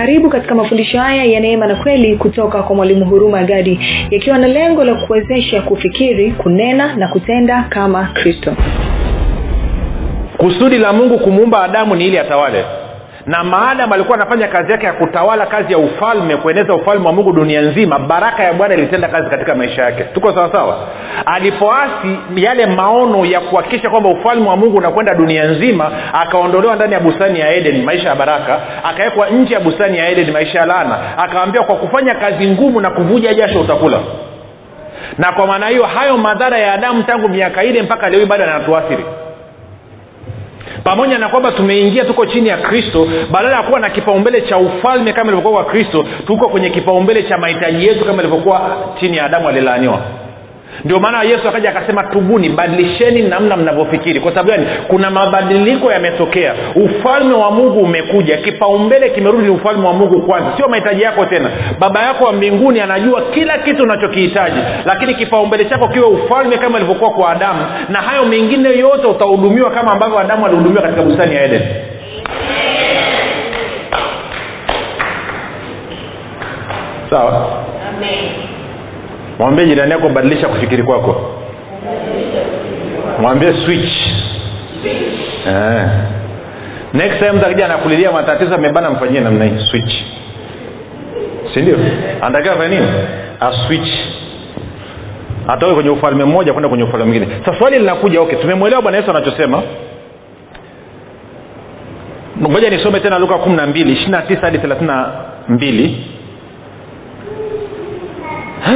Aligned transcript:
karibu 0.00 0.30
katika 0.30 0.54
mafundisho 0.54 0.98
haya 0.98 1.24
ya 1.24 1.40
neema 1.40 1.66
na 1.66 1.74
kweli 1.74 2.16
kutoka 2.16 2.62
kwa 2.62 2.76
mwalimu 2.76 3.04
huruma 3.04 3.42
gadi 3.44 3.80
yakiwa 4.10 4.38
na 4.38 4.46
lengo 4.46 4.84
la 4.84 4.94
kuwezesha 5.06 5.62
kufikiri 5.62 6.32
kunena 6.32 6.96
na 6.96 7.08
kutenda 7.08 7.62
kama 7.68 8.04
kristo. 8.14 8.56
Kusudi 10.36 10.78
la 10.78 10.92
mungu 10.92 11.18
kumuumba 11.18 11.62
adamu 11.64 11.96
ni 11.96 12.06
ili 12.06 12.18
atawale 12.18 12.64
na 13.32 13.44
maadamu 13.44 13.94
alikuwa 13.94 14.18
anafanya 14.20 14.48
kazi 14.48 14.72
yake 14.72 14.86
ya 14.86 14.92
kutawala 14.92 15.46
kazi 15.46 15.72
ya 15.72 15.78
ufalme 15.78 16.36
kueneza 16.36 16.74
ufalme 16.74 17.06
wa 17.06 17.12
mungu 17.12 17.32
dunia 17.32 17.60
nzima. 17.60 17.98
Baraka 17.98 18.44
ya 18.44 18.52
bwana 18.52 18.74
ilitenda 18.74 19.08
kazi 19.08 19.30
katika 19.30 19.56
maisha 19.56 19.82
yake. 19.82 20.04
Tuko 20.04 20.36
sawasawa 20.38 20.88
alipoasi 21.26 22.18
yale 22.36 22.66
maono 22.76 23.24
ya 23.26 23.40
kuhakikisha 23.40 23.90
kwamba 23.90 24.10
ufalme 24.10 24.48
wa 24.48 24.56
mungu 24.56 24.76
unakwenda 24.78 25.14
dunia 25.14 25.44
nzima 25.44 25.90
akaondolewa 26.22 26.76
ndani 26.76 26.92
ya 26.92 27.00
bustani 27.00 27.40
ya 27.40 27.54
eden 27.56 27.84
maisha 27.84 28.08
ya 28.08 28.14
baraka 28.14 28.60
akawekwa 28.84 29.30
nje 29.30 29.54
ya 29.54 29.60
bustani 29.60 29.98
ya 29.98 30.10
eden 30.12 30.30
maisha 30.32 30.60
ya 30.60 30.66
laana. 30.66 31.18
Akawambia 31.18 31.62
kwa 31.66 31.76
kufanya 31.76 32.14
kazi 32.14 32.46
ngumu 32.46 32.80
na 32.80 32.90
kuvuja 32.90 33.32
jasho 33.32 33.60
utakula. 33.60 34.00
Na 35.18 35.32
kwa 35.36 35.46
maana 35.46 35.68
hiyo 35.68 35.86
hayo 35.86 36.16
madhara 36.16 36.58
ya 36.58 36.72
adamu 36.74 37.02
tangu 37.02 37.28
miaka 37.30 37.62
ile 37.62 37.82
mpaka 37.82 38.10
leo 38.10 38.26
bado 38.26 38.44
yanatuathiri 38.44 39.04
pamoja 40.84 41.18
na 41.18 41.28
kwamba 41.28 41.52
tumeingia 41.52 42.04
tuko 42.04 42.26
chini 42.26 42.48
ya 42.48 42.56
kristo 42.56 43.08
badala 43.30 43.56
ya 43.56 43.62
kuwa 43.68 43.80
na 43.80 43.90
kipaumbele 43.90 44.40
cha 44.40 44.58
ufalme 44.58 45.12
kama 45.12 45.32
ilivyokuwa 45.32 45.64
kwa 45.64 45.72
kristo 45.72 46.04
tuko 46.26 46.48
kwenye 46.48 46.70
kipaumbele 46.70 47.22
cha 47.22 47.38
mahitaji 47.38 47.86
yetu 47.86 48.04
kama 48.04 48.22
ilivyokuwa 48.22 48.76
chini 49.00 49.16
ya 49.16 49.24
adamu 49.24 49.48
alilaaniwa 49.48 50.00
ndio 50.84 50.96
maana 50.96 51.22
yesu 51.22 51.48
akaja 51.48 51.70
akasema 51.70 52.02
tubuni 52.02 52.48
badilisheni 52.48 53.22
namna 53.28 53.56
mnavyofikiri. 53.56 54.20
Kwa 54.20 54.30
sababu 54.36 54.50
gani? 54.50 54.66
Kuna 54.88 55.10
mabadiliko 55.10 55.92
yametokea. 55.92 56.54
Ufalme 56.74 57.34
wa 57.34 57.50
mungu 57.50 57.78
umekuja. 57.78 58.38
Kipaumbele 58.38 59.10
kimerudi 59.14 59.50
ufalme 59.52 59.86
wa 59.86 59.92
mungu 59.92 60.22
kwanza. 60.26 60.52
Sio 60.56 60.68
mahitaji 60.68 61.02
yako 61.02 61.24
tena. 61.24 61.50
Baba 61.80 62.02
yako 62.02 62.24
wa 62.26 62.32
mbinguni 62.32 62.80
anajua 62.80 63.22
kila 63.34 63.58
kitu 63.58 63.82
unachokihitaji. 63.82 64.60
Lakini 64.86 65.14
kipaumbele 65.14 65.64
chako 65.64 65.88
kiwe 65.88 66.06
ufalme 66.06 66.58
kama 66.58 66.78
ilivyokuwa 66.78 67.10
kwa 67.10 67.30
adamu. 67.30 67.66
Na 67.88 68.02
hayo 68.02 68.22
mengine 68.26 68.68
yote 68.78 69.08
utahudumiwa 69.08 69.70
kama 69.70 69.92
ambavyo 69.92 70.18
adamu 70.18 70.46
alihudumiwa 70.46 70.82
katika 70.82 71.04
bustani 71.04 71.34
ya 71.36 71.44
eden. 71.44 71.62
Sawa 77.10 77.64
mwambie 79.40 79.66
jirani 79.66 79.90
yako 79.92 80.08
badilisha 80.10 80.48
kufikiri 80.48 80.82
kwako. 80.82 81.30
Mwambie 83.22 83.48
switch. 83.48 83.92
Eh. 85.46 85.86
next 86.94 87.18
time 87.20 87.38
takija 87.40 87.64
anakulilia 87.66 88.12
matatizo 88.12 88.54
amebana 88.54 88.90
mfanyie 88.90 89.20
namna 89.20 89.44
hii 89.44 89.66
switch. 89.70 89.92
Sindio 91.54 91.74
anatakiwa 92.22 92.56
fanya 92.62 92.68
nini? 92.68 92.92
Aswitch 93.40 93.88
atoke 95.48 95.74
kwenye 95.74 95.90
ufalme 95.90 96.24
mmoja 96.24 96.52
kwenda 96.52 96.68
kwenye 96.68 96.84
ufalme 96.84 97.06
mwingine. 97.06 97.40
Sasa 97.44 97.58
swali 97.60 97.78
linakuja 97.78 98.20
okay 98.20 98.38
tumemwelewa 98.40 98.82
bwana 98.82 98.98
yesu 98.98 99.10
anachosema. 99.10 99.62
Ngoja 102.42 102.70
nisome 102.70 103.00
tena 103.00 103.18
luka 103.18 103.38
kumi 103.38 103.56
na 103.56 103.66
mbili 103.66 103.92
ishiri 103.92 104.10
na 104.10 104.22
tisa 104.22 104.40
hadi 104.40 104.58
thelathini 104.58 104.86
na 104.86 105.12
mbili 105.48 106.09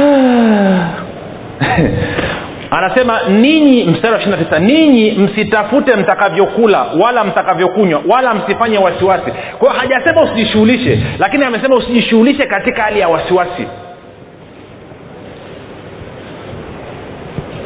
anasema 2.77 3.21
ninyi 3.29 3.83
mstari 3.83 4.13
wa 4.15 4.19
ishiri 4.21 4.37
na 4.37 4.45
tisa 4.45 4.59
ninyi 4.59 5.11
msitafute 5.11 5.97
mtakavyokula 5.97 6.85
wala 7.03 7.23
mtakavyokunywa 7.23 8.01
wala 8.09 8.33
msifanye 8.33 8.77
wasiwasi. 8.77 9.31
Kwa 9.59 9.73
hiyo 9.73 9.81
hajasema 9.81 10.21
usijishughulishe 10.31 11.03
lakini 11.19 11.45
amesema 11.45 11.75
usijishughulishe 11.77 12.47
katika 12.47 12.83
hali 12.83 12.99
ya 12.99 13.07
wasiwasi. 13.07 13.67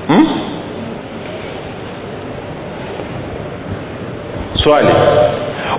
Hmm? 0.08 0.28
swali. 4.64 4.90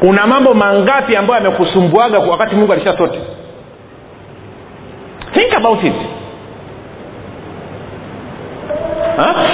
Una 0.03 0.27
mambo 0.27 0.55
mangapi 0.55 1.17
ambayo 1.17 1.45
yamekusumbuaga 1.45 2.19
wakati 2.31 2.55
mungu 2.55 2.73
alisha 2.73 2.99
sote 2.99 3.19
think 5.35 5.55
about 5.57 5.85
it 5.85 5.95
ha? 9.17 9.47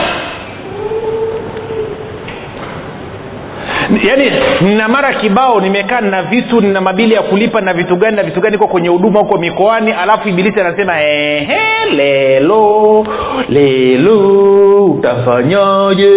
Yaani 3.91 4.33
nina 4.61 4.89
mara 4.89 5.15
kibao 5.15 5.61
nimekaa 5.61 6.01
nina 6.01 6.23
vitu 6.23 6.61
nina 6.61 6.81
mabili 6.81 7.15
ya 7.15 7.23
kulipa 7.23 7.61
na 7.61 7.73
vitu 7.75 7.97
gani 7.97 8.17
na 8.17 8.23
vitu 8.23 8.41
gani 8.41 8.57
iko 8.57 8.69
kwenye 8.69 8.89
huduma 8.89 9.19
huko 9.21 9.39
mikoani 9.39 9.93
alafu 9.93 10.29
ibilisi 10.29 10.61
anasema 10.61 11.01
ehe 11.03 11.59
lelo 11.97 13.07
lelo 13.49 14.85
utafanyaje 14.85 16.11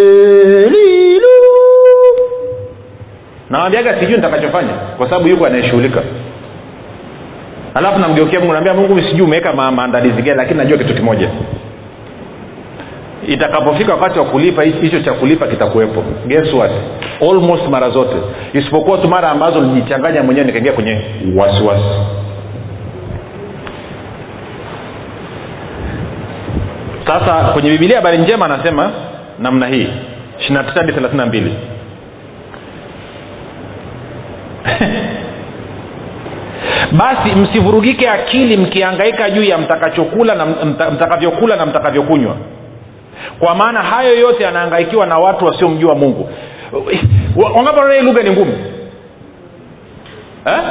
lilo 0.69 1.27
nawambiaga 3.49 3.99
sijui 4.01 4.15
nitakachofanya 4.15 4.73
kwa 4.97 5.09
sababu 5.09 5.27
yuko 5.27 5.45
anayeshughulika. 5.45 6.03
Alafu 7.75 7.99
namgeukia 7.99 8.39
mungu 8.39 8.53
naambia 8.53 8.73
mungu 8.73 8.97
sijui 8.97 9.21
umeweka 9.21 9.53
ma- 9.53 9.71
maandalizi 9.71 10.21
gani 10.21 10.37
lakini 10.39 10.57
najua 10.57 10.77
kitu 10.77 10.95
kimoja 10.95 11.29
itakapofika 13.29 13.93
wakati 13.95 14.19
wa 14.19 14.25
kulipa 14.25 14.63
hicho 14.63 14.99
cha 15.03 15.13
kulipa 15.13 15.47
kitakuwepo. 15.47 16.03
Guess 16.27 16.53
what? 16.53 16.71
Almost 17.21 17.67
mara 17.73 17.89
zote. 17.89 18.15
Isipokuwa 18.53 18.97
tu 18.97 19.09
mara 19.09 19.29
ambazo 19.29 19.63
lijichanganya 19.63 20.23
mwenyewe 20.23 20.47
nikaingia 20.47 20.73
kwenye 20.73 21.05
wasiwasi. 21.37 21.85
Sasa 27.07 27.51
kwenye 27.53 27.71
bibilia 27.71 27.97
habari 27.97 28.17
njema 28.17 28.45
anasema 28.45 28.93
namna 29.39 29.67
hii 29.67 29.87
29 30.49 30.63
hadi 30.77 30.93
32 30.93 31.51
basi 36.99 37.31
msivurugike 37.41 38.09
akili 38.09 38.57
mkiangaika 38.57 39.29
juu 39.29 39.43
ya 39.43 39.57
mtakachokula 39.57 40.35
na 40.35 40.45
mtakavyokula 40.91 41.55
na 41.55 41.65
mtakavyokunywa 41.65 42.37
kwa 43.39 43.55
maana 43.55 43.81
hayo 43.81 44.17
yote 44.19 44.43
yanaangaikiwa 44.43 45.05
na 45.07 45.15
watu 45.15 45.45
wasiomjua 45.45 45.95
mungu. 45.95 46.29
Wangapi 47.55 47.95
hii 47.99 48.05
lugha 48.05 48.23
ni 48.23 48.31
ngumu? 48.31 48.53
Eh? 50.45 50.63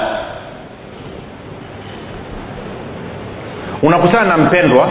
unakutana 3.83 4.37
na 4.37 4.45
mpendwa 4.45 4.89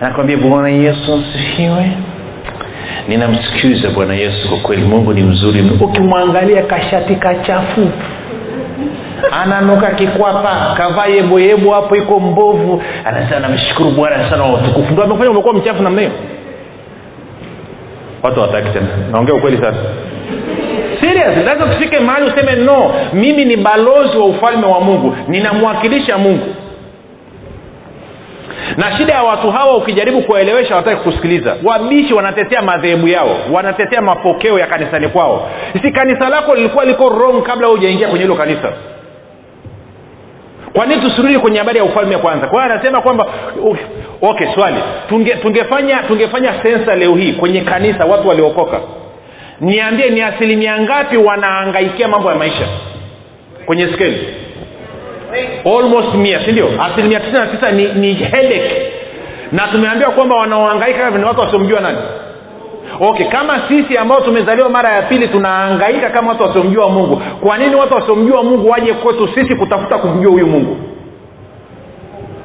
nakwambia 0.00 0.36
bwana 0.36 0.68
yesu 0.68 1.14
asifiwe. 1.14 1.90
Ninamsikiza 3.08 3.90
bwana 3.90 4.14
yesu 4.16 4.48
kwa 4.48 4.58
kweli. 4.58 4.82
Mungu 4.82 5.12
ni 5.12 5.22
mzuri. 5.22 5.70
Ukimwangalia 5.80 6.62
kashati 6.62 7.16
kachafu 7.16 7.90
ananuka 9.32 9.94
kikwapa 9.94 10.74
kavaa 10.78 11.06
yeboyebo 11.06 11.74
hapo 11.74 11.96
iko 11.96 12.20
mbovu. 12.20 12.82
Anasema 13.04 13.40
namshukuru 13.40 13.90
bwana 13.90 14.30
sana 14.32 14.44
wa 14.44 14.50
utukufu. 14.52 14.92
Ndo 14.92 15.02
amefanya 15.02 15.30
umekuwa 15.30 15.54
mchafu 15.54 15.82
namna 15.82 16.00
hiyo? 16.00 16.12
Watu 18.22 18.40
wataki 18.40 18.68
tena. 18.78 18.88
Naongea 19.12 19.34
ukweli 19.34 19.64
sana 19.64 19.76
serious 21.00 21.44
lazima 21.44 21.66
tufike 21.74 22.04
mahali 22.04 22.26
useme 22.30 22.62
no. 22.64 22.94
Mimi 23.12 23.44
ni 23.44 23.56
balozi 23.56 24.16
wa 24.18 24.26
ufalme 24.26 24.66
wa 24.66 24.80
mungu. 24.80 25.16
Ninamwakilisha 25.28 26.18
mungu 26.18 26.46
na 28.76 28.98
shida 28.98 29.14
ya 29.14 29.22
watu 29.22 29.48
hawa 29.50 29.76
ukijaribu 29.76 30.22
kuwaelewesha 30.22 30.74
wataki 30.76 31.02
kusikiliza. 31.02 31.56
Wabishi 31.64 32.14
wanatetea 32.14 32.62
madhehebu 32.62 33.08
yao 33.08 33.36
wanatetea 33.52 34.00
mapokeo 34.02 34.58
ya 34.58 34.66
kanisani 34.66 35.08
kwao. 35.08 35.50
Si 35.72 35.92
kanisa 35.92 36.28
lako 36.28 36.54
lilikuwa 36.54 36.84
liko 36.84 37.06
wrong 37.06 37.42
kabla 37.42 37.68
hujaingia 37.68 38.08
kwenye 38.08 38.24
hilo 38.24 38.36
kanisa? 38.36 38.72
Kwa 40.76 40.86
nini 40.86 41.02
tusirudi 41.02 41.38
kwenye 41.40 41.58
habari 41.58 41.78
ya 41.78 41.84
ufalme 41.84 42.18
kwanza? 42.18 42.50
Kwa 42.50 42.62
hiyo 42.62 42.74
anasema 42.74 43.00
kwamba 43.02 43.26
okay 44.22 44.48
swali. 44.56 44.80
Tunge, 45.08 45.30
tungefanya 45.30 46.02
tungefanya 46.02 46.64
sensa 46.64 46.94
leo 46.96 47.10
hii 47.16 47.32
kwenye 47.32 47.60
kanisa 47.60 48.08
watu 48.10 48.28
waliokoka. 48.28 48.80
Niambie 49.60 50.10
ni 50.10 50.22
asilimia 50.22 50.78
ngapi 50.80 51.18
wanaangaikia 51.18 52.08
mambo 52.08 52.30
ya 52.30 52.36
maisha 52.38 52.68
kwenye 53.66 53.92
skeli 53.92 54.34
almost 55.64 56.14
mia 56.14 56.46
sindio 56.46 56.82
asilimia 56.82 57.20
tisini 57.20 57.38
na 57.38 57.46
tisa 57.46 57.72
ni, 57.72 57.92
ni 58.00 58.14
headache. 58.14 58.92
Na 59.52 59.68
tumeambiwa 59.72 60.12
kwamba 60.12 60.36
wanaoangaika 60.36 61.10
ni 61.10 61.24
watu 61.24 61.40
wasiomjua 61.40 61.80
nani? 61.80 61.98
Okay 63.00 63.26
kama 63.28 63.68
sisi 63.68 63.98
ambao 64.00 64.20
tumezaliwa 64.20 64.68
mara 64.70 64.94
ya 64.94 65.02
pili 65.02 65.28
tunaangaika 65.28 66.10
kama 66.10 66.28
watu 66.32 66.48
wasiomjua 66.48 66.88
mungu 66.88 67.22
kwa 67.46 67.58
nini 67.58 67.74
watu 67.76 67.98
wasiomjua 67.98 68.42
mungu 68.42 68.68
waje 68.68 68.94
kwetu 68.94 69.28
sisi 69.34 69.56
kutafuta 69.58 69.98
kumjua 69.98 70.32
huyu 70.32 70.46
mungu? 70.46 70.76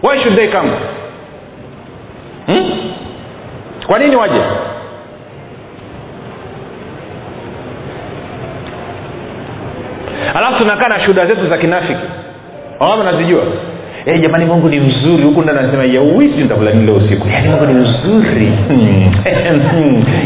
Why 0.03 0.19
should 0.23 0.37
they 0.37 0.47
come? 0.51 0.71
Hmm? 2.47 2.71
kwa 3.87 3.97
nini 3.99 4.15
waje? 4.15 4.41
Alafu 10.35 10.59
tunakaa 10.61 10.87
na 10.97 10.99
shuhuda 11.01 11.27
zetu 11.27 11.49
za 11.51 11.57
kinafiki 11.57 12.01
wangapi 12.79 13.11
nazijua 13.11 13.43
hey, 14.05 14.17
jamani 14.21 14.45
mungu 14.45 14.69
ni 14.69 14.79
mzuri. 14.79 15.23
Huku 15.25 15.41
ndani 15.41 15.59
anasema 15.59 15.93
yauwisi 15.93 16.37
nitakula 16.37 16.71
nini 16.71 16.91
usiku. 16.91 17.27
Yaani 17.27 17.49
mungu 17.49 17.65
ni 17.65 17.73
mzuri. 17.73 18.45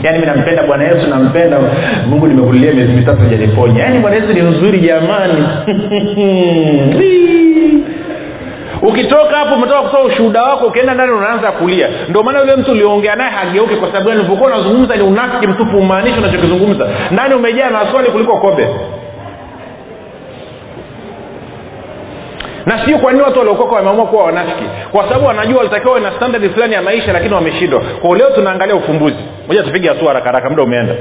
Yaani 0.04 0.20
mi 0.20 0.26
nampenda 0.26 0.64
bwana 0.68 0.84
yesu 0.84 1.10
nampenda. 1.10 1.60
Mungu 2.08 2.28
nimekulilia 2.28 2.74
miezi 2.74 2.94
mitatu 2.94 3.26
janiponya 3.26 3.80
yaani 3.84 4.00
bwana 4.00 4.16
yesu 4.16 4.34
ni 4.34 4.42
mzuri 4.42 4.80
jamani. 4.80 5.44
Ukitoka 8.90 9.40
hapo 9.40 9.56
umetoka 9.56 9.82
kutoa 9.82 10.04
ushuhuda 10.04 10.42
wako 10.44 10.66
ukienda 10.68 10.94
ndani 10.94 11.12
unaanza 11.12 11.52
kulia. 11.52 11.90
Ndio 12.10 12.24
maana 12.24 12.40
yule 12.40 12.56
mtu 12.56 12.72
ulioongea 12.72 13.16
naye 13.16 13.32
hageuke 13.32 13.76
kwa 13.76 13.88
sababu 13.92 14.10
gani 14.10 14.46
unazungumza 14.46 14.98
ni 14.98 15.04
unafiki 15.04 15.48
mtupu 15.48 15.78
umaanishi 15.78 16.20
unachokizungumza. 16.20 16.90
Ndani 17.12 17.36
umejaa 17.36 17.70
maswali 17.72 18.12
kuliko 18.12 18.38
kobe 18.38 18.68
na 22.66 22.80
sijui 22.86 23.00
kwa 23.02 23.12
nini 23.12 23.24
watu 23.24 23.40
waliokoka 23.40 23.76
wameamua 23.76 24.06
kuwa 24.08 24.24
wanafiki. 24.26 24.64
Kwa 24.92 25.02
sababu 25.02 25.26
wanajua 25.26 25.58
walitakiwa 25.58 26.00
na 26.00 26.16
standard 26.18 26.54
fulani 26.54 26.74
ya 26.74 26.82
maisha 26.82 27.14
lakini 27.14 27.34
wameshindwa. 27.36 27.84
Kwao 28.02 28.16
leo 28.16 28.30
tunaangalia 28.36 28.76
ufumbuzi 28.76 29.24
moja 29.48 29.64
tupige 29.64 29.90
hatua 29.90 30.08
haraka 30.08 30.26
haraka 30.26 30.50
muda 30.50 30.64
umeenda. 30.64 30.96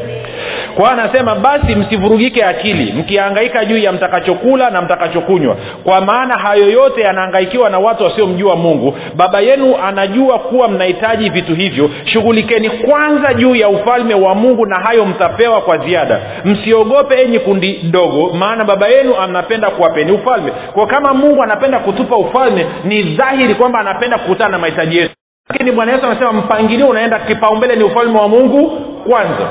Kwa 0.76 0.92
anasema 0.92 1.34
basi 1.36 1.74
msivurugike 1.74 2.44
akili 2.44 2.92
mkihangaika 2.92 3.64
juu 3.64 3.76
ya 3.82 3.92
mtakachokula 3.92 4.70
na 4.70 4.82
mtakachokunywa. 4.82 5.56
Kwa 5.84 6.00
maana 6.00 6.34
hayo 6.42 6.62
yote 6.72 7.00
yanahangaikiwa 7.06 7.70
na 7.70 7.78
watu 7.78 8.04
wasiomjua 8.04 8.56
mungu. 8.56 8.96
Baba 9.16 9.38
yenu 9.40 9.76
anajua 9.84 10.38
kuwa 10.38 10.68
mnahitaji 10.68 11.30
vitu 11.30 11.54
hivyo. 11.54 11.90
Shughulikeni 12.04 12.70
kwanza 12.70 13.34
juu 13.34 13.54
ya 13.54 13.68
ufalme 13.68 14.14
wa 14.14 14.34
mungu 14.34 14.66
na 14.66 14.76
hayo 14.86 15.04
mtapewa 15.06 15.60
kwa 15.60 15.86
ziada. 15.86 16.20
Msiogope 16.44 17.22
enyi 17.26 17.38
kundi 17.38 17.72
dogo 17.90 18.32
maana 18.34 18.64
baba 18.64 18.86
yenu 18.88 19.16
anapenda 19.20 19.70
kuwapeni 19.70 20.12
ufalme. 20.12 20.52
Kwa 20.72 20.86
kama 20.86 21.14
mungu 21.14 21.42
anapenda 21.42 21.78
kutupa 21.78 22.16
ufalme 22.16 22.66
ni 22.84 23.02
dhahiri 23.02 23.54
kwamba 23.54 23.78
anapenda 23.78 24.18
kukutana 24.18 24.50
na 24.52 24.58
mahitaji 24.58 24.96
yetu 24.96 25.14
lakini 25.50 25.72
bwana 25.72 25.92
yesu 25.92 26.04
anasema 26.10 26.32
mpangilio 26.32 26.86
unaenda 26.86 27.18
kipaumbele 27.18 27.76
ni 27.76 27.84
ufalme 27.84 28.18
wa 28.18 28.28
mungu 28.28 28.70
kwanza. 29.10 29.48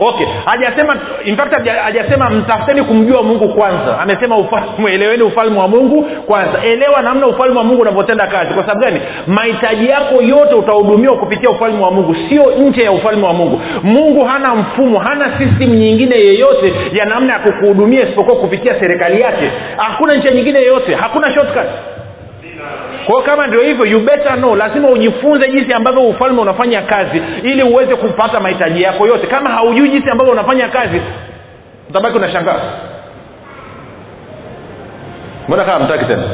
Okay 0.00 0.26
hajasema 0.46 0.94
in 1.24 1.36
fact 1.36 1.68
hajasema 1.84 2.30
mtafuteni 2.30 2.84
kumjua 2.86 3.22
mungu 3.22 3.54
kwanza. 3.54 3.98
Amesema 3.98 4.36
eleweni 4.92 5.22
ufalme 5.22 5.58
wa 5.60 5.68
mungu 5.68 6.02
kwanza. 6.26 6.62
Elewa 6.64 7.00
namna 7.08 7.26
ufalme 7.26 7.58
wa 7.58 7.64
mungu 7.64 7.80
unavyotenda 7.82 8.26
kazi. 8.26 8.54
Kwa 8.54 8.60
sababu 8.60 8.80
gani? 8.80 9.00
Mahitaji 9.26 9.86
yako 9.88 10.14
yote 10.14 10.54
utahudumiwa 10.54 11.16
kupitia 11.18 11.50
ufalme 11.50 11.84
wa 11.84 11.90
mungu 11.90 12.14
sio 12.28 12.54
nje 12.58 12.82
ya 12.82 12.90
ufalme 12.92 13.26
wa 13.26 13.32
mungu. 13.32 13.60
Mungu 13.82 14.24
hana 14.26 14.54
mfumo 14.54 15.00
hana 15.08 15.38
system 15.40 15.70
nyingine 15.70 16.16
yeyote 16.16 16.74
ya 16.92 17.04
namna 17.04 17.32
ya 17.32 17.38
kukuhudumia 17.38 18.00
isipokuwa 18.06 18.36
kupitia 18.36 18.82
serikali 18.82 19.20
yake. 19.20 19.52
Hakuna 19.76 20.14
njia 20.14 20.34
nyingine 20.34 20.58
yeyote 20.58 20.94
hakuna 20.94 21.26
shortcut 21.38 21.66
kwa 23.06 23.14
hiyo 23.14 23.22
kama 23.30 23.46
ndio 23.46 23.60
hivyo 23.68 23.86
you 23.86 24.00
better 24.00 24.36
know. 24.38 24.56
Lazima 24.56 24.88
ujifunze 24.88 25.50
jinsi 25.50 25.76
ambavyo 25.76 26.04
ufalme 26.04 26.40
unafanya 26.40 26.82
kazi 26.82 27.22
ili 27.42 27.62
uweze 27.62 27.94
kupata 27.94 28.40
mahitaji 28.40 28.84
yako 28.84 29.06
yote. 29.06 29.26
Kama 29.26 29.52
haujui 29.54 29.88
jinsi 29.88 30.10
ambavyo 30.12 30.32
unafanya 30.32 30.68
kazi 30.68 31.00
utabaki 31.90 32.16
unashangaa. 32.18 32.60
Mbona 35.48 35.64
kama 35.64 35.84
mtaki 35.84 36.04
tena? 36.04 36.24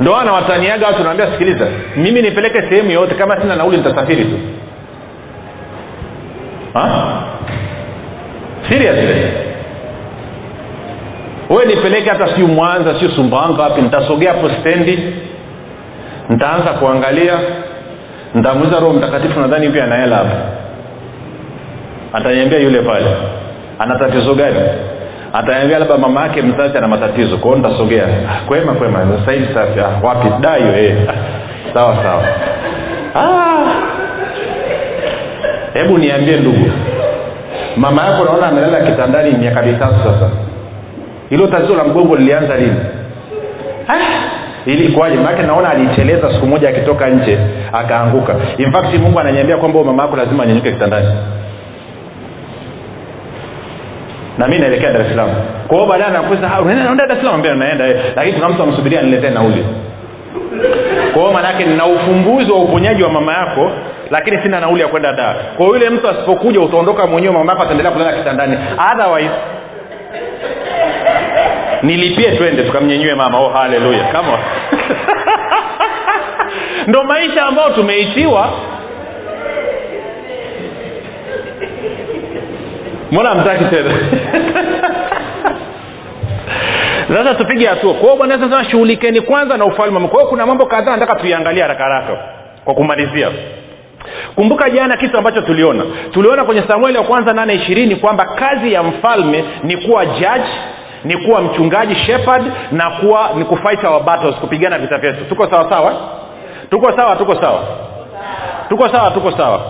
Ndo 0.00 0.16
ana 0.16 0.32
wataniaga 0.32 0.86
watu 0.86 1.02
naambia 1.04 1.26
sikiliza 1.26 1.70
mimi 1.96 2.20
nipeleke 2.22 2.70
sehemu 2.70 2.90
yoyote 2.90 3.14
kama 3.14 3.40
sina 3.40 3.56
nauli 3.56 3.76
nitasafiri 3.76 4.22
tu. 4.30 4.38
Ha? 6.74 7.06
seriously 8.68 9.49
we 11.50 11.64
nipeleke 11.64 12.10
hata 12.10 12.36
siu 12.36 12.48
mwanza 12.48 13.00
siu 13.00 13.10
sumbawanga 13.16 13.62
wapi 13.62 13.82
nitasogea 13.82 14.32
hapo 14.32 14.50
stendi 14.60 15.14
nitaanza 16.28 16.72
kuangalia 16.72 17.38
nitamuuliza 18.34 18.80
roho 18.80 18.92
mtakatifu 18.92 19.40
nadhani 19.40 19.68
pia 19.70 19.84
anaela 19.84 20.18
hapo 20.18 20.36
ataniambia 22.12 22.58
yule 22.58 22.82
pale. 22.82 23.06
Ana 23.78 23.98
tatizo 23.98 24.34
gani? 24.34 24.60
Ataniambia 25.32 25.78
labda 25.78 25.96
mama 25.96 26.22
yake 26.22 26.42
mzazi 26.42 26.78
ana 26.78 26.88
matatizo 26.88 27.38
kwao 27.38 27.56
nitasogea. 27.56 28.04
"Ah, 28.06 28.40
kwema 28.46 28.74
kwema. 28.74 29.22
Sahivi 29.26 29.54
safi. 29.54 29.80
Ah, 29.80 30.06
wapi? 30.08 30.28
Dayo 30.40 30.72
eh. 30.78 31.08
sawa 31.74 32.04
sawa. 32.04 32.24
Ah. 33.14 33.72
hebu 35.74 35.98
niambie 35.98 36.36
ndugu. 36.36 36.70
Mama 37.76 38.04
yako 38.04 38.24
naona 38.24 38.46
amelala 38.46 38.80
kitandani 38.86 39.38
miaka 39.38 39.62
mitatu 39.66 39.94
sasa 40.04 40.30
hilo 41.30 41.46
tatizo 41.46 41.76
la 41.76 41.84
mgongo 41.84 42.16
lilianza 42.16 42.56
lini? 42.56 42.76
Ilikuwaje? 44.66 45.20
Maake 45.20 45.42
naona 45.42 45.70
aliteleza 45.70 46.34
siku 46.34 46.46
moja 46.46 46.68
akitoka 46.68 47.10
nje 47.10 47.38
akaanguka. 47.72 48.34
In 48.58 48.72
fact 48.72 48.98
mungu 49.00 49.20
ananiambia 49.20 49.56
kwamba 49.56 49.84
mama 49.84 50.02
yako 50.02 50.16
lazima 50.16 50.42
anyanyuke 50.42 50.72
kitandani. 50.72 51.08
Na 54.38 54.46
mi 54.48 54.58
naelekea 54.58 54.92
dar 54.92 55.02
es 55.06 55.10
salaam. 55.10 55.30
Kwa 55.68 55.76
hiyo 55.76 55.88
baadaye 55.90 56.10
anakuza 56.10 56.50
"Ah, 56.52 56.60
unaenda 56.60 56.82
unaenda 56.82 57.06
dar 57.06 57.18
es 57.18 57.24
salaam? 57.24 57.34
Ambia 57.34 57.54
naenda 57.54 57.84
eh." 57.86 58.12
lakini 58.16 58.38
kuna 58.40 58.54
mtu 58.54 58.62
amsubiria 58.62 59.02
niletee 59.02 59.34
nauli. 59.34 59.66
Kwa 61.12 61.22
hiyo 61.22 61.32
maanaake 61.32 61.66
nina 61.66 61.86
ufumbuzi 61.86 62.50
wa 62.52 62.58
uponyaji 62.64 63.02
wa 63.02 63.10
mama 63.12 63.34
yako 63.38 63.70
lakini 64.10 64.44
sina 64.44 64.60
nauli 64.60 64.80
ya 64.82 64.88
kwenda 64.88 65.12
daa 65.12 65.34
kwa 65.56 65.66
hiyo 65.66 65.78
yule 65.78 65.90
mtu 65.90 66.06
asipokuja 66.06 66.60
utaondoka 66.66 67.06
mwenyewe 67.06 67.32
mama 67.34 67.50
yako 67.52 67.62
ataendelea 67.62 67.92
kulala 67.92 68.12
kitandani. 68.18 68.58
Otherwise 68.92 69.30
nilipie 71.82 72.36
twende 72.36 72.64
tukamnyenyue 72.64 73.14
mama. 73.14 73.38
Oh 73.38 73.48
haleluya 73.58 74.04
kama 74.12 74.38
ndo 76.88 77.02
maisha 77.02 77.46
ambayo 77.46 77.68
tumeitiwa. 77.68 78.52
Mbona 83.12 83.34
mtaki 83.34 83.64
tena? 83.64 83.90
Sasa 87.10 87.34
tupige 87.34 87.68
hatua. 87.68 87.94
Kwao 87.94 88.16
bwana 88.16 88.34
Yesu 88.34 88.70
shughulikeni 88.70 89.20
kwanza 89.20 89.56
na 89.56 89.64
ufalme 89.64 89.98
wa 90.00 90.08
kwa 90.08 90.18
hiyo 90.18 90.30
kuna 90.30 90.46
mambo 90.46 90.66
kadhaa 90.66 90.96
nataka 90.96 91.20
tuiangalie 91.20 91.62
haraka 91.62 91.84
haraka. 91.84 92.16
Kwa 92.64 92.74
kumalizia 92.74 93.30
kumbuka 94.34 94.70
jana 94.70 94.96
kitu 94.96 95.18
ambacho 95.18 95.42
tuliona. 95.44 95.84
Tuliona 96.10 96.44
kwenye 96.44 96.62
samueli 96.68 96.98
wa 96.98 97.04
kwanza 97.04 97.34
nane 97.34 97.54
ishirini 97.54 97.96
kwamba 97.96 98.24
kazi 98.24 98.72
ya 98.72 98.82
mfalme 98.82 99.44
ni 99.62 99.76
kuwa 99.86 100.06
judge 100.06 100.50
ni 101.04 101.26
kuwa 101.26 101.42
mchungaji 101.42 101.94
shepherd 101.94 102.52
na 102.72 102.90
kuwa 103.00 103.30
ni 103.36 103.44
kufight 103.44 103.84
our 103.84 104.02
battles 104.04 104.36
kupigana 104.40 104.78
vita 104.78 104.98
vyetu. 104.98 105.24
Tuko 105.24 105.52
sawa 105.52 105.70
sawa? 105.72 105.94
Tuko 106.70 106.98
sawa 106.98 107.16
tuko 107.16 107.42
sawa? 107.42 107.62
Tuko 108.68 108.94
sawa 108.94 109.10
tuko 109.14 109.36
sawa? 109.38 109.60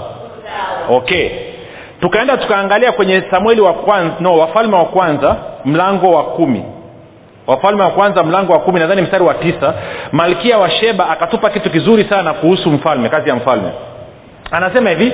Okay. 0.96 1.30
Tukaenda 2.00 2.36
tukaangalia 2.36 2.92
kwenye 2.92 3.14
samueli 3.30 3.60
wa 3.60 3.72
kwanza 3.74 4.14
no 4.20 4.30
wafalme 4.30 4.76
wa 4.76 4.84
kwanza 4.84 5.36
mlango 5.64 6.10
wa 6.10 6.24
kumi. 6.24 6.64
Wafalme 7.46 7.82
wa 7.82 7.90
kwanza 7.90 8.24
mlango 8.24 8.52
wa 8.52 8.60
kumi 8.60 8.80
nadhani 8.80 9.02
mstari 9.02 9.24
wa 9.24 9.34
tisa. 9.34 9.74
Malkia 10.12 10.58
wa 10.58 10.70
sheba 10.70 11.08
akatupa 11.10 11.50
kitu 11.50 11.70
kizuri 11.70 12.10
sana 12.10 12.34
kuhusu 12.34 12.72
mfalme 12.72 13.08
kazi 13.08 13.28
ya 13.30 13.36
mfalme. 13.36 13.72
Anasema 14.50 14.90
hivi 14.90 15.12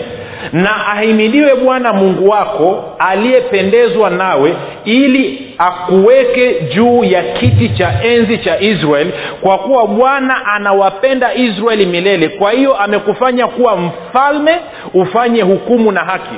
na 0.52 0.87
ahimidiwe 0.87 1.54
bwana 1.64 1.92
mungu 1.92 2.30
wako 2.30 2.85
aliyependezwa 3.08 4.11
nawe 4.11 4.56
ili 4.85 5.45
akuweke 5.58 6.60
juu 6.75 7.04
ya 7.04 7.22
kiti 7.22 7.68
cha 7.68 8.00
enzi 8.02 8.38
cha 8.38 8.60
israeli 8.60 9.12
kwa 9.40 9.58
kuwa 9.58 9.86
bwana 9.86 10.34
anawapenda 10.46 11.34
israeli 11.34 11.86
milele. 11.86 12.38
Kwa 12.38 12.52
hiyo 12.52 12.70
amekufanya 12.76 13.46
kuwa 13.46 13.76
mfalme 13.76 14.60
ufanye 14.94 15.42
hukumu 15.42 15.92
na 15.92 16.04
haki. 16.04 16.34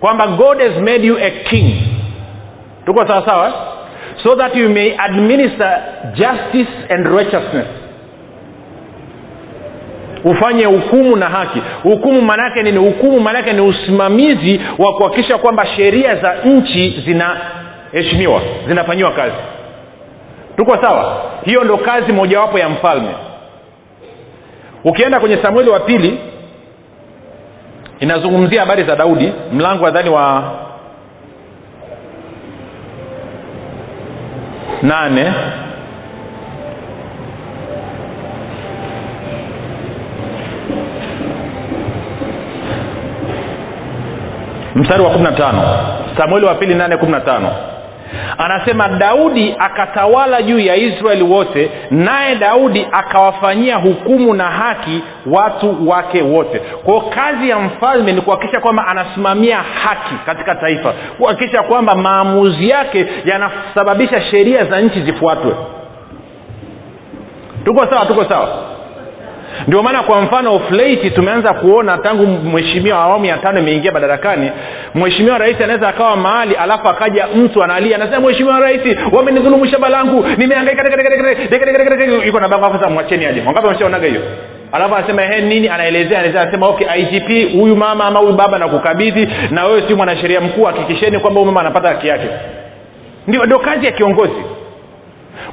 Kwamba 0.00 0.26
god 0.26 0.58
has 0.62 0.76
made 0.78 1.06
you 1.08 1.18
a 1.18 1.30
king. 1.30 1.74
Tuko 2.86 3.08
sawa 3.08 3.28
sawa? 3.28 3.52
So 4.24 4.34
that 4.36 4.56
you 4.60 4.68
may 4.70 4.96
administer 5.08 5.82
justice 6.14 6.70
and 6.96 7.06
righteousness. 7.06 7.66
Ufanye 10.24 10.64
hukumu 10.66 11.16
na 11.16 11.28
haki. 11.28 11.62
Hukumu 11.82 12.22
maanaake 12.22 12.62
nini? 12.62 12.78
Hukumu 12.86 13.20
maanaake 13.20 13.52
ni 13.52 13.62
usimamizi 13.62 14.60
wa 14.78 14.94
kuhakikisha 14.94 15.38
kwamba 15.38 15.66
sheria 15.76 16.14
za 16.22 16.34
nchi 16.44 17.02
zinaheshimiwa 17.94 18.42
zinafanyiwa 18.68 19.12
kazi. 19.12 19.36
Tuko 20.56 20.82
sawa? 20.82 21.22
Hiyo 21.44 21.64
ndo 21.64 21.76
kazi 21.76 22.12
mojawapo 22.14 22.58
ya 22.58 22.68
mfalme. 22.68 23.14
Ukienda 24.84 25.20
kwenye 25.20 25.42
samueli 25.44 25.70
wa 25.70 25.80
pili 25.80 26.18
inazungumzia 28.00 28.60
habari 28.60 28.88
za 28.88 28.96
daudi 28.96 29.32
mlango 29.52 29.84
wa 29.84 29.90
dhani 29.90 30.10
wa 30.10 30.52
nane. 34.82 35.34
Mstari 44.74 45.02
wa 45.02 45.08
15 45.10 46.18
samueli 46.18 46.46
wa 46.46 46.54
pili 46.54 46.74
815 46.74 47.73
anasema 48.38 48.88
daudi 48.98 49.56
akatawala 49.58 50.42
juu 50.42 50.58
ya 50.58 50.74
israeli 50.76 51.22
wote 51.22 51.70
naye 51.90 52.36
daudi 52.36 52.86
akawafanyia 52.92 53.76
hukumu 53.76 54.34
na 54.34 54.44
haki 54.50 55.02
watu 55.26 55.88
wake 55.88 56.22
wote. 56.22 56.58
Kwao 56.84 57.00
kazi 57.00 57.48
ya 57.48 57.58
mfalme 57.58 58.12
ni 58.12 58.20
kuhakikisha 58.20 58.60
kwamba 58.60 58.84
anasimamia 58.88 59.56
haki 59.56 60.14
katika 60.26 60.54
taifa 60.54 60.94
kuhakikisha 61.18 61.62
kwamba 61.62 61.94
maamuzi 61.96 62.68
yake 62.68 63.06
yanasababisha 63.32 64.22
sheria 64.34 64.64
za 64.70 64.80
nchi 64.80 65.02
zifuatwe. 65.02 65.56
Tuko 67.64 67.78
sawa? 67.90 68.06
Tuko 68.06 68.30
sawa 68.30 68.73
ndio 69.66 69.82
maana 69.82 70.02
kwa 70.02 70.22
mfano 70.22 70.50
of 70.50 70.62
tumeanza 71.14 71.54
kuona 71.54 71.96
tangu 71.96 72.26
mheshimiwa 72.26 72.98
awamu 72.98 73.24
ya 73.24 73.36
tano 73.38 73.58
imeingia 73.60 73.92
madarakani 73.92 74.50
mheshimiwa 74.94 75.38
rais 75.38 75.64
anaweza 75.64 75.88
akawa 75.88 76.16
mahali 76.16 76.54
alafu 76.54 76.88
akaja 76.88 77.26
mtu 77.36 77.64
analia 77.64 77.96
anasema 77.96 78.20
mheshimiwa 78.26 78.60
rais 78.60 78.96
wamenidhulumu 79.12 79.66
shamba 79.66 79.88
langu 79.88 80.26
nimeangaika 80.38 80.84
iko 82.26 82.40
na 82.40 82.48
bango 82.48 82.64
sasa 82.78 82.90
mwacheni 82.90 83.26
aje. 83.26 83.40
Wangapi 83.40 83.66
wameshaonaga 83.66 84.08
hiyo? 84.08 84.22
Alafu 84.72 84.94
anasema 84.94 85.24
he 85.34 85.40
nini? 85.40 85.68
Anaelezea 85.68 86.18
anaelezea 86.20 86.42
anasema 86.42 86.66
okay 86.66 86.88
igp 87.02 87.60
huyu 87.60 87.76
mama 87.76 88.04
ama 88.04 88.18
huyu 88.20 88.32
baba 88.32 88.58
nakukabidhi 88.58 89.28
na 89.50 89.64
wewe 89.64 89.88
si 89.88 89.96
mwanasheria 89.96 90.40
mkuu 90.40 90.62
hakikisheni 90.66 91.20
kwamba 91.20 91.40
huyu 91.40 91.52
mama 91.52 91.60
anapata 91.60 91.92
haki 91.94 92.06
yake. 92.06 92.28
Ndio 93.26 93.42
ndio 93.44 93.58
kazi 93.58 93.86
ya 93.86 93.92
kiongozi 93.92 94.44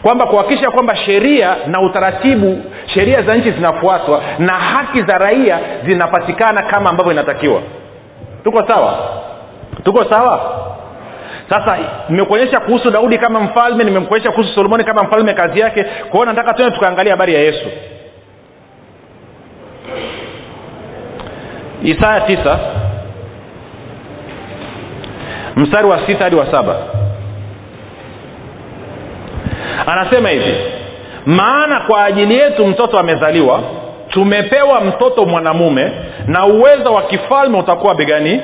kwamba 0.01 0.25
kuhakikisha 0.25 0.71
kwamba 0.71 0.97
sheria 0.97 1.55
na 1.67 1.81
utaratibu 1.81 2.63
sheria 2.93 3.19
za 3.27 3.35
nchi 3.35 3.47
zinafuatwa 3.53 4.23
na 4.39 4.53
haki 4.59 4.97
za 5.07 5.17
raia 5.17 5.59
zinapatikana 5.87 6.71
kama 6.71 6.89
ambavyo 6.89 7.11
inatakiwa. 7.13 7.61
Tuko 8.43 8.67
sawa? 8.69 9.09
Tuko 9.83 10.11
sawa? 10.11 10.57
Sasa 11.49 11.77
nimekuonyesha 12.09 12.59
kuhusu 12.65 12.91
daudi 12.91 13.17
kama 13.17 13.39
mfalme 13.39 13.83
nimekuonyesha 13.83 14.31
kuhusu 14.31 14.53
solomoni 14.55 14.83
kama 14.83 15.03
mfalme 15.03 15.33
kazi 15.33 15.59
yake. 15.59 15.85
Kwa 16.09 16.25
nataka 16.25 16.53
tuende 16.53 16.75
tukaangalia 16.75 17.11
habari 17.11 17.33
ya 17.33 17.39
yesu. 17.39 17.67
Isaya 21.83 22.19
tisa 22.19 22.59
mstari 25.55 25.87
wa 25.87 26.07
sita 26.07 26.23
hadi 26.23 26.35
wa 26.35 26.53
saba. 26.53 26.75
Anasema 29.85 30.29
hivi 30.29 30.55
maana 31.25 31.79
kwa 31.79 32.05
ajili 32.05 32.35
yetu 32.35 32.67
mtoto 32.67 32.99
amezaliwa 32.99 33.63
tumepewa 34.09 34.81
mtoto 34.81 35.25
mwanamume 35.25 35.91
na 36.27 36.45
uwezo 36.45 36.93
wa 36.93 37.01
kifalme 37.03 37.57
utakuwa 37.59 37.95
begani 37.95 38.41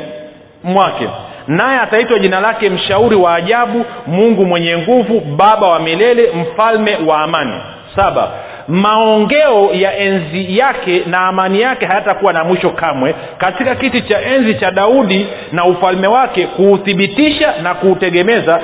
mwake. 0.63 1.09
Naye 1.47 1.79
ataitwa 1.79 2.19
jina 2.19 2.39
lake 2.39 2.69
mshauri 2.69 3.15
wa 3.15 3.35
ajabu 3.35 3.85
mungu 4.07 4.45
mwenye 4.45 4.77
nguvu 4.77 5.19
baba 5.19 5.67
wa 5.67 5.79
milele 5.79 6.31
mfalme 6.33 6.97
wa 7.09 7.19
amani. 7.21 7.61
Saba 7.95 8.31
maongeo 8.67 9.69
ya 9.73 9.97
enzi 9.97 10.57
yake 10.57 11.03
na 11.05 11.19
amani 11.27 11.61
yake 11.61 11.87
hayatakuwa 11.91 12.33
na 12.33 12.43
mwisho 12.43 12.69
kamwe. 12.69 13.15
Katika 13.37 13.75
kiti 13.75 14.01
cha 14.01 14.21
enzi 14.21 14.55
cha 14.55 14.71
daudi 14.71 15.27
na 15.51 15.65
ufalme 15.65 16.07
wake 16.07 16.47
kuuthibitisha 16.47 17.53
na 17.61 17.75
kuutegemeza 17.75 18.61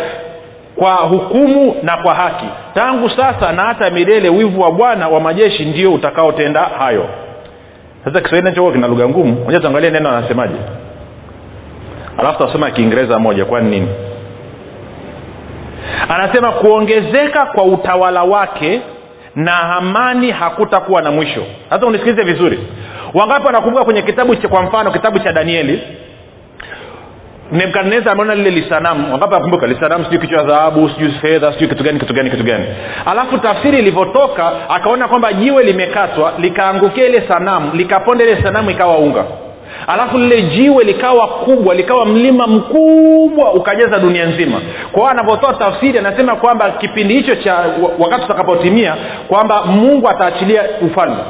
kwa 0.75 0.95
hukumu 0.95 1.75
na 1.83 1.97
kwa 2.03 2.13
haki. 2.13 2.45
Tangu 2.73 3.09
sasa 3.09 3.51
na 3.51 3.63
hata 3.67 3.91
milele 3.91 4.29
wivu 4.29 4.59
wa 4.61 4.71
bwana 4.71 5.07
wa 5.07 5.19
majeshi 5.19 5.65
ndio 5.65 5.93
utakaotenda 5.93 6.61
hayo. 6.77 7.09
Sasa 8.05 8.21
kiswahili 8.21 8.49
nacho 8.49 8.71
kina 8.71 8.87
lugha 8.87 9.07
ngumu. 9.09 9.33
Moja 9.45 9.59
tuangalie 9.59 9.89
neno 9.91 10.09
anasemaje. 10.09 10.55
Alafu 12.17 12.39
tutasoma 12.39 12.71
kiingereza 12.71 13.19
moja 13.19 13.45
kwani 13.45 13.69
nini? 13.69 13.87
Anasema 16.09 16.51
kuongezeka 16.51 17.45
kwa 17.45 17.63
utawala 17.63 18.23
wake 18.23 18.81
na 19.35 19.59
amani 19.77 20.31
hakutakuwa 20.31 21.01
na 21.01 21.11
mwisho. 21.11 21.43
Sasa 21.69 21.87
unisikilize 21.87 22.25
vizuri. 22.25 22.67
Wangapi 23.13 23.45
wanakumbuka 23.45 23.85
kwenye 23.85 24.01
kitabu 24.01 24.35
cha 24.35 24.49
kwa 24.49 24.63
mfano 24.63 24.91
kitabu 24.91 25.19
cha 25.19 25.33
danieli 25.33 25.83
nebukadnezar 27.51 28.11
ameona 28.11 28.35
lile 28.35 28.49
lisanamu. 28.51 29.11
Wangapi 29.11 29.35
akumbuka 29.35 29.67
lisanamu? 29.67 30.05
Sijui 30.05 30.27
kichwa 30.27 30.43
dhahabu 30.47 30.89
sijui 30.89 31.11
fedha 31.21 31.47
sijui 31.53 31.69
kitu 31.69 31.83
gani 31.83 31.99
kitu 31.99 32.13
gani 32.13 32.29
kitu 32.31 32.43
gani. 32.43 32.65
Alafu 33.05 33.39
tafsiri 33.39 33.79
ilivyotoka 33.79 34.51
akaona 34.69 35.07
kwamba 35.07 35.33
jiwe 35.33 35.63
limekatwa 35.63 36.33
likaangukia 36.37 37.05
ile 37.05 37.23
sanamu 37.29 37.71
likaponda 37.75 38.25
ile 38.25 38.43
sanamu 38.43 38.69
ikawa 38.71 38.97
unga. 38.97 39.25
Alafu 39.93 40.17
lile 40.17 40.41
jiwe 40.41 40.83
likawa 40.83 41.27
kubwa 41.27 41.75
likawa 41.75 42.05
mlima 42.05 42.47
mkubwa 42.47 43.53
ukajaza 43.53 43.99
dunia 43.99 44.25
nzima. 44.25 44.61
Kwa 44.91 44.99
hiyo 45.01 45.07
anavyotoa 45.11 45.53
tafsiri 45.53 45.97
anasema 45.99 46.35
kwamba 46.35 46.71
kipindi 46.71 47.15
hicho 47.15 47.33
cha 47.43 47.55
wakati 47.99 48.23
utakapotimia 48.25 48.95
kwamba 49.27 49.65
mungu 49.65 50.09
ataachilia 50.09 50.63
ufalme 50.81 51.23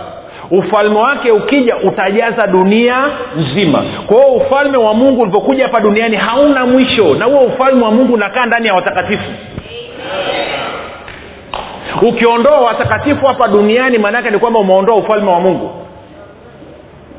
ufalme 0.60 1.00
wake 1.00 1.32
ukija 1.32 1.78
utajaza 1.84 2.48
dunia 2.48 3.10
nzima. 3.36 3.86
Kwa 4.08 4.18
hiyo 4.18 4.34
ufalme 4.34 4.78
wa 4.78 4.94
mungu 4.94 5.22
ulipokuja 5.22 5.64
hapa 5.64 5.82
duniani 5.82 6.16
hauna 6.18 6.66
mwisho 6.66 7.16
na 7.16 7.26
huo 7.26 7.40
ufalme 7.40 7.86
wa 7.86 7.92
mungu 7.92 8.14
unakaa 8.14 8.46
ndani 8.46 8.68
ya 8.68 8.74
watakatifu. 8.74 9.30
Ukiondoa 12.10 12.58
watakatifu 12.66 13.26
hapa 13.28 13.48
duniani 13.48 14.00
maanaake 14.00 14.30
ni 14.30 14.40
kwamba 14.40 14.60
umeondoa 14.60 14.98
ufalme 14.98 15.32
wa 15.32 15.40
mungu. 15.40 15.72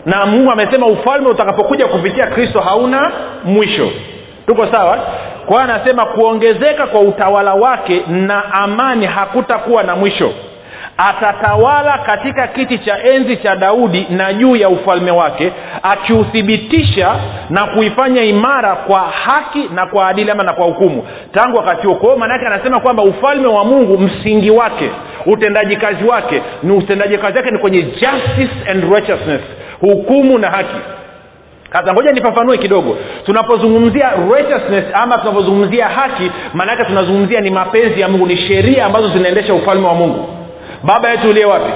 Na 0.07 0.27
mungu 0.27 0.53
amesema 0.53 0.87
ufalme 0.87 1.29
utakapokuja 1.29 1.89
kupitia 1.89 2.31
kristo 2.31 2.61
hauna 2.63 3.13
mwisho. 3.45 3.91
Tuko 4.47 4.73
sawa? 4.73 4.97
Kwa 5.47 5.61
hiyo 5.61 5.75
anasema 5.75 6.05
kuongezeka 6.07 6.87
kwa 6.87 7.01
utawala 7.01 7.55
wake 7.55 8.03
na 8.09 8.55
amani 8.55 9.07
hakutakuwa 9.07 9.83
na 9.83 9.97
mwisho 9.97 10.33
atatawala 10.97 11.99
katika 12.07 12.47
kiti 12.49 12.79
cha 12.79 12.99
enzi 13.15 13.37
cha 13.37 13.57
daudi 13.57 14.07
na 14.11 14.33
juu 14.33 14.57
ya 14.57 14.69
ufalme 14.69 15.11
wake 15.11 15.53
akiuthibitisha 15.83 17.21
na 17.51 17.67
kuifanya 17.67 18.23
imara 18.23 18.77
kwa 18.77 19.01
haki 19.01 19.69
na 19.75 19.87
kwa 19.87 20.09
adili 20.09 20.31
ama 20.31 20.43
na 20.43 20.53
kwa 20.55 20.67
hukumu. 20.67 21.07
Tangu 21.33 21.57
wakati 21.59 21.87
huo 21.87 21.97
kwao 21.97 22.17
maanaake 22.17 22.47
anasema 22.47 22.81
kwamba 22.81 23.03
ufalme 23.05 23.49
wa 23.49 23.65
mungu 23.65 23.99
msingi 23.99 24.51
wake 24.51 24.91
utendaji 25.27 25.77
kazi 25.77 26.05
wake 26.05 26.43
ni 26.63 26.77
utendaji 26.77 27.19
kazi 27.19 27.35
wake 27.39 27.51
ni 27.51 27.59
kwenye 27.59 27.83
justice 27.83 28.55
and 28.73 28.85
righteousness 28.95 29.41
hukumu 29.81 30.39
na 30.39 30.49
haki. 30.49 30.77
Sasa 31.73 31.95
ngoja 31.95 32.13
nifafanue 32.13 32.59
kidogo. 32.59 32.97
Tunapozungumzia 33.25 34.11
righteousness 34.11 34.85
ama 35.03 35.17
tunapozungumzia 35.19 35.89
haki 35.89 36.31
maanaake 36.53 36.87
tunazungumzia 36.87 37.41
ni 37.41 37.51
mapenzi 37.51 38.01
ya 38.01 38.09
mungu 38.09 38.27
ni 38.27 38.37
sheria 38.37 38.85
ambazo 38.87 39.15
zinaendesha 39.15 39.55
ufalme 39.55 39.87
wa 39.87 39.95
mungu 39.95 40.29
baba 40.87 41.11
yetu 41.11 41.29
uliye 41.29 41.47
wapi? 41.47 41.73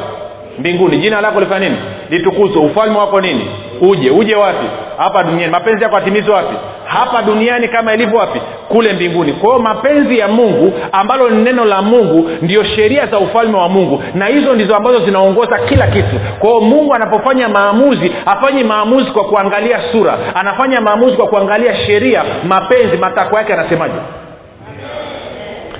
Mbinguni. 0.58 0.96
Jina 0.98 1.20
lako 1.20 1.40
lifanya 1.40 1.68
nini? 1.68 1.80
Litukuzwe. 2.10 2.66
Ufalme 2.70 2.98
wako 2.98 3.20
nini? 3.20 3.50
Uje. 3.90 4.10
Uje 4.10 4.38
wapi? 4.38 4.66
Hapa 4.96 5.22
duniani. 5.22 5.52
Mapenzi 5.52 5.84
yako 5.84 5.96
atimizwe 5.96 6.34
wapi? 6.36 6.56
Hapa 6.84 7.22
duniani 7.22 7.68
kama 7.68 7.92
ilivyo 7.94 8.20
wapi? 8.20 8.40
Kule 8.68 8.92
mbinguni. 8.92 9.32
Kwa 9.32 9.52
hiyo 9.54 9.64
mapenzi 9.74 10.18
ya 10.18 10.28
mungu 10.28 10.72
ambalo 10.92 11.30
ni 11.30 11.42
neno 11.42 11.64
la 11.64 11.82
mungu 11.82 12.30
ndio 12.42 12.64
sheria 12.64 13.06
za 13.06 13.18
ufalme 13.18 13.58
wa 13.58 13.68
mungu. 13.68 14.02
Na 14.14 14.26
hizo 14.26 14.50
ndizo 14.54 14.76
ambazo 14.76 15.06
zinaongoza 15.06 15.58
kila 15.68 15.86
kitu. 15.86 16.20
Kwa 16.38 16.60
mungu 16.60 16.94
anapofanya 16.94 17.48
maamuzi 17.48 18.12
hafanyi 18.26 18.64
maamuzi 18.64 19.10
kwa 19.10 19.24
kuangalia 19.24 19.80
sura. 19.92 20.18
Anafanya 20.34 20.80
maamuzi 20.80 21.16
kwa 21.16 21.28
kuangalia 21.28 21.76
sheria 21.86 22.24
mapenzi 22.48 22.98
matakwa 23.00 23.40
yake 23.40 23.52
anasemaje 23.52 23.94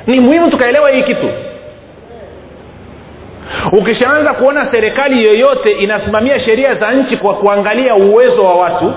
ni 0.06 0.20
muhimu 0.20 0.50
tukaelewa 0.50 0.90
hii 0.90 1.02
kitu 1.02 1.28
ukishaanza 3.72 4.34
kuona 4.34 4.72
serikali 4.72 5.26
yoyote 5.26 5.72
inasimamia 5.78 6.40
sheria 6.40 6.74
za 6.74 6.92
nchi 6.92 7.16
kwa 7.18 7.34
kuangalia 7.34 7.94
uwezo 7.94 8.42
wa 8.42 8.54
watu 8.54 8.94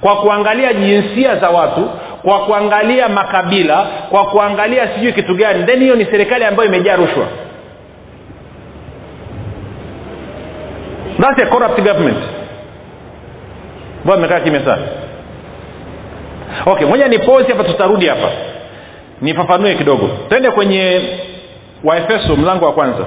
kwa 0.00 0.16
kuangalia 0.22 0.72
jinsia 0.72 1.36
za 1.42 1.50
watu 1.50 1.90
kwa 2.22 2.46
kuangalia 2.46 3.08
makabila 3.08 3.86
kwa 4.10 4.24
kuangalia 4.24 4.94
sijui 4.94 5.12
kitu 5.12 5.34
gani 5.36 5.64
then 5.66 5.80
hiyo 5.82 5.94
ni 5.96 6.02
serikali 6.12 6.44
ambayo 6.44 6.68
imejaa 6.72 6.96
rushwa. 6.96 7.26
Thats 11.20 11.42
a 11.42 11.46
corrupt 11.46 11.80
government. 11.88 12.24
Ambayo 14.00 14.18
imekaa 14.18 14.40
kimya 14.40 14.68
sana. 14.68 14.86
Okay 16.66 16.86
moja 16.86 17.08
ni 17.08 17.18
posi 17.18 17.46
hapa 17.50 17.64
tutarudi 17.64 18.06
hapa. 18.06 18.30
Nifafanue 19.20 19.74
kidogo. 19.74 20.10
Twende 20.28 20.50
kwenye 20.50 21.00
waefeso 21.84 22.36
mlango 22.36 22.64
wa 22.66 22.72
kwanza 22.72 23.04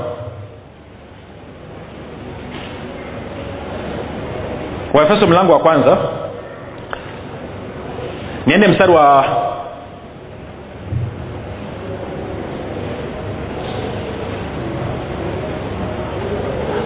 waefeso 4.94 5.28
mlango 5.28 5.54
wa 5.54 5.60
kwanza. 5.60 5.98
Niende 8.46 8.68
mstari 8.68 8.92
wa 8.94 9.26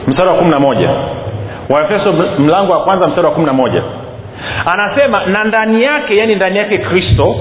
mstari 0.07 0.29
wa 0.29 0.35
kumi 0.37 0.49
na 0.51 0.59
moja. 0.59 0.89
Waefeso 1.69 2.13
mlango 2.39 2.73
wa 2.73 2.83
kwanza 2.83 3.07
mstari 3.09 3.27
wa 3.27 3.33
kumi 3.33 3.45
na 3.45 3.53
moja. 3.53 3.83
Anasema 4.73 5.25
na 5.25 5.43
ndani 5.43 5.83
yake 5.83 6.15
yani 6.15 6.35
ndani 6.35 6.57
yake 6.59 6.77
kristo 6.77 7.35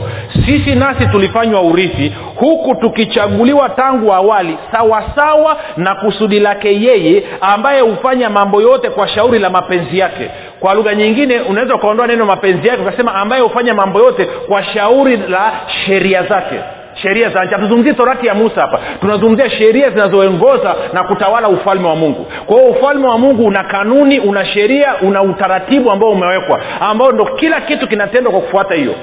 sisi 0.46 0.74
nasi 0.74 1.06
tulifanywa 1.08 1.62
urithi 1.62 2.14
huku 2.36 2.76
tukichaguliwa 2.76 3.68
tangu 3.68 4.12
awali 4.14 4.58
sawasawa 4.72 5.56
na 5.76 5.94
kusudi 5.94 6.40
lake 6.40 6.76
yeye 6.80 7.24
ambaye 7.54 7.80
hufanya 7.80 8.30
mambo 8.30 8.62
yote 8.62 8.90
kwa 8.90 9.08
shauri 9.08 9.38
la 9.38 9.50
mapenzi 9.50 9.98
yake 9.98 10.30
kwa 10.60 10.74
lugha 10.74 10.94
nyingine 10.94 11.40
unaweza 11.40 11.74
ukaondoa 11.74 12.06
neno 12.06 12.26
mapenzi 12.26 12.68
yake 12.68 12.80
ukasema 12.80 13.14
ambaye 13.14 13.42
hufanya 13.42 13.74
mambo 13.74 14.00
yote 14.00 14.26
kwa 14.48 14.64
shauri 14.64 15.16
la 15.16 15.52
sheria 15.86 16.22
zake. 16.28 16.60
Sheria 17.02 17.22
za 17.34 17.44
nchi. 17.44 17.54
Hatuzungumzii 17.54 17.94
torati 17.94 18.26
ya 18.26 18.34
musa 18.34 18.60
hapa. 18.60 18.80
Tunazungumzia 19.00 19.50
sheria 19.50 19.84
zinazoongoza 19.96 20.74
na 20.92 21.02
kutawala 21.08 21.48
ufalme 21.48 21.88
wa 21.88 21.96
mungu. 21.96 22.26
Kwa 22.46 22.56
hiyo 22.60 22.70
ufalme 22.72 23.06
wa 23.06 23.18
mungu 23.18 23.44
una 23.46 23.62
kanuni 23.62 24.18
una 24.20 24.46
sheria 24.46 24.94
una 25.02 25.22
utaratibu 25.22 25.92
ambao 25.92 26.10
umewekwa 26.10 26.62
ambao 26.80 27.10
ndo 27.10 27.24
kila 27.24 27.60
kitu 27.60 27.88
kinatendwa 27.88 28.32
kwa 28.32 28.42
kufuata 28.42 28.74
hiyo. 28.76 28.94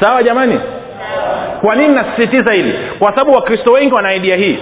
Sawa 0.00 0.22
jamani? 0.22 0.60
Kwa 1.60 1.74
nini 1.76 1.94
nasisitiza 1.94 2.54
hili? 2.54 2.74
Kwa 2.98 3.08
sababu 3.08 3.32
wakristo 3.32 3.72
wengi 3.72 3.94
wana 3.94 4.14
idea 4.14 4.36
hii. 4.36 4.58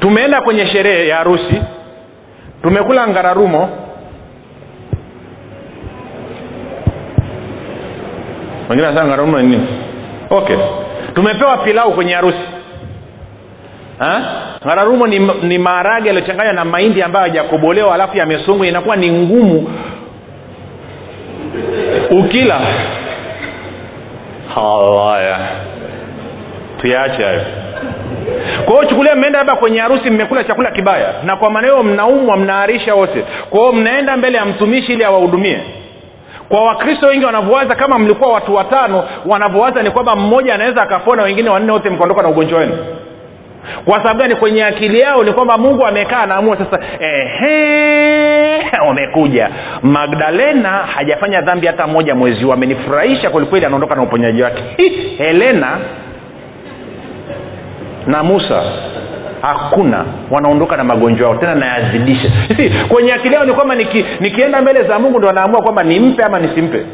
Tumeenda 0.00 0.40
kwenye 0.40 0.66
sherehe 0.66 1.06
ya 1.08 1.16
harusi 1.16 1.62
tumekula 2.62 3.06
ngararumo. 3.08 3.68
Wengine 8.68 8.86
wanasema 8.86 9.08
ngararumo 9.08 9.38
ni 9.38 9.46
nini? 9.48 9.68
Okay. 10.30 10.56
Tumepewa 11.14 11.58
pilau 11.64 11.94
kwenye 11.94 12.12
harusi. 12.12 12.38
Ha? 13.98 14.36
ngararumo 14.66 15.06
ni, 15.06 15.18
ni 15.42 15.58
maharage 15.58 16.08
yaliyochanganywa 16.08 16.54
na 16.54 16.64
mahindi 16.64 17.02
ambayo 17.02 17.26
hajakobolewa 17.28 17.94
alafu 17.94 18.16
yamesungwa 18.16 18.66
inakuwa 18.66 18.96
ni 18.96 19.12
ngumu. 19.12 19.72
Ukila. 22.10 22.60
Haya 24.54 25.38
tuyaache 26.80 27.26
hayo 27.26 27.42
kwa 28.64 28.74
hiyo 28.74 28.88
chukulia 28.90 29.14
mmeenda 29.16 29.38
labda 29.38 29.54
kwenye 29.56 29.80
harusi 29.80 30.12
mmekula 30.12 30.44
chakula 30.44 30.70
kibaya 30.70 31.14
na 31.22 31.36
kwa 31.36 31.50
maana 31.50 31.68
hiyo 31.68 31.80
mnaumwa 31.84 32.36
mnaarisha 32.36 32.94
wote. 32.94 33.24
Kwa 33.50 33.60
hiyo 33.60 33.72
mnaenda 33.72 34.16
mbele 34.16 34.38
ya 34.38 34.44
mtumishi 34.46 34.92
ili 34.92 35.04
awahudumie 35.04 35.60
kwa 36.48 36.64
wakristo 36.64 37.06
wengi 37.06 37.24
wanavyowaza 37.26 37.76
kama 37.76 37.98
mlikuwa 37.98 38.32
watu 38.32 38.54
watano 38.54 39.04
wanavyowaza 39.26 39.82
ni 39.82 39.90
kwamba 39.90 40.16
mmoja 40.16 40.54
anaweza 40.54 40.82
akapona 40.82 41.22
wengine 41.22 41.50
wanne 41.50 41.72
wote 41.72 41.92
mkaondoka 41.92 42.22
na 42.22 42.28
ugonjwa 42.28 42.58
wenu. 42.60 42.76
Kwa 43.84 43.94
sababu 43.96 44.20
gani? 44.20 44.36
Kwenye 44.36 44.64
akili 44.64 45.00
yao 45.00 45.22
ni 45.24 45.32
kwamba 45.32 45.54
mungu 45.58 45.86
amekaa 45.86 46.18
anaamua 46.18 46.56
sasa 46.58 46.80
ehe 47.00 48.70
magdalena 49.82 50.68
hajafanya 50.70 51.40
dhambi 51.40 51.66
hata 51.66 51.86
moja 51.86 52.14
mwezi. 52.14 52.44
Huu 52.44 52.52
amenifurahisha 52.52 53.30
kwelikweli 53.30 53.66
anaondoka 53.66 53.96
na 53.96 54.02
uponyaji 54.02 54.42
wake. 54.42 54.62
Helena 55.18 55.78
na 58.06 58.22
musa 58.22 58.62
hakuna. 59.42 60.04
Wanaondoka 60.30 60.76
na 60.76 60.84
magonjwa 60.84 61.28
yao 61.28 61.38
tena 61.38 61.54
nayazidisha 61.54 62.28
si 62.56 62.70
kwenye 62.88 63.14
akili 63.14 63.34
yao 63.34 63.44
ni 63.44 63.54
kwamba 63.54 63.74
niki, 63.74 64.04
nikienda 64.20 64.60
mbele 64.62 64.88
za 64.88 64.98
mungu 64.98 65.18
ndo 65.18 65.28
wanaamua 65.28 65.62
kwamba 65.62 65.82
nimpe 65.82 66.24
ama 66.24 66.38
nisimpe. 66.46 66.86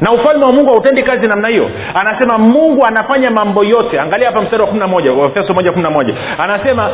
Na 0.00 0.12
ufalme 0.12 0.44
wa 0.44 0.52
mungu 0.52 0.72
hautendi 0.72 1.02
kazi 1.02 1.28
namna 1.28 1.48
hiyo. 1.48 1.70
Anasema 2.00 2.38
mungu 2.38 2.86
anafanya 2.86 3.30
mambo 3.30 3.64
yote. 3.64 4.00
Angalia 4.00 4.28
hapa 4.30 4.42
mstari 4.42 4.62
wa 4.62 4.68
kumi 4.68 4.80
na 4.80 4.86
moja 4.86 5.12
efeso 5.12 5.54
moja 5.54 5.70
kumi 5.70 5.82
na 5.82 5.90
moja. 5.90 6.14
Anasema 6.38 6.90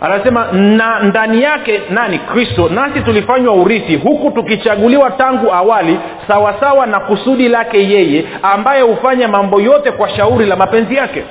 anasema 0.00 0.52
na 0.52 1.00
ndani 1.04 1.42
yake 1.42 1.80
nani 1.90 2.18
kristo 2.18 2.68
nasi 2.68 3.00
tulifanywa 3.00 3.54
urithi 3.54 3.98
huku 3.98 4.30
tukichaguliwa 4.32 5.10
tangu 5.10 5.52
awali 5.52 6.00
sawasawa 6.28 6.86
na 6.86 7.00
kusudi 7.00 7.48
lake 7.48 7.84
yeye 7.84 8.24
ambaye 8.54 8.82
hufanya 8.82 9.28
mambo 9.28 9.60
yote 9.62 9.92
kwa 9.92 10.10
shauri 10.16 10.46
la 10.46 10.56
mapenzi 10.56 10.94
yake 10.94 11.24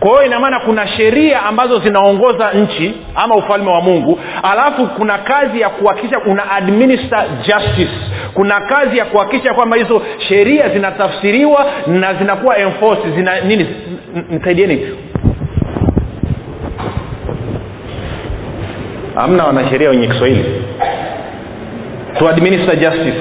kwa 0.00 0.10
hiyo 0.10 0.22
inamaana 0.26 0.60
kuna 0.60 0.88
sheria 0.88 1.42
ambazo 1.42 1.80
zinaongoza 1.84 2.52
nchi 2.52 2.94
ama 3.14 3.34
ufalme 3.36 3.70
wa 3.74 3.80
mungu 3.80 4.20
alafu 4.42 4.86
kuna 4.86 5.18
kazi 5.18 5.60
ya 5.60 5.68
kuhakikisha 5.70 6.20
kuna 6.20 6.50
administer 6.50 7.26
justice 7.46 7.94
kuna 8.34 8.54
kazi 8.60 8.96
ya 8.98 9.04
kuhakikisha 9.04 9.54
kwamba 9.54 9.76
hizo 9.78 10.02
sheria 10.28 10.74
zinatafsiriwa 10.74 11.72
na 11.86 12.14
zinakuwa 12.14 12.58
enforced 12.58 13.16
zina 13.16 13.40
nini 13.40 13.66
msaidieni 14.30 14.96
hamna 19.20 19.44
wanasheria 19.44 19.90
wenye 19.90 20.08
kiswahili. 20.08 20.62
To 22.18 22.28
administer 22.28 22.76
justice. 22.78 23.20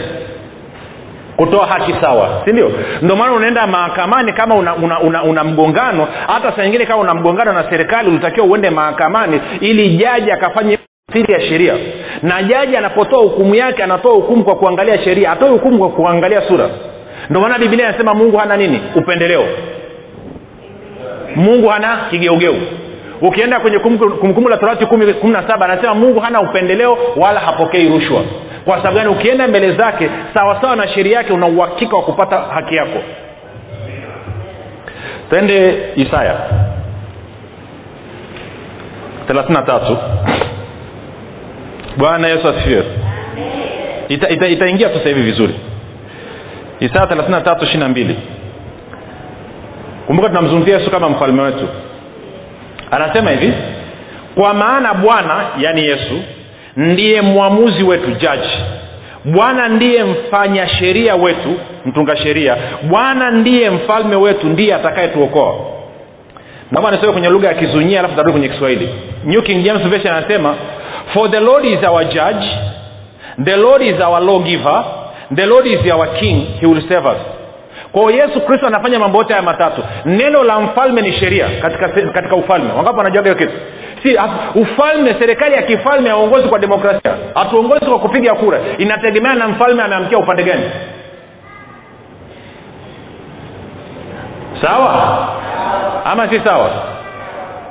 Kutoa 1.36 1.68
haki 1.68 1.96
sawa 2.02 2.42
si 2.46 2.54
ndio? 2.54 2.72
Maana 3.18 3.34
unaenda 3.36 3.68
mahakamani 3.68 4.34
kama 4.34 4.56
una, 4.56 4.76
una, 4.76 5.00
una, 5.02 5.24
una 5.24 5.44
mgongano. 5.44 6.08
Hata 6.28 6.56
saa 6.56 6.64
nyingine 6.64 6.86
kama 6.86 7.00
una 7.02 7.14
mgongano 7.14 7.52
na 7.52 7.72
serikali 7.72 8.10
ulitakiwa 8.12 8.48
uende 8.48 8.70
mahakamani 8.70 9.42
ili 9.62 9.90
jaji 9.98 10.32
akafanye 10.32 10.78
tafsiri 11.08 11.34
ya 11.44 11.50
sheria. 11.50 11.78
Na 12.22 12.44
jaji 12.44 12.78
anapotoa 12.78 13.24
hukumu 13.24 13.56
yake 13.56 13.84
anatoa 13.84 14.16
hukumu 14.16 14.44
kwa 14.46 14.56
kuangalia 14.56 15.04
sheria. 15.04 15.32
Atoe 15.32 15.50
hukumu 15.50 15.80
kwa 15.80 15.90
kuangalia 15.90 16.48
sura. 16.50 16.70
Ndio 17.30 17.42
maana 17.42 17.60
biblia 17.60 17.90
inasema 17.90 18.14
mungu 18.14 18.38
hana 18.38 18.56
nini? 18.58 18.82
Upendeleo. 18.96 19.44
Mungu 21.36 21.70
hana 21.70 22.08
kigeugeu 22.12 22.62
ukienda 23.21 23.60
kwenye 23.60 23.80
kumbukumbu 23.80 24.49
la 24.49 24.58
torati 24.58 24.88
kumi 24.88 25.34
na 25.34 25.49
saba 25.49 25.65
anasema 25.65 25.95
mungu 25.95 26.21
hana 26.21 26.39
upendeleo 26.49 26.97
wala 27.25 27.39
hapokei 27.39 27.84
rushwa. 27.89 28.23
Kwa 28.65 28.77
sababu 28.77 28.97
gani? 28.97 29.10
Ukienda 29.10 29.47
mbele 29.47 29.77
zake 29.77 30.10
sawasawa 30.34 30.75
na 30.75 30.88
sheria 30.88 31.17
yake 31.17 31.34
una 31.34 31.47
uhakika 31.47 31.95
wa 31.97 32.03
kupata 32.03 32.39
haki 32.39 32.75
yako. 32.75 32.99
Twende 35.30 35.84
isaya 35.95 36.38
thelathini 39.27 39.60
na 39.60 39.65
tatu. 39.65 39.97
Bwana 41.97 42.27
yesu 42.30 42.53
asifiwe. 42.53 42.86
Itaingia 44.10 44.49
ita, 44.49 44.69
ita, 44.69 44.93
sasa 44.99 45.10
hivi 45.10 45.21
vizuri. 45.32 45.56
Isaya 46.80 47.08
thelathini 47.08 47.36
na 47.36 47.41
tatu 47.41 47.65
ishiri 47.65 47.80
na 47.80 47.89
mbili. 47.89 48.19
Kumbuka 50.08 50.30
tunamzungumzia 50.30 50.77
yesu 50.77 50.91
kama 50.91 51.10
mfalme 51.10 51.41
wetu 51.41 51.67
anasema 52.91 53.32
hivi 53.32 53.54
kwa 54.39 54.54
maana 54.54 54.93
bwana 54.93 55.45
yaani 55.65 55.82
yesu 55.82 56.21
ndiye 56.76 57.21
mwamuzi 57.21 57.84
wetu 57.84 58.12
jaji. 58.12 58.50
Bwana 59.26 59.67
ndiye 59.69 60.04
mfanya 60.04 60.67
sheria 60.69 61.15
wetu 61.15 61.60
mtunga 61.86 62.17
sheria. 62.17 62.58
Bwana 62.84 63.32
ndiye 63.32 63.69
mfalme 63.69 64.15
wetu 64.15 64.47
ndiye 64.47 64.76
atakayetuokoa. 64.76 65.56
Naomba 66.71 66.91
nisome 66.91 67.13
kwenye 67.13 67.30
lugha 67.30 67.47
ya 67.47 67.54
kizunyia 67.54 68.00
alafu 68.00 68.15
tarudi 68.15 68.32
kwenye 68.34 68.50
kiswahili. 68.50 68.89
New 69.23 69.41
king 69.41 69.63
james 69.63 69.82
version 69.89 70.15
anasema 70.15 70.56
for 71.13 71.32
the 71.32 71.39
lord 71.39 71.65
is 71.65 71.89
our 71.89 72.04
judge 72.06 72.47
the 73.43 73.56
lord 73.56 73.82
is 73.82 74.04
our 74.04 74.21
lawgiver 74.21 74.86
the 75.36 75.45
lord 75.45 75.65
is 75.67 75.93
our 75.93 76.19
king 76.19 76.47
he 76.60 76.67
will 76.67 76.82
save 76.93 77.08
us 77.12 77.21
kwa 77.98 78.14
yesu 78.14 78.46
kristo 78.46 78.68
anafanya 78.68 79.00
mambo 79.00 79.18
yote 79.18 79.36
haya 79.36 79.46
matatu. 79.46 79.84
Neno 80.06 80.44
la 80.44 80.60
mfalme 80.60 81.02
ni 81.02 81.14
sheria 81.14 81.50
katika, 81.62 82.12
katika 82.12 82.36
ufalme. 82.36 82.70
Wangapo 82.72 82.98
wanajuaga 82.98 83.30
hiyo 83.32 83.36
kitu? 83.36 83.54
Si 84.04 84.20
ufalme 84.62 85.10
serikali 85.20 85.54
ya 85.56 85.64
kifalme 85.64 86.10
hauongozi 86.10 86.48
kwa 86.50 86.60
demokrasia. 86.60 87.18
Hatuongozi 87.36 87.86
kwa 87.86 88.00
kupiga 88.00 88.34
kura. 88.36 88.62
Inategemea 88.78 89.34
na 89.34 89.48
mfalme 89.48 89.84
ameamkia 89.84 90.20
upande 90.20 90.44
gani. 90.44 90.72
Sawa? 94.62 95.28
Ama 96.06 96.34
si 96.34 96.42
sawa 96.46 96.97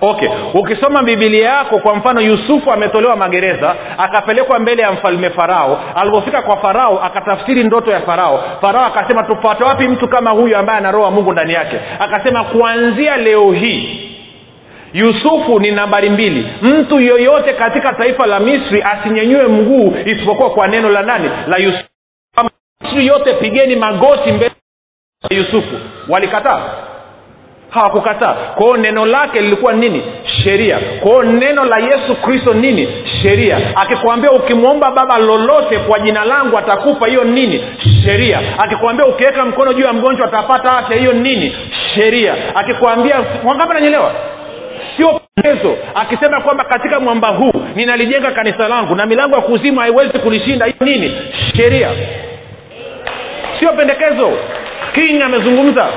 okay. 0.00 0.30
Ukisoma 0.54 1.02
bibilia 1.02 1.48
yako 1.48 1.80
kwa 1.80 1.96
mfano 1.96 2.20
yusufu 2.22 2.72
ametolewa 2.72 3.16
magereza 3.16 3.76
akapelekwa 3.98 4.58
mbele 4.58 4.82
ya 4.82 4.92
mfalme 4.92 5.30
farao. 5.30 5.80
Alipofika 5.94 6.42
kwa 6.42 6.62
farao 6.62 7.02
akatafsiri 7.04 7.64
ndoto 7.64 7.90
ya 7.90 8.00
farao. 8.00 8.44
Farao 8.62 8.86
akasema 8.86 9.22
tupate 9.22 9.64
wapi 9.68 9.88
mtu 9.88 10.08
kama 10.08 10.30
huyu 10.30 10.56
ambaye 10.58 10.78
ana 10.78 11.10
mungu 11.10 11.32
ndani 11.32 11.52
yake? 11.54 11.80
Akasema 11.98 12.44
kuanzia 12.44 13.16
leo 13.16 13.52
hii 13.52 14.02
yusufu 14.92 15.60
ni 15.60 15.70
nambari 15.70 16.10
mbili. 16.10 16.48
Mtu 16.62 16.94
yoyote 17.00 17.54
katika 17.54 17.92
taifa 17.94 18.26
la 18.26 18.40
misri 18.40 18.82
asinyenyue 18.92 19.48
mguu 19.48 19.96
isipokuwa 20.06 20.50
kwa 20.50 20.68
neno 20.68 20.88
la 20.90 21.02
nani? 21.02 21.28
La 21.28 21.62
yusufu. 21.64 21.84
Misri 22.82 23.06
yote 23.06 23.34
pigeni 23.34 23.76
magoti 23.76 24.32
mbele 24.32 24.52
ya 25.30 25.38
yusufu. 25.38 25.76
Walikataa 26.08 26.85
hawakukataa. 27.76 28.34
Kwao 28.34 28.76
neno 28.76 29.06
lake 29.06 29.40
lilikuwa 29.42 29.72
nini? 29.72 30.02
Sheria. 30.44 30.80
Kwao 31.00 31.22
neno 31.22 31.62
la 31.62 31.84
yesu 31.84 32.16
kristo 32.22 32.54
nini? 32.54 32.88
Sheria. 33.22 33.56
Akikwambia 33.76 34.30
ukimwomba 34.30 34.90
baba 34.90 35.18
lolote 35.18 35.78
kwa 35.78 35.98
jina 35.98 36.24
langu 36.24 36.58
atakupa 36.58 37.08
hiyo 37.08 37.24
nini? 37.24 37.64
Sheria. 38.06 38.40
Akikwambia 38.64 39.06
ukiweka 39.06 39.44
mkono 39.44 39.72
juu 39.72 39.84
ya 39.86 39.92
mgonjwa 39.92 40.28
atapata 40.28 40.78
afya 40.78 40.96
hiyo 40.96 41.12
nini? 41.12 41.56
Sheria. 41.94 42.34
Akikwambia 42.54 43.16
wangapi 43.16 43.74
nanyelewa 43.74 44.14
sio 44.96 45.20
ezo 45.44 45.76
akisema 45.94 46.40
kwamba 46.40 46.64
katika 46.64 47.00
mwamba 47.00 47.28
huu 47.36 47.62
ninalijenga 47.74 48.32
kanisa 48.32 48.68
langu 48.68 48.96
na 48.96 49.06
milango 49.06 49.36
ya 49.36 49.42
kuzimu 49.42 49.80
haiwezi 49.80 50.18
kulishinda 50.18 50.64
hiyo 50.66 50.92
nini? 50.92 51.14
Sheria. 51.56 51.90
Sio 53.60 53.72
pendekezo. 53.72 54.38
King 54.94 55.22
amezungumza 55.24 55.88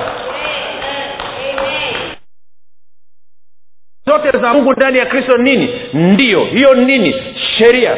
zote 4.12 4.38
za 4.42 4.54
mungu 4.54 4.72
ndani 4.78 5.00
ya 5.00 5.06
kristo 5.06 5.38
nini? 5.38 5.70
Ndiyo 5.94 6.40
hiyo 6.44 6.74
nini? 6.74 7.16
Sheria. 7.60 7.98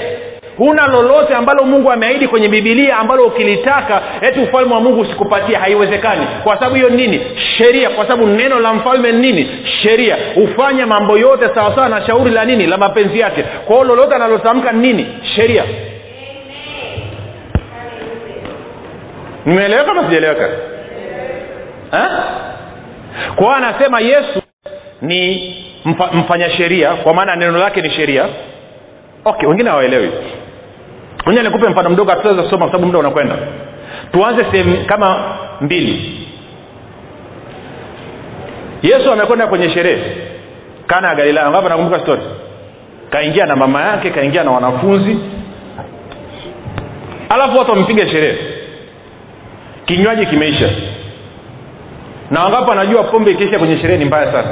Huna 0.58 0.86
lolote 0.88 1.38
ambalo 1.38 1.65
mungu 1.65 1.91
ameahidi 1.91 2.28
kwenye 2.28 2.50
bibilia 2.50 2.97
ambalo 2.97 3.24
ukilitaka 3.24 4.02
eti 4.21 4.39
ufalme 4.39 4.74
wa 4.76 4.82
mungu 4.82 5.02
usikupatia 5.02 5.60
haiwezekani. 5.60 6.28
Kwa 6.43 6.54
sababu 6.60 6.76
hiyo 6.76 6.89
nini? 6.89 7.21
Sheria. 7.58 7.89
Kwa 7.89 8.10
sababu 8.10 8.28
neno 8.30 8.60
la 8.60 8.74
mfalme 8.74 9.12
nini? 9.12 9.50
Sheria. 9.84 10.17
Hufanya 10.36 10.88
mambo 10.88 11.19
yote 11.19 11.50
sawasawa 11.56 11.89
na 11.89 12.08
shauri 12.10 12.32
la 12.34 12.45
nini? 12.45 12.67
La 12.67 12.78
mapenzi 12.78 13.19
yake. 13.19 13.43
Kwa 13.65 13.76
lolote 13.86 14.15
analotamka 14.15 14.71
nini? 14.71 15.08
Sheria. 15.36 15.63
Nimeeleweka 19.45 19.91
ama 19.91 20.04
sijaeleweka 20.04 20.50
hiyo 23.38 23.52
anasema 23.58 24.02
yesu 24.02 24.41
ni 25.02 25.54
mfa, 25.86 26.08
mfanya 26.13 26.50
sheria 26.58 26.96
kwa 26.96 27.13
maana 27.13 27.36
neno 27.36 27.58
lake 27.58 27.82
ni 27.82 27.91
sheria. 27.94 28.26
Okay 29.26 29.48
wengine 29.50 29.70
hawaelewi. 29.70 30.12
Moja 31.26 31.41
nikupe 31.44 31.70
mfano 31.72 31.89
mdogo 31.89 32.10
hatutaweza 32.12 32.44
kusoma 32.44 32.65
kwa 32.65 32.72
sababu 32.74 32.86
muda 32.88 33.00
unakwenda. 33.00 33.38
Tuanze 34.12 34.46
sehemu 34.52 34.86
kama 34.86 35.38
mbili. 35.62 36.17
Yesu 38.84 39.13
amekwenda 39.13 39.48
kwenye 39.48 39.70
sherehe 39.74 40.04
kana 40.88 41.08
ya 41.10 41.15
galilaya. 41.15 41.48
Ambapo 41.48 41.70
nakumbuka 41.70 42.02
story? 42.02 42.22
Kaingia 43.10 43.46
na 43.46 43.56
mama 43.56 43.82
yake 43.82 44.10
kaingia 44.10 44.44
na 44.44 44.52
wanafunzi. 44.52 45.17
Alafu 47.34 47.58
watu 47.60 47.72
wamepiga 47.74 48.10
sherehe. 48.10 48.38
Kinywaji 49.86 50.26
kimeisha. 50.26 50.70
Na 52.32 52.44
wangapo 52.44 52.72
anajua 52.72 53.04
pombe 53.04 53.32
ikiisha 53.32 53.60
kwenye 53.60 53.74
sherehe 53.82 53.98
ni 54.00 54.06
mbaya 54.06 54.32
sana 54.32 54.50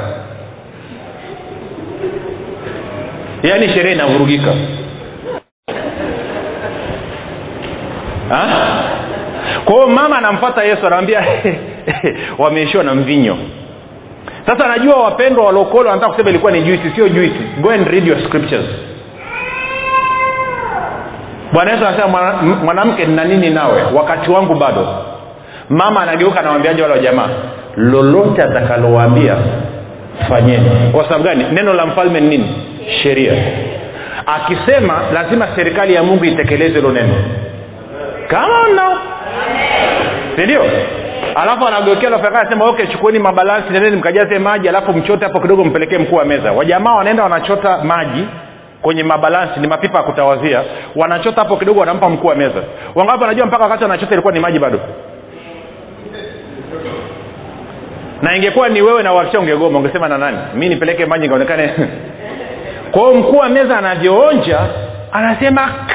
yaani 3.42 3.62
sherehe 3.76 3.94
inavurugika. 3.94 4.54
Kwa 9.64 9.74
hiyo 9.74 9.86
mama 9.96 10.16
anamfata 10.18 10.64
yesu 10.66 10.80
anamwambia 10.86 11.24
wameishiwa 12.44 12.84
na 12.84 12.94
mvinyo. 12.94 13.36
Sasa 14.46 14.66
anajua 14.70 14.94
wapendwa 15.04 15.46
walokole 15.46 15.88
wanataka 15.88 16.12
kusema 16.12 16.30
ilikuwa 16.30 16.52
ni 16.52 16.60
juisi 16.60 16.92
sio 16.96 17.08
juisi. 17.08 17.40
Go 17.60 17.70
and 17.70 17.88
read 17.88 18.06
your 18.08 18.24
scriptures. 18.28 18.66
Bwana 21.52 21.72
yesu 21.74 21.88
anasema 21.88 22.32
mwanamke 22.64 23.06
nina 23.06 23.24
nini 23.24 23.50
nawe? 23.50 23.82
Wakati 23.94 24.30
wangu 24.30 24.54
bado. 24.58 25.04
Mama 25.68 26.00
anageuka 26.02 26.40
anawambiaje 26.40 26.82
wale 26.82 26.94
wajamaa 26.94 27.28
lolote 27.76 28.42
atakalowaambia 28.42 29.36
fanyeni. 30.28 30.92
Kwa 30.92 31.04
sababu 31.04 31.24
gani? 31.24 31.44
Neno 31.52 31.74
la 31.74 31.86
mfalme 31.86 32.20
ni 32.20 32.28
nini 32.28 32.59
sheria. 33.02 33.34
Akisema 34.26 35.02
lazima 35.14 35.48
serikali 35.56 35.94
ya 35.94 36.02
mungu 36.02 36.24
itekeleze 36.24 36.74
hilo 36.78 36.92
neno. 36.92 37.14
Kama 38.28 38.68
no 38.68 38.98
sindio 40.36 40.62
alafu 41.42 41.68
anageukea 41.68 42.10
lafaka 42.10 42.40
anasema 42.40 42.64
okay 42.64 42.88
chukueni 42.88 43.22
mabalansi 43.22 43.70
nendeni 43.72 43.96
mkajaze 43.96 44.38
maji 44.38 44.68
alafu 44.68 44.94
mchote 44.96 45.24
hapo 45.24 45.40
kidogo 45.40 45.64
mpelekee 45.64 45.98
mkuu 45.98 46.16
wa 46.16 46.24
meza. 46.24 46.52
Wajamaa 46.52 46.94
wanaenda 46.94 47.22
wanachota 47.22 47.78
maji 47.84 48.28
kwenye 48.82 49.04
mabalansi 49.04 49.60
ni 49.60 49.68
mapipa 49.68 49.98
ya 49.98 50.04
kutawazia. 50.04 50.64
Wanachota 50.96 51.42
hapo 51.42 51.56
kidogo 51.56 51.80
wanampa 51.80 52.08
mkuu 52.10 52.28
wa 52.28 52.34
meza. 52.36 52.62
Wangapi 52.94 53.22
wanajua 53.22 53.46
mpaka 53.46 53.64
wakati 53.64 53.82
wanachota 53.84 54.12
ilikuwa 54.12 54.34
ni 54.34 54.40
maji 54.40 54.58
bado? 54.58 54.80
Na 58.22 58.36
ingekuwa 58.36 58.68
ni 58.68 58.82
wewe 58.82 59.02
na 59.02 59.12
uhakisha 59.12 59.40
ungegoma 59.40 59.78
ungesema 59.78 60.08
na 60.08 60.18
nani? 60.18 60.38
Mi 60.54 60.68
nipeleke 60.68 61.06
maji 61.06 61.28
ngaonekane 61.28 61.74
kwa 62.90 63.02
hiyo 63.02 63.14
mkuu 63.14 63.36
wa 63.38 63.48
meza 63.48 63.78
anavyoonja 63.78 64.60
anasema 65.12 65.86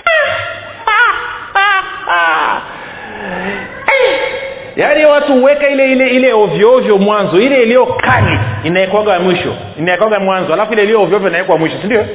yaani 4.76 5.06
watu 5.06 5.34
huweka 5.34 5.70
ile 5.72 5.84
ile 5.84 6.10
ile 6.10 6.30
ovyoovyo 6.34 6.98
mwanzo 6.98 7.38
ile 7.38 7.56
iliyo 7.62 7.86
kali 7.86 8.40
inaekwaga 8.64 9.20
mwisho 9.20 9.56
inaekwaga 9.78 10.20
mwanzo 10.20 10.54
alafu 10.54 10.74
ile 10.74 10.84
iliyo 10.84 11.00
ovyoovyo 11.02 11.30
inawekwa 11.30 11.58
mwisho 11.58 11.78
sindio 11.82 12.06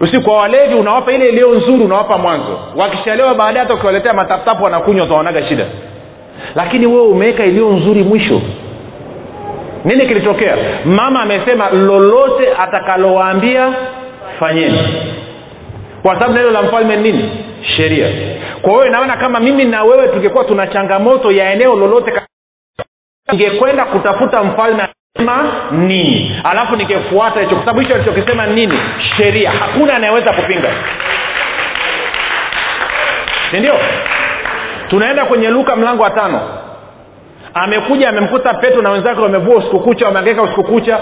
usiku 0.00 0.24
kwa 0.24 0.36
walevi 0.36 0.74
unawapa 0.74 1.12
ile 1.12 1.26
iliyo 1.26 1.48
nzuri 1.54 1.84
unawapa 1.84 2.18
mwanzo. 2.18 2.58
Wakishalewa 2.76 3.34
baadaye 3.34 3.58
hata 3.66 3.74
ukiwaletea 3.76 4.14
mataputapu 4.14 4.64
wanakunywa 4.64 5.06
utaonaga 5.06 5.48
shida. 5.48 5.66
Lakini 6.54 6.86
wewe 6.86 7.06
umeweka 7.06 7.44
iliyo 7.44 7.68
nzuri 7.68 8.04
mwisho 8.04 8.40
nini 9.84 10.06
kilitokea 10.06 10.56
mama 10.84 11.22
amesema 11.22 11.70
lolote 11.70 12.48
atakalowaambia 12.58 13.74
fanyeni. 14.40 14.78
Kwa 16.02 16.20
sababu 16.20 16.32
neno 16.38 16.50
la 16.50 16.62
mfalme 16.62 16.96
nini? 16.96 17.44
Sheria. 17.76 18.06
Kwa 18.62 18.70
hiyo 18.72 18.84
inaona 18.86 19.16
kama 19.16 19.40
mimi 19.40 19.64
na 19.64 19.82
wewe 19.82 20.08
tungekuwa 20.08 20.44
tuna 20.44 20.66
changamoto 20.66 21.30
ya 21.30 21.52
eneo 21.52 21.76
lolote 21.76 22.12
ningekwenda 23.32 23.84
kutafuta 23.84 24.44
mfalme 24.44 24.88
ma 25.18 25.68
nini. 25.70 26.40
Alafu 26.50 26.76
ningefuata 26.76 27.40
hicho 27.40 27.56
kwa 27.56 27.66
sababu 27.66 27.80
hicho 27.80 27.94
alichokisema 27.94 28.46
nini? 28.46 28.78
Sheria. 29.16 29.50
Hakuna 29.50 29.94
anayeweza 29.96 30.34
kupinga. 30.34 30.74
Sindio 33.50 33.72
tunaenda 34.88 35.24
kwenye 35.26 35.48
luka 35.48 35.76
mlango 35.76 36.02
wa 36.02 36.10
tano 36.10 36.58
amekuja 37.54 38.08
amemkuta 38.08 38.54
petro 38.58 38.80
na 38.82 38.90
wenzake 38.90 39.20
wamevua 39.20 39.56
usiku 39.56 39.80
kucha 39.80 40.06
wameangaika 40.06 40.42
usiku 40.42 40.64
kucha 40.72 40.98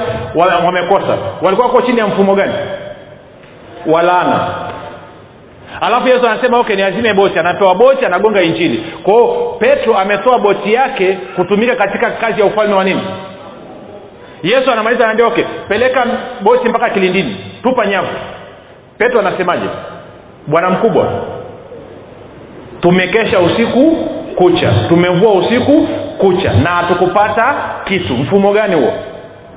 wamekosa. 0.66 1.18
Walikuwa 1.42 1.68
wako 1.68 1.82
chini 1.82 1.98
ya 2.00 2.06
mfumo 2.06 2.34
gani? 2.34 2.54
Walaana 3.94 4.54
alafu 5.80 6.06
yesu 6.06 6.30
anasema 6.30 6.60
okay 6.60 6.76
niazime 6.76 7.14
boti. 7.14 7.38
Anapewa 7.40 7.74
boti 7.74 8.06
anagonga 8.06 8.44
injili. 8.44 8.84
Kwao 9.02 9.56
petro 9.58 9.94
ametoa 9.98 10.38
boti 10.38 10.72
yake 10.72 11.18
kutumika 11.36 11.76
katika 11.76 12.10
kazi 12.10 12.40
ya 12.40 12.46
ufalme 12.46 12.74
wa 12.74 12.84
nini? 12.84 13.00
Yesu 14.42 14.72
anamaliza 14.72 15.04
anaambia 15.04 15.26
okay 15.26 15.44
peleka 15.68 16.06
boti 16.40 16.70
mpaka 16.70 16.90
kilindini. 16.90 17.36
Tupa 17.62 17.86
nyavu. 17.86 18.08
Petro 18.98 19.20
anasemaje? 19.20 19.66
Bwana 20.46 20.70
mkubwa 20.70 21.12
tumekesha 22.80 23.40
usiku 23.40 23.96
kucha. 24.36 24.72
Tumevua 24.88 25.32
usiku 25.34 25.88
kucha 26.22 26.52
na 26.52 26.70
hatukupata 26.70 27.54
kitu. 27.84 28.14
Mfumo 28.16 28.52
gani 28.52 28.74
huo? 28.80 28.92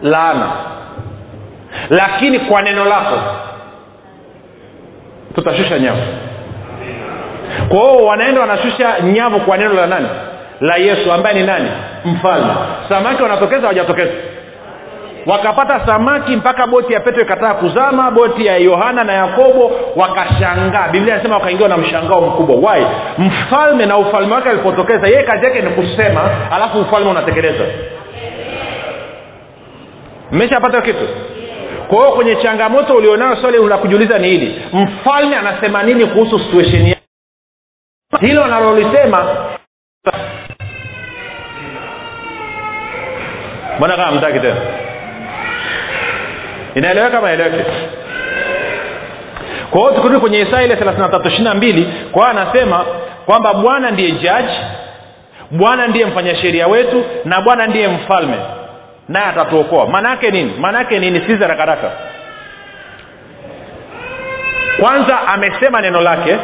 Laana. 0.02 0.52
Lakini 1.90 2.40
kwa 2.40 2.62
neno 2.62 2.86
lako 2.86 3.20
tutashusha 5.36 5.80
nyavu. 5.80 6.02
Kwa 7.70 7.78
hiyo 7.80 8.06
wanaenda 8.08 8.42
wanashusha 8.42 9.00
nyavu 9.00 9.42
kwa 9.42 9.58
neno 9.58 9.74
la 9.74 9.88
nani? 9.88 10.08
La 10.60 10.76
yesu 10.78 11.12
ambaye 11.14 11.40
ni 11.42 11.48
nani? 11.48 11.70
Mfalme. 12.06 12.54
Samaki 12.90 13.22
wanatokeza 13.24 13.62
hawajatokeza 13.62 14.12
wakapata 15.26 15.88
samaki 15.88 16.36
mpaka 16.36 16.68
boti 16.68 16.94
ya 16.94 17.00
petro 17.00 17.22
ikataa 17.28 17.54
kuzama 17.54 18.12
boti 18.12 18.46
ya 18.46 18.58
yohana 18.58 19.04
na 19.06 19.14
yakobo 19.14 19.72
wakashangaa. 19.96 20.88
Biblia 20.92 21.16
inasema 21.16 21.36
wakaingiwa 21.36 21.70
na 21.70 21.78
mshangao 21.78 22.22
mkubwa. 22.22 22.56
Why? 22.56 22.86
Mfalme 23.18 23.86
na 23.86 23.98
ufalme 23.98 24.34
wake 24.36 24.50
alipotokeza 24.50 25.08
yeye 25.08 25.22
kazi 25.24 25.48
yake 25.48 25.62
ni 25.62 25.72
kusema 25.76 26.52
alafu 26.52 26.80
ufalme 26.80 27.10
unatekeleza 27.12 27.66
mmeshapata 30.32 30.82
kitu? 30.82 31.08
Kwa 31.88 31.98
hiyo 31.98 32.12
kwenye 32.12 32.34
changamoto 32.34 32.94
ulionayo 32.94 33.34
swali 33.42 33.68
la 33.68 33.78
kujiuliza 33.78 34.18
ni 34.20 34.28
hili. 34.28 34.62
Mfalme 34.74 35.38
anasema 35.38 35.84
nini 35.84 36.08
kuhusu 36.08 36.40
situation 36.40 36.82
yake? 36.86 37.00
Hilo 38.22 38.44
analolisema. 38.44 39.46
Mbona 43.78 43.96
kama 43.98 44.12
mtaki 44.12 44.40
tena 44.40 44.62
inaeleweka 46.76 47.22
maeleweke 47.22 47.56
eleweke 47.56 47.88
kwa 49.70 49.80
hiyo 49.82 49.94
tukirudi 49.96 50.20
kwenye 50.20 50.38
isaya 50.38 50.64
ile 50.64 50.76
thelathini 50.76 51.02
na 51.08 51.10
tatu 51.14 51.28
ishiri 51.28 51.44
na 51.44 51.54
mbili 51.54 51.94
kwa 52.12 52.22
hiyo 52.30 52.42
anasema 52.42 52.86
kwamba 53.26 53.54
bwana 53.54 53.92
ndiye 53.92 54.12
jaji 54.12 54.58
bwana 55.52 55.88
ndiye 55.88 56.06
mfanya 56.06 56.36
sheria 56.36 56.68
wetu 56.68 57.04
na 57.26 57.42
bwana 57.42 57.66
ndiye 57.68 57.88
mfalme 57.88 58.38
naye 59.10 59.30
atatuokoa. 59.30 59.88
Maanaake 59.88 60.32
nini? 60.32 60.54
Maana 60.60 60.78
yake 60.78 61.00
nini 61.00 61.16
sizi 61.16 61.44
rakaraka 61.48 61.92
kwanza 64.80 65.18
amesema 65.34 65.82
neno 65.82 66.02
lake 66.02 66.38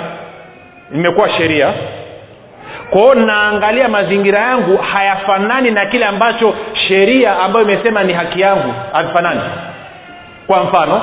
imekuwa 0.94 1.30
sheria. 1.30 1.74
Kwao 2.90 3.14
naangalia 3.14 3.90
mazingira 3.90 4.44
yangu 4.44 4.78
hayafanani 4.78 5.70
na 5.70 5.86
kile 5.86 6.06
ambacho 6.06 6.56
sheria 6.88 7.40
ambayo 7.40 7.66
imesema 7.66 8.04
ni 8.04 8.14
haki 8.14 8.42
yangu 8.42 8.74
havifanani 8.94 9.42
kwa 10.48 10.64
mfano 10.64 11.02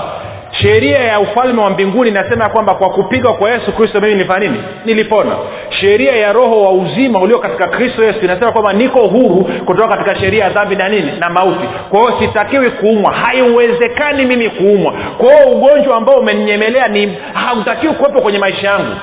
sheria 0.63 1.05
ya 1.05 1.21
ufalme 1.21 1.63
wa 1.63 1.71
mbinguni 1.71 2.11
inasema 2.11 2.45
ya 2.45 2.51
kwamba 2.51 2.75
kwa 2.75 2.89
kupigwa 2.91 3.33
kwa 3.37 3.49
yesu 3.51 3.73
kristo 3.73 4.01
mimi 4.01 4.15
nilifanya 4.15 4.47
nini? 4.47 4.63
Nilipona. 4.85 5.37
Sheria 5.81 6.17
ya 6.17 6.29
roho 6.29 6.63
wa 6.63 6.73
uzima 6.73 7.19
ulio 7.23 7.39
katika 7.39 7.69
kristo 7.71 8.03
yesu 8.09 8.19
inasema 8.25 8.53
kwamba 8.53 8.73
niko 8.73 9.01
huru 9.07 9.45
kutoka 9.65 9.97
katika 9.97 10.25
sheria 10.25 10.45
ya 10.45 10.51
dhambi 10.51 10.77
na 10.77 10.89
nini? 10.89 11.13
Na 11.21 11.29
mauti. 11.31 11.69
Kwa 11.91 12.01
hiyo 12.01 12.23
sitakiwi 12.23 12.71
kuumwa. 12.71 13.15
Haiwezekani 13.15 14.27
mimi 14.27 14.51
kuumwa. 14.51 14.93
Kwa 15.19 15.27
hiyo 15.33 15.57
ugonjwa 15.57 15.97
ambao 15.97 16.17
umeninyemelea 16.17 16.87
ni 16.89 17.19
hautakiwi 17.35 17.95
kuwepo 17.95 18.23
kwenye 18.23 18.39
maisha 18.39 18.69
yangu. 18.69 18.97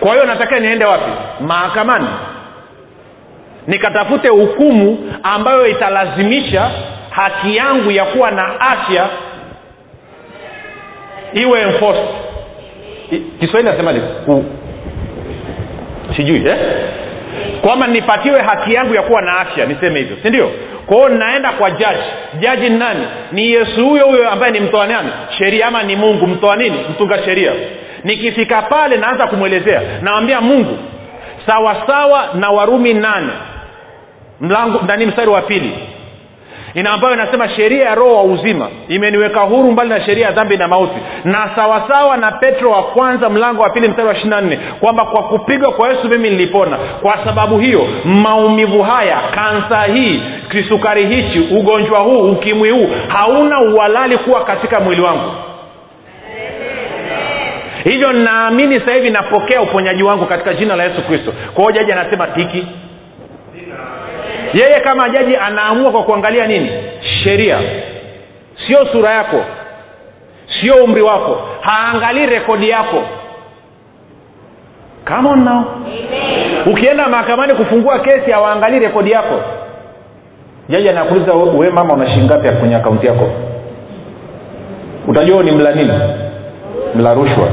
Kwa 0.00 0.12
hiyo 0.14 0.26
natakiwa 0.26 0.60
niende 0.60 0.86
wapi? 0.86 1.10
Mahakamani. 1.40 2.08
Nikatafute 3.66 4.28
hukumu 4.28 4.98
ambayo 5.22 5.66
italazimisha 5.66 6.70
haki 7.22 7.56
yangu 7.56 7.90
ya 7.90 8.04
kuwa 8.04 8.30
na 8.30 8.60
afya 8.60 9.08
iwe 11.34 11.60
enforced. 11.62 12.08
Kiswahili 13.40 13.70
nasemaje? 13.70 14.00
Sijui 16.16 16.36
eh? 16.48 16.56
kwamba 17.60 17.86
nipatiwe 17.86 18.36
haki 18.42 18.74
yangu 18.74 18.94
ya 18.94 19.02
kuwa 19.02 19.22
na 19.22 19.32
afya 19.38 19.66
niseme 19.66 19.98
hivyo 20.00 20.16
si 20.22 20.28
ndio? 20.28 20.50
Naenda 21.18 21.52
kwa 21.52 21.70
jaji 21.70 22.02
jaji 22.40 22.68
ni 22.70 22.78
nani? 22.78 23.06
Ni 23.32 23.48
yesu 23.48 23.86
huyo 23.86 24.04
huyo 24.06 24.30
ambaye 24.30 24.52
ni 24.52 24.60
mtoa 24.60 24.86
nani? 24.86 25.10
Sheria 25.38 25.66
ama 25.66 25.82
ni 25.82 25.96
mungu? 25.96 26.28
Mtoa 26.28 26.56
nini? 26.56 26.78
Mtunga 26.90 27.24
sheria. 27.24 27.52
Nikifika 28.04 28.62
pale 28.62 29.00
naanza 29.00 29.28
kumwelezea. 29.28 29.82
Nawambia 30.02 30.40
mungu 30.40 30.78
sawasawa 31.46 32.28
na 32.34 32.50
warumi 32.50 32.92
nane. 32.94 33.32
Mlango 34.40 34.80
nani 34.88 35.06
mstari 35.06 35.30
wa 35.30 35.42
pili 35.42 35.74
ina 36.80 36.90
ambayo 36.90 37.14
inasema 37.14 37.48
sheria 37.56 37.88
ya 37.88 37.94
roho 37.94 38.16
wa 38.16 38.22
uzima. 38.22 38.68
Imeniweka 38.88 39.44
huru 39.44 39.72
mbali 39.72 39.90
na 39.90 40.06
sheria 40.06 40.26
ya 40.26 40.32
dhambi 40.32 40.56
na 40.56 40.68
mauti. 40.68 41.00
Na 41.24 41.50
sawasawa 41.56 42.16
na 42.16 42.30
petro 42.30 42.70
wa 42.70 42.82
kwanza 42.82 43.28
mlango 43.30 43.62
wa 43.62 43.70
pili 43.70 43.90
mstari 43.90 44.08
wa 44.08 44.14
ishiri 44.14 44.30
na 44.30 44.40
nne 44.40 44.58
kwamba 44.80 45.04
kwa 45.06 45.22
kupigwa 45.28 45.72
kwa 45.72 45.88
yesu 45.88 46.08
mimi 46.08 46.28
nilipona. 46.36 46.78
Kwa 47.02 47.24
sababu 47.24 47.58
hiyo 47.58 47.88
maumivu 48.24 48.82
haya 48.82 49.20
kansa 49.34 49.92
hii 49.92 50.22
kisukari 50.50 51.06
hichi 51.16 51.38
ugonjwa 51.60 52.00
huu 52.00 52.18
ukimwi 52.32 52.70
huu 52.70 52.88
hauna 53.08 53.60
uhalali 53.60 54.18
kuwa 54.18 54.44
katika 54.44 54.80
mwili 54.80 55.02
wangu. 55.02 55.30
Hivyo 57.84 58.12
naamini 58.12 58.74
sasa 58.74 58.94
hivi 58.94 59.10
napokea 59.10 59.62
uponyaji 59.62 60.02
wangu 60.02 60.26
katika 60.26 60.54
jina 60.54 60.76
la 60.76 60.84
yesu 60.84 61.02
kristo. 61.02 61.32
Kwa 61.54 61.64
hiyo 61.64 61.70
jaji 61.76 61.92
anasema 61.92 62.26
tiki 62.26 62.66
yeye 64.54 64.80
kama 64.84 65.08
jaji 65.08 65.38
anaamua 65.40 65.92
kwa 65.92 66.02
kuangalia 66.04 66.46
nini? 66.46 66.70
Sheria. 67.24 67.58
Sio 68.66 68.78
sura 68.92 69.14
yako. 69.14 69.44
Sio 70.60 70.74
umri 70.84 71.02
wako. 71.02 71.40
Haangalii 71.60 72.26
rekodi 72.26 72.68
yako. 72.68 73.02
Come 75.08 75.28
on 75.28 75.44
now. 75.44 75.64
Ukienda 76.72 77.08
mahakamani 77.08 77.54
kufungua 77.54 77.98
kesi 78.00 78.30
hawaangalii 78.30 78.78
rekodi 78.80 79.10
yako. 79.10 79.40
Jaji 80.68 80.90
anakuuliza 80.90 81.34
we 81.36 81.50
we 81.58 81.70
mama 81.70 81.94
una 81.94 82.06
shilingi 82.10 82.26
ngapi 82.26 82.56
kwenye 82.56 82.76
akaunti 82.76 83.06
yako? 83.06 83.30
Utajua 85.08 85.42
ni 85.42 85.52
mla 85.52 85.70
nini? 85.72 85.92
Mla 86.94 87.14
rushwa. 87.14 87.48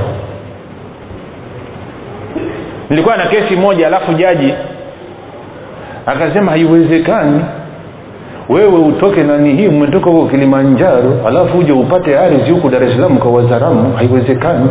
Nilikuwa 2.90 3.18
na 3.18 3.28
kesi 3.28 3.60
moja 3.60 3.88
alafu 3.88 4.14
jaji 4.14 4.54
akasema 6.06 6.52
haiwezekani. 6.52 7.46
Wewe 8.50 8.78
utoke 8.88 9.24
nani 9.24 9.58
hii? 9.58 9.68
Umetoka 9.68 10.12
huko 10.12 10.28
kilimanjaro 10.28 11.14
alafu 11.28 11.58
uje 11.58 11.74
upate 11.74 12.18
ardhi 12.18 12.52
huku 12.52 12.70
dar 12.70 12.84
es 12.84 12.96
salaam 12.96 13.18
kwa 13.18 13.32
wazaramu. 13.32 13.94
Haiwezekani. 13.98 14.70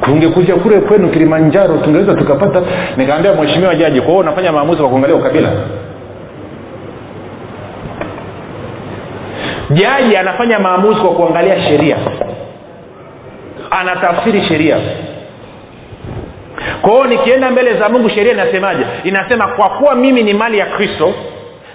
Tungekuja 0.00 0.54
kule 0.54 0.80
kwenu 0.80 1.08
kilimanjaro 1.08 1.76
tungeweza 1.76 2.14
tukapata. 2.14 2.62
Nikaambia 2.96 3.34
mheshimiwa 3.34 3.74
jaji 3.74 3.98
kwa 4.00 4.08
hiyo 4.08 4.20
unafanya 4.20 4.52
maamuzi 4.52 4.78
kwa 4.78 4.88
kuangalia 4.88 5.16
ukabila? 5.16 5.52
Jaji 9.70 10.16
anafanya 10.16 10.58
maamuzi 10.58 10.94
kwa 11.00 11.14
kuangalia 11.14 11.62
sheria. 11.72 11.96
Anatafsiri 13.70 14.44
sheria 14.48 14.76
kwa 16.82 16.90
hiyo 16.92 17.04
nikienda 17.04 17.50
mbele 17.50 17.78
za 17.80 17.88
mungu 17.88 18.10
sheria 18.10 18.32
inasemaje? 18.34 18.86
Inasema 19.04 19.56
kwa 19.56 19.68
kuwa 19.70 19.94
mimi 19.94 20.22
ni 20.22 20.34
mali 20.34 20.58
ya 20.58 20.66
kristo 20.66 21.14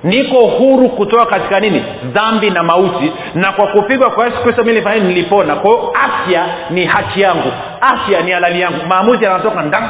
niko 0.04 0.38
huru 0.50 0.90
kutoka 0.90 1.26
katika 1.26 1.60
nini? 1.60 1.84
Dhambi 2.04 2.50
na 2.50 2.64
mauti. 2.64 3.12
Na 3.36 3.52
kwa 3.52 3.68
kupigwa 3.68 4.10
kwa 4.12 4.26
yesu 4.28 4.42
kristo 4.44 4.64
mi 4.66 4.72
nilifanya 4.72 5.04
nilipona. 5.04 5.56
Kwa 5.56 5.72
hiyo 5.72 5.94
afya 6.04 6.46
ni 6.70 6.86
haki 6.86 7.22
yangu. 7.22 7.52
Afya 7.82 8.22
ni 8.22 8.32
halali 8.32 8.62
yangu. 8.62 8.86
Maamuzi 8.90 9.24
yanatoka 9.26 9.62
ndani. 9.62 9.88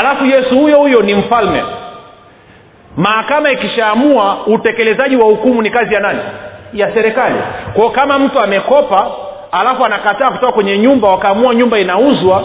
Alafu 0.00 0.24
yesu 0.24 0.58
huyo 0.62 0.76
huyo 0.78 1.00
ni 1.00 1.14
mfalme. 1.14 1.64
Mahakama 2.96 3.50
ikishaamua 3.50 4.46
utekelezaji 4.46 5.16
wa 5.16 5.24
hukumu 5.24 5.62
ni 5.62 5.70
kazi 5.70 5.94
ya 5.94 6.00
nani? 6.00 6.20
Ya 6.72 6.96
serikali. 6.96 7.38
Kwao 7.74 7.90
kama 7.90 8.18
mtu 8.18 8.38
amekopa 8.44 9.10
alafu 9.52 9.84
anakataa 9.84 10.30
kutoka 10.32 10.52
kwenye 10.54 10.78
nyumba 10.78 11.08
wakaamua 11.08 11.54
nyumba 11.54 11.78
inauzwa. 11.78 12.44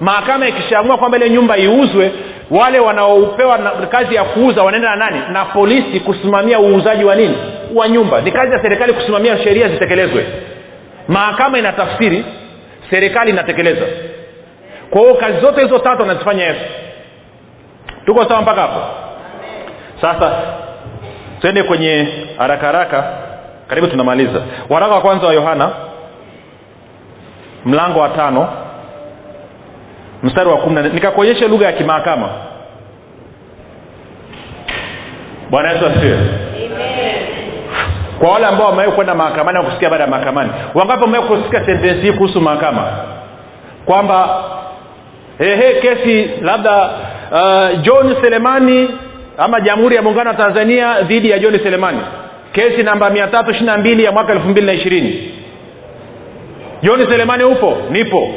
Mahakama 0.00 0.48
ikishaamua 0.48 0.98
kwamba 0.98 1.18
ile 1.18 1.30
nyumba 1.30 1.58
iuzwe 1.58 2.12
wale 2.50 2.78
wanaopewa 2.80 3.58
kazi 3.90 4.14
ya 4.14 4.24
kuuza 4.24 4.62
wanaenda 4.62 4.96
na 4.96 4.96
nani? 4.96 5.22
Na 5.32 5.44
polisi 5.44 6.00
kusimamia 6.00 6.58
uuzaji 6.60 7.04
wa 7.04 7.14
nini? 7.14 7.36
Wa 7.74 7.88
nyumba. 7.88 8.20
Ni 8.20 8.30
kazi 8.32 8.48
ya 8.58 8.64
serikali 8.64 8.94
kusimamia 8.94 9.38
sheria 9.44 9.68
zitekelezwe. 9.68 10.26
Mahakama 11.08 11.58
inatafsiri 11.58 12.24
serikali 12.90 13.30
inatekeleza. 13.30 13.86
Kwa 14.90 15.00
hiyo 15.00 15.14
kazi 15.14 15.40
zote 15.40 15.66
hizo 15.66 15.78
tatu 15.78 16.04
anazifanya 16.04 16.46
yesu. 16.46 16.64
Tuko 18.06 18.28
sawa 18.30 18.42
mpaka 18.42 18.60
hapo? 18.62 18.80
Sasa 20.00 20.32
twende 21.40 21.62
kwenye 21.62 22.08
haraka 22.38 22.66
haraka. 22.66 23.12
Karibu 23.68 23.86
tunamaliza. 23.86 24.42
Waraka 24.70 24.94
wa 24.94 25.00
kwanza 25.00 25.26
wa 25.26 25.32
yohana 25.34 25.87
mlango 27.64 28.00
wa 28.00 28.08
tano. 28.08 28.48
Mstari 30.22 30.50
wa 30.50 30.56
kumi 30.56 30.76
na 30.76 30.88
nikakuonyesha 30.88 31.48
lugha 31.48 31.66
ya 31.66 31.72
kimahakama. 31.72 32.28
Bwana 35.50 35.72
yesu 35.72 35.86
asifiwe. 35.86 36.18
Kwa 38.18 38.32
wale 38.32 38.46
ambao 38.46 38.66
wamewahi 38.66 38.92
kwenda 38.92 39.14
mahakamani 39.14 39.58
au 39.58 39.90
baada 39.90 40.04
ya 40.04 40.10
mahakamani 40.10 40.50
wangapi 40.74 41.00
wamewahi 41.04 41.28
kusikia 41.28 41.66
sentensi 41.66 42.00
hii 42.06 42.12
kuhusu 42.18 42.42
mahakama? 42.42 42.92
Kwamba 43.84 44.44
ehe 45.38 45.80
kesi 45.80 46.30
labda 46.40 46.90
uh, 47.32 47.80
john 47.82 48.16
selemani 48.22 48.90
ama 49.38 49.60
jamhuri 49.60 49.96
ya 49.96 50.02
muungano 50.02 50.30
wa 50.30 50.36
tanzania 50.36 51.02
dhidi 51.02 51.30
ya 51.30 51.38
john 51.38 51.54
selemani. 51.64 52.00
Kesi 52.52 52.84
namba 52.84 53.10
mia 53.10 53.26
tatu 53.26 53.50
ishiri 53.50 53.66
na 53.66 53.76
mbili 53.78 54.04
ya 54.04 54.12
mwaka 54.12 54.32
elfu 54.34 54.48
mbili 54.48 54.66
na 54.66 54.72
ishirini 54.72 55.37
john 56.82 57.00
selemani 57.10 57.44
upo? 57.44 57.76
Nipo. 57.90 58.28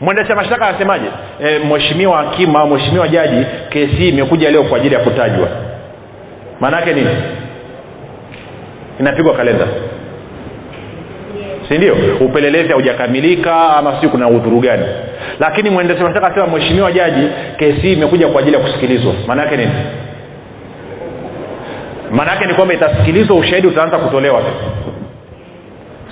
Mwendesha 0.00 0.36
mashtaka 0.36 0.68
anasemaje? 0.68 1.06
E, 1.44 1.58
mheshimiwa 1.58 2.16
hakimu 2.16 2.58
au 2.58 3.08
jaji 3.08 3.46
kesi 3.70 3.92
hii 3.96 4.08
imekuja 4.08 4.50
leo 4.50 4.62
kwa 4.64 4.76
ajili 4.78 4.94
ya 4.94 5.00
kutajwa. 5.00 5.48
Maana 6.60 6.80
yake 6.80 6.94
nini? 6.94 7.16
Inapigwa 9.00 9.34
kalenda. 9.34 9.66
Si 11.68 11.78
ndio? 11.78 11.94
Upelelezi 12.20 12.68
haujakamilika 12.70 13.76
ama 13.76 14.00
siu 14.00 14.10
kuna 14.10 14.28
udhuru 14.28 14.60
gani? 14.60 14.84
Lakini 15.40 15.70
mwendesha 15.70 16.00
mashtaka 16.06 16.26
anasema 16.32 16.56
mheshimiwa 16.56 16.92
jaji 16.92 17.28
kesi 17.58 17.80
hii 17.80 17.92
imekuja 17.92 18.28
kwa 18.28 18.40
ajili 18.40 18.56
ya 18.56 18.62
kusikilizwa. 18.62 19.12
Maana 19.26 19.44
yake 19.44 19.56
nini? 19.56 19.72
Maana 22.10 22.30
yake 22.32 22.46
ni 22.46 22.54
kwamba 22.54 22.74
itasikilizwa 22.74 23.36
ushahidi 23.38 23.68
utaanza 23.68 23.98
kutolewa 24.00 24.42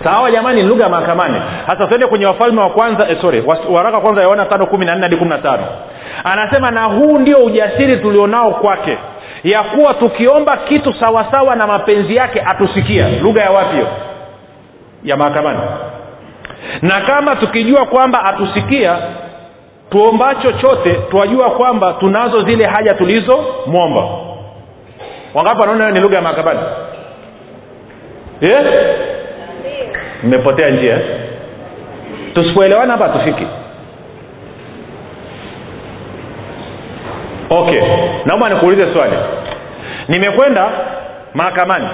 sawa 0.04 0.30
jamani 0.30 0.62
ni 0.62 0.68
lugha 0.68 0.84
ya 0.84 0.90
mahakamani. 0.90 1.38
Hasa 1.66 1.86
tuende 1.88 2.06
kwenye 2.06 2.26
wafalme 2.26 2.60
wa 2.60 2.70
kwanza 2.70 3.06
eh, 3.08 3.20
sorry 3.20 3.44
waraka 3.74 3.96
wa 3.96 4.00
kwanza 4.02 4.22
yaona 4.22 4.44
tano 4.44 4.66
kumi 4.66 4.84
na 4.86 4.94
nne 4.94 5.02
hadi 5.02 5.16
kumi 5.16 5.30
na 5.30 5.38
tano. 5.38 5.66
Anasema 6.24 6.70
na 6.70 6.84
huu 6.84 7.18
ndio 7.18 7.36
ujasiri 7.38 7.96
tulionao 8.02 8.50
kwake 8.50 8.98
ya 9.44 9.62
kuwa 9.62 9.94
tukiomba 9.94 10.52
kitu 10.68 10.94
sawasawa 11.00 11.56
na 11.56 11.66
mapenzi 11.66 12.14
yake 12.14 12.40
atusikia. 12.40 13.08
Lugha 13.08 13.42
ya 13.44 13.50
wapi 13.50 13.74
hiyo? 13.74 13.88
Ya 15.04 15.16
mahakamani. 15.16 15.60
Na 16.82 17.00
kama 17.06 17.36
tukijua 17.36 17.86
kwamba 17.86 18.24
atusikia 18.24 18.98
tuomba 19.90 20.34
chochote 20.34 20.94
twajua 21.10 21.50
kwamba 21.50 21.92
tunazo 21.92 22.38
zile 22.48 22.64
haja 22.76 22.94
tulizomwomba. 22.98 24.02
Wangapi 25.34 25.60
wanaona 25.60 25.90
ni 25.90 26.00
lugha 26.00 26.16
ya 26.16 26.22
mahakamani? 26.22 26.60
Yeah? 28.40 28.74
Mmepotea 30.22 30.70
njia. 30.70 30.98
Tusipoelewana 32.34 32.92
hapa 32.92 33.08
tufiki 33.08 33.46
okay 37.50 37.80
naomba 38.26 38.48
nikuulize 38.48 38.92
swali. 38.94 39.16
Nimekwenda 40.08 40.70
mahakamani. 41.34 41.88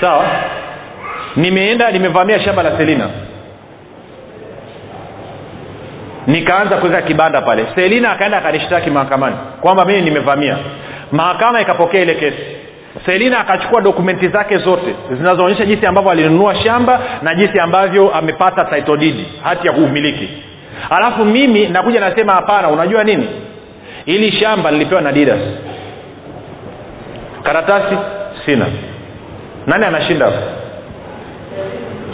Sawa. 0.00 0.26
Nimeenda 1.36 1.90
nimevamia 1.90 2.40
shamba 2.40 2.62
la 2.62 2.78
selina. 2.80 3.10
Nikaanza 6.26 6.78
kuweka 6.78 7.02
kibanda 7.02 7.40
pale. 7.40 7.66
Selina 7.76 8.12
akaenda 8.12 8.38
akanishtaki 8.38 8.90
mahakamani 8.90 9.36
kwamba 9.60 9.84
mimi 9.84 10.00
nimevamia. 10.02 10.58
Mahakama 11.12 11.60
ikapokea 11.60 12.00
ile 12.02 12.14
kesi 12.14 12.42
selina 13.06 13.38
akachukua 13.40 13.80
dokumenti 13.80 14.30
zake 14.30 14.54
zote 14.64 14.94
zinazoonyesha 15.12 15.66
jinsi 15.66 15.86
ambavyo 15.86 16.10
alinunua 16.12 16.54
shamba 16.66 17.00
na 17.22 17.34
jinsi 17.34 17.60
ambavyo 17.60 18.14
amepata 18.14 18.64
taitodidi 18.64 19.26
hati 19.42 19.68
ya 19.68 19.76
umiliki 19.84 20.28
alafu 20.90 21.26
mimi 21.26 21.68
nakuja 21.68 22.00
nasema 22.00 22.32
hapana 22.32 22.68
unajua 22.68 23.02
nini? 23.04 23.28
Ili 24.06 24.40
shamba 24.40 24.70
lilipewa 24.70 25.02
na 25.02 25.12
didas 25.12 25.40
karatasi 27.42 27.96
sina. 28.46 28.66
Nani 29.66 29.86
anashinda 29.86 30.26
hapo? 30.26 30.38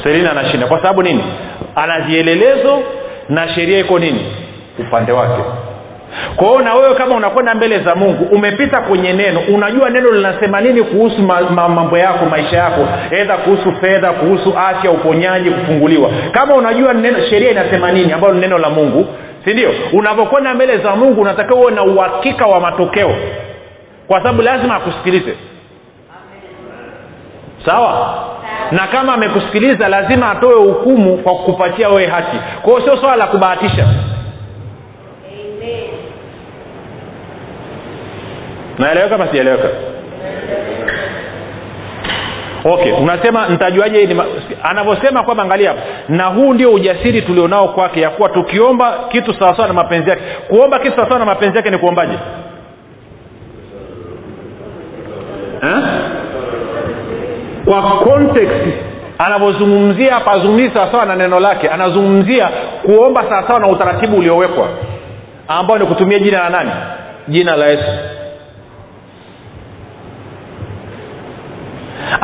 Selina 0.05 0.31
anashinda. 0.31 0.67
Kwa 0.67 0.83
sababu 0.83 1.03
nini? 1.03 1.25
Ana 1.83 2.07
vielelezo 2.07 2.83
na 3.29 3.55
sheria 3.55 3.79
iko 3.81 3.99
nini? 3.99 4.37
Upande 4.79 5.13
wake 5.13 5.43
kwa 6.37 6.47
hiyo 6.49 6.61
na 6.61 6.75
wewe 6.75 6.95
kama 6.95 7.17
unakwenda 7.17 7.55
mbele 7.55 7.85
za 7.85 7.95
mungu 7.95 8.25
umepita 8.37 8.83
kwenye 8.83 9.13
neno 9.13 9.41
unajua 9.55 9.91
neno 9.91 10.11
linasema 10.11 10.61
nini 10.61 10.83
kuhusu 10.85 11.23
ma, 11.23 11.41
ma, 11.41 11.69
mambo 11.69 11.99
yako 11.99 12.25
maisha 12.25 12.57
yako 12.61 12.89
edha 13.11 13.37
kuhusu 13.37 13.73
fedha 13.83 14.13
kuhusu 14.13 14.59
afya 14.59 14.91
uponyaji 14.91 15.51
kufunguliwa. 15.51 16.11
Kama 16.33 16.55
unajua 16.55 16.93
neno 16.95 17.19
sheria 17.31 17.51
inasema 17.51 17.93
nini 17.93 18.13
ambayo 18.13 18.35
ni 18.35 18.41
neno 18.41 18.57
la 18.59 18.71
mungu 18.71 19.07
si 19.45 19.55
ndio? 19.55 19.71
Unavyokwenda 19.93 20.55
mbele 20.55 20.83
za 20.85 20.97
mungu 20.97 21.21
unatakiwa 21.21 21.61
uwe 21.61 21.73
na 21.73 21.83
uhakika 21.83 22.47
wa 22.47 22.61
matokeo. 22.61 23.13
Kwa 24.07 24.17
sababu 24.17 24.43
lazima 24.43 24.77
akusikilize. 24.77 25.35
Sawa? 27.67 28.25
Na 28.71 28.87
kama 28.87 29.15
amekusikiliza 29.15 29.89
lazima 29.89 30.31
atoe 30.31 30.55
hukumu 30.55 31.17
kwa 31.19 31.35
kukupatia 31.35 31.89
wewe 31.89 32.07
haki. 32.11 32.37
Kwa 32.63 32.73
hiyo 32.73 32.83
sio 32.93 33.03
swala 33.03 33.17
la 33.17 33.27
kubahatisha 33.27 33.89
naeleweka 38.79 39.15
ama 39.15 39.27
sijaeleweka 39.27 39.69
okay 42.65 42.95
unasema 42.95 43.49
ntajuaje 43.49 44.09
anavyosema 44.71 45.23
kwamba 45.25 45.43
angalia 45.43 45.75
na 46.09 46.27
huu 46.27 46.55
ndio 46.55 46.71
ujasiri 46.71 47.23
tulionao 47.23 47.69
kwake 47.69 48.01
ya 48.01 48.11
kuwa 48.11 48.29
tukiomba 48.29 49.05
kitu 49.09 49.35
sawasawa 49.41 49.69
na 49.69 49.75
mapenzi 49.75 50.11
yake 50.11 50.23
kuomba 50.49 50.79
kitu 50.79 50.97
sawasawa 50.99 51.21
na 51.21 51.27
mapenzi 51.35 51.57
yake 51.57 51.71
ni 51.71 51.79
kuombaje? 51.79 52.19
Eh? 55.63 55.83
kwa 57.65 57.83
context 57.99 58.67
anavyozungumzia 59.27 60.15
hapa 60.15 60.33
azungumzii 60.33 60.71
sawasawa 60.75 61.07
na 61.07 61.17
neno 61.17 61.41
lake 61.41 61.69
anazungumzia 61.69 62.51
kuomba 62.83 63.21
sawasawa 63.21 63.61
na 63.61 63.69
utaratibu 63.69 64.17
uliowekwa 64.17 64.69
ambao 65.49 65.77
ni 65.79 65.87
kutumia 65.87 66.19
jina 66.19 66.39
la 66.43 66.51
nani? 66.51 66.71
Jina 67.29 67.57
la 67.57 67.67
yesu 67.67 67.91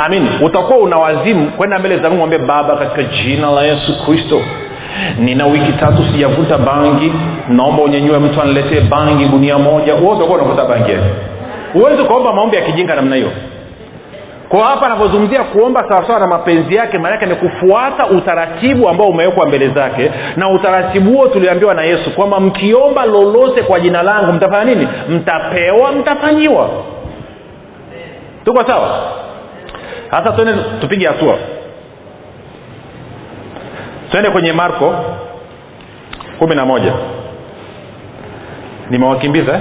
amin 0.06 0.28
utakuwa 0.42 0.78
una 0.78 0.96
wazimu. 0.96 1.50
Kwenda 1.56 1.78
mbele 1.78 1.96
za 2.02 2.10
mungu 2.10 2.16
mwambie 2.18 2.38
baba 2.38 2.76
katika 2.76 3.02
jina 3.02 3.50
la 3.50 3.62
yesu 3.62 4.06
kristo 4.06 4.42
nina 5.18 5.46
wiki 5.46 5.72
tatu 5.72 6.04
sijavuta 6.12 6.58
bangi. 6.58 7.12
Naomba 7.48 7.82
unyenyue 7.82 8.18
mtu 8.18 8.42
aniletee 8.42 8.80
bangi 8.80 9.28
gunia 9.28 9.58
moja. 9.58 9.94
Huo 9.98 10.16
utakuwa 10.16 10.38
unavuta 10.38 10.64
bangi 10.64 10.98
huwezi 11.72 12.04
ukaomba 12.06 12.32
maombi 12.32 12.56
ya 12.56 12.64
kijinga 12.64 12.96
namna 12.96 13.16
hiyo. 13.16 13.30
Kwa 14.48 14.66
hapa 14.66 14.86
anavyozungumzia 14.86 15.44
kuomba 15.44 15.80
sawasawa 15.88 16.20
na 16.20 16.26
mapenzi 16.26 16.74
yake 16.74 16.98
maanake 16.98 17.28
ni 17.28 17.34
kufuata 17.34 18.06
utaratibu 18.08 18.88
ambao 18.88 19.08
umewekwa 19.08 19.46
mbele 19.48 19.74
zake 19.74 20.10
na 20.36 20.50
utaratibu 20.50 21.12
huo 21.12 21.26
tuliambiwa 21.28 21.74
na 21.74 21.82
yesu 21.82 22.14
kwamba 22.16 22.40
mkiomba 22.40 23.04
lolote 23.06 23.64
kwa 23.64 23.80
jina 23.80 24.02
langu 24.02 24.34
mtafanya 24.34 24.64
nini? 24.74 24.88
Mtapewa 25.08 25.92
mtafanyiwa. 25.92 26.70
Tuko 28.44 28.68
sawa 28.68 29.19
sasa 30.10 30.32
tuende 30.32 30.62
tupige 30.80 31.06
hatua. 31.06 31.38
Twende 34.10 34.30
kwenye 34.30 34.52
marko 34.52 34.94
kumi 36.38 36.54
na 36.54 36.64
moja. 36.66 36.94
Nimewakimbiza 38.90 39.52
eh? 39.52 39.60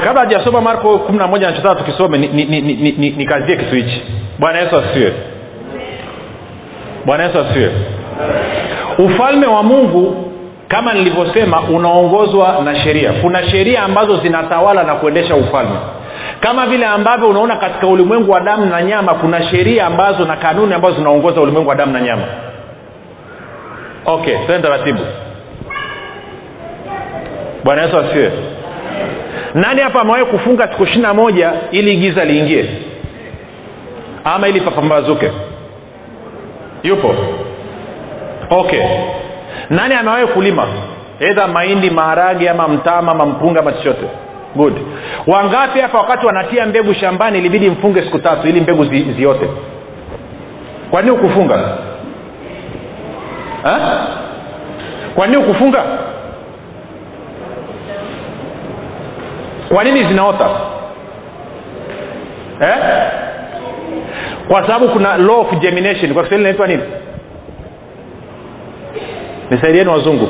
kabla 0.00 0.20
hajasoma 0.22 0.60
marko 0.60 0.98
kumi 0.98 1.18
na 1.18 1.26
moja 1.26 1.50
nachotaka 1.50 1.74
tukisome 1.84 2.18
nikazie 2.18 2.44
ni, 2.46 2.60
ni, 2.60 2.74
ni, 2.74 2.92
ni, 2.92 3.10
ni 3.16 3.26
kitu 3.64 3.74
hichi. 3.76 4.02
Bwana 4.38 4.58
yesu 4.60 4.82
asifiwe. 4.82 5.14
Bwana 7.06 7.24
yesu 7.24 7.44
asifiwe. 7.44 7.74
Ufalme 8.98 9.46
wa 9.54 9.62
mungu 9.62 10.32
kama 10.68 10.92
nilivyosema 10.94 11.62
unaongozwa 11.68 12.62
na 12.64 12.76
sheria. 12.84 13.12
Kuna 13.12 13.50
sheria 13.50 13.82
ambazo 13.82 14.20
zinatawala 14.24 14.82
na 14.84 14.94
kuendesha 14.94 15.34
ufalme 15.34 15.76
kama 16.40 16.66
vile 16.66 16.86
ambavyo 16.86 17.28
unaona 17.28 17.56
katika 17.56 17.88
ulimwengu 17.88 18.30
wa 18.30 18.40
damu 18.40 18.66
na 18.66 18.82
nyama 18.82 19.14
kuna 19.14 19.50
sheria 19.54 19.86
ambazo 19.86 20.26
na 20.26 20.36
kanuni 20.36 20.74
ambazo 20.74 20.94
zinaongoza 20.94 21.40
ulimwengu 21.40 21.68
wa 21.68 21.74
damu 21.74 21.92
na 21.92 22.00
nyama. 22.00 22.24
Okay 24.06 24.36
tuende 24.46 24.68
taratibu. 24.68 25.00
Bwana 27.64 27.82
yesu 27.84 27.96
asiwe 27.96 28.32
nani 29.54 29.82
hapa 29.82 30.00
amewahi 30.00 30.26
kufunga 30.26 30.62
siku 30.62 30.82
ishiri 30.86 31.02
na 31.02 31.14
moja 31.14 31.52
ili 31.70 31.96
giza 31.96 32.24
liingie? 32.24 32.70
Ama 34.24 34.48
ili 34.48 34.60
papambazuke? 34.60 35.32
Yupo. 36.82 37.14
Okay. 38.50 38.82
Nani 39.70 39.94
amewahi 40.00 40.26
kulima? 40.26 40.68
Edha 41.20 41.46
mahindi 41.48 41.90
maharage 41.90 42.48
ama 42.50 42.68
mtama 42.68 43.12
ama 43.12 43.26
mpunga 43.26 43.60
ama 43.60 43.72
chochote 43.72 44.06
good. 44.56 44.74
Wangapi 45.26 45.80
hapa 45.82 45.98
wakati 45.98 46.26
wanatia 46.26 46.66
mbegu 46.66 46.94
shambani 46.94 47.38
ilibidi 47.38 47.70
mfunge 47.70 48.02
siku 48.02 48.18
tatu 48.18 48.46
ili 48.48 48.62
mbegu 48.62 48.84
zi, 48.94 49.12
ziote? 49.12 49.48
Kwa 50.90 51.00
nini 51.02 51.16
ukufunga 51.18 51.58
ha? 53.64 54.06
kwa 55.14 55.26
nini 55.26 55.44
ukufunga 55.44 55.84
kwa 59.74 59.84
nini 59.84 60.08
zinaota? 60.10 60.50
Eh? 62.60 62.74
kwa 64.48 64.66
sababu 64.68 64.88
kuna 64.90 65.16
law 65.16 65.40
of 65.40 65.58
germination. 65.60 66.14
Kwa 66.14 66.22
kiswahili 66.24 66.40
inaitwa 66.50 66.66
nini? 66.66 66.82
Nisaidieni 69.50 69.90
wazungu. 69.90 70.28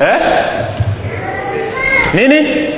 Eh? 0.00 0.20
Nini? 2.14 2.68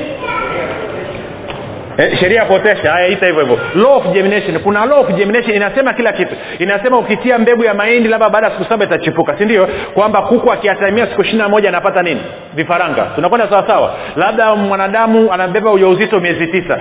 E, 1.99 2.17
sheria 2.21 2.41
ya 2.43 2.47
kuotesha 2.47 2.93
haya 2.93 3.09
ita 3.09 3.27
hivyo 3.27 3.43
hivyo. 3.43 3.59
Law 3.83 3.97
of 3.99 4.05
germination. 4.15 4.63
Kuna 4.63 4.87
law 4.87 5.01
of 5.01 5.09
germination 5.09 5.57
inasema 5.57 5.93
kila 5.93 6.13
kitu. 6.13 6.37
Inasema 6.59 6.99
ukitia 6.99 7.39
mbegu 7.39 7.65
ya 7.65 7.75
mahindi 7.75 8.11
labda 8.11 8.29
baada 8.29 8.51
ya 8.51 8.59
siku 8.59 8.73
saba 8.73 8.85
itachipuka 8.85 9.37
si 9.41 9.49
ndio? 9.49 9.69
Kwamba 9.95 10.23
kuku 10.23 10.53
akiatamia 10.53 11.05
siku 11.05 11.23
ishiri 11.23 11.39
na 11.39 11.49
moja 11.49 11.69
anapata 11.69 12.03
nini? 12.03 12.21
Vifaranga. 12.55 13.03
Tunakwenda 13.15 13.51
sawasawa 13.51 13.95
labda 14.17 14.55
mwanadamu 14.57 15.33
anabeba 15.33 15.71
ujauzito 15.73 16.21
miezi 16.21 16.51
tisa. 16.53 16.81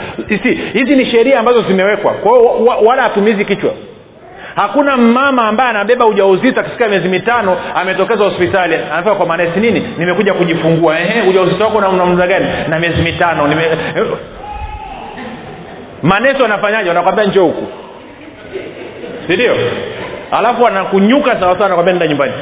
Hizi 0.73 0.95
ni 0.97 1.15
sheria 1.15 1.39
ambazo 1.39 1.63
zimewekwa. 1.69 2.13
Kwao 2.13 2.65
wala 2.87 3.03
hatumizi 3.03 3.45
kichwa 3.45 3.73
hakuna 4.55 4.97
mama 4.97 5.47
ambaye 5.47 5.69
anabeba 5.69 6.05
ujauzito 6.05 6.65
akifika 6.65 6.89
miezi 6.89 7.09
mitano 7.09 7.57
ametokeza 7.81 8.25
hospitali. 8.25 8.75
Anafika 8.75 9.15
kwa 9.15 9.25
manesi 9.25 9.59
nini? 9.59 9.79
Nimekuja 9.97 10.33
kujifungua. 10.33 10.99
Ehe, 10.99 11.21
ujauzito 11.21 11.65
wako 11.65 11.81
na 11.81 12.05
muda 12.05 12.27
gani? 12.27 12.45
Na 12.67 12.79
miezi 12.79 13.01
mitano. 13.01 13.47
Nime 13.47 13.77
manesi 16.03 16.41
wanafanyaje? 16.41 16.89
Wanakwambia 16.89 17.25
njoo 17.25 17.43
huku. 17.43 17.67
Sindio 19.27 19.55
alafu 20.37 20.63
wanakunyuka 20.63 21.29
sawasawa 21.39 21.65
anakwambia 21.65 21.93
nenda 21.93 22.07
nyumbani. 22.07 22.33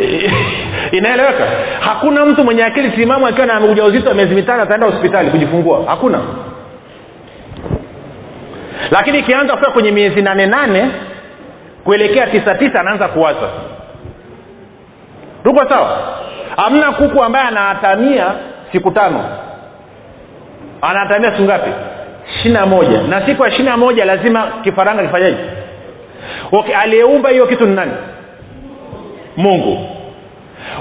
Inaeleweka? 0.98 1.48
Hakuna 1.80 2.26
mtu 2.26 2.44
mwenye 2.44 2.62
akili 2.62 2.90
timamu 2.90 3.26
akiwa 3.26 3.46
na 3.46 3.60
ujauzito 3.60 4.08
wa 4.08 4.14
miezi 4.14 4.34
mitano 4.34 4.62
ataenda 4.62 4.86
hospitali 4.86 5.30
kujifungua. 5.30 5.84
Hakuna 5.86 6.20
lakini 8.90 9.18
ikianza 9.18 9.52
kufika 9.52 9.72
kwenye 9.72 9.90
miezi 9.92 10.24
nane 10.24 10.46
nane 10.46 10.90
kuelekea 11.84 12.26
tisa 12.26 12.54
tisa 12.58 12.80
anaanza 12.80 13.08
kuwaza. 13.08 13.50
Tuko 15.44 15.70
sawa? 15.70 15.98
Hamna 16.62 16.92
kuku 16.92 17.24
ambaye 17.24 17.44
anaatamia 17.48 18.34
siku 18.72 18.90
tano. 18.90 19.24
Anaatamia 20.82 21.30
siku 21.36 21.44
ngapi? 21.48 21.70
Ishirina 22.34 22.66
moja. 22.66 23.02
Na 23.02 23.28
siku 23.28 23.42
ya 23.42 23.52
ishina 23.54 23.76
moja 23.76 24.04
lazima 24.04 24.52
kifaranga 24.64 25.02
kifanyaji 25.06 25.44
okay 26.52 26.74
aliyeumba 26.74 27.30
hiyo 27.30 27.46
kitu 27.46 27.68
ni 27.68 27.74
nani? 27.74 27.92
Mungu 29.36 29.78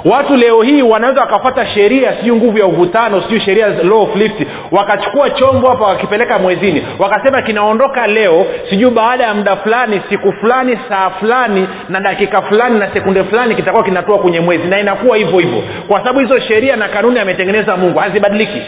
watu 0.05 0.33
leo 0.37 0.61
hii 0.61 0.81
wanaweza 0.81 1.21
wakafata 1.21 1.67
sheria 1.67 2.17
sijui 2.19 2.35
nguvu 2.37 2.57
ya 2.57 2.65
uvutano 2.65 3.21
sijui 3.21 3.41
sheria 3.41 3.67
law 3.67 3.99
of 4.03 4.15
lift 4.15 4.47
wakachukua 4.71 5.29
chombo 5.29 5.69
hapa 5.69 5.85
wakipeleka 5.85 6.39
mwezini 6.39 6.87
wakasema 6.99 7.41
kinaondoka 7.41 8.07
leo 8.07 8.45
sijui 8.69 8.91
baada 8.91 9.25
ya 9.25 9.33
muda 9.33 9.55
fulani 9.57 10.01
siku 10.11 10.33
fulani 10.33 10.73
saa 10.89 11.09
fulani 11.09 11.67
na 11.89 11.99
dakika 11.99 12.41
fulani 12.41 12.79
na 12.79 12.95
sekunde 12.95 13.23
fulani 13.25 13.55
kitakuwa 13.55 13.83
kinatoa 13.83 14.19
kwenye 14.19 14.39
mwezi 14.39 14.67
na 14.67 14.79
inakuwa 14.79 15.17
hivyo 15.17 15.39
hivyo. 15.39 15.63
Kwa 15.87 15.97
sababu 15.97 16.19
hizo 16.19 16.39
sheria 16.49 16.75
na 16.75 16.87
kanuni 16.89 17.19
ametengeneza 17.19 17.77
mungu 17.77 17.99
hazibadiliki. 17.99 18.61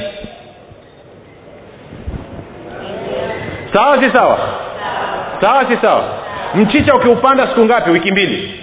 Sawa 3.74 4.04
si 4.04 4.12
sawa? 4.16 4.40
Sawa 5.42 5.72
si 5.72 5.78
sawa? 5.82 6.04
Mchicha 6.56 6.94
ukiupanda 6.96 7.48
siku 7.48 7.66
ngapi? 7.66 7.90
Wiki 7.90 8.12
mbili 8.14 8.61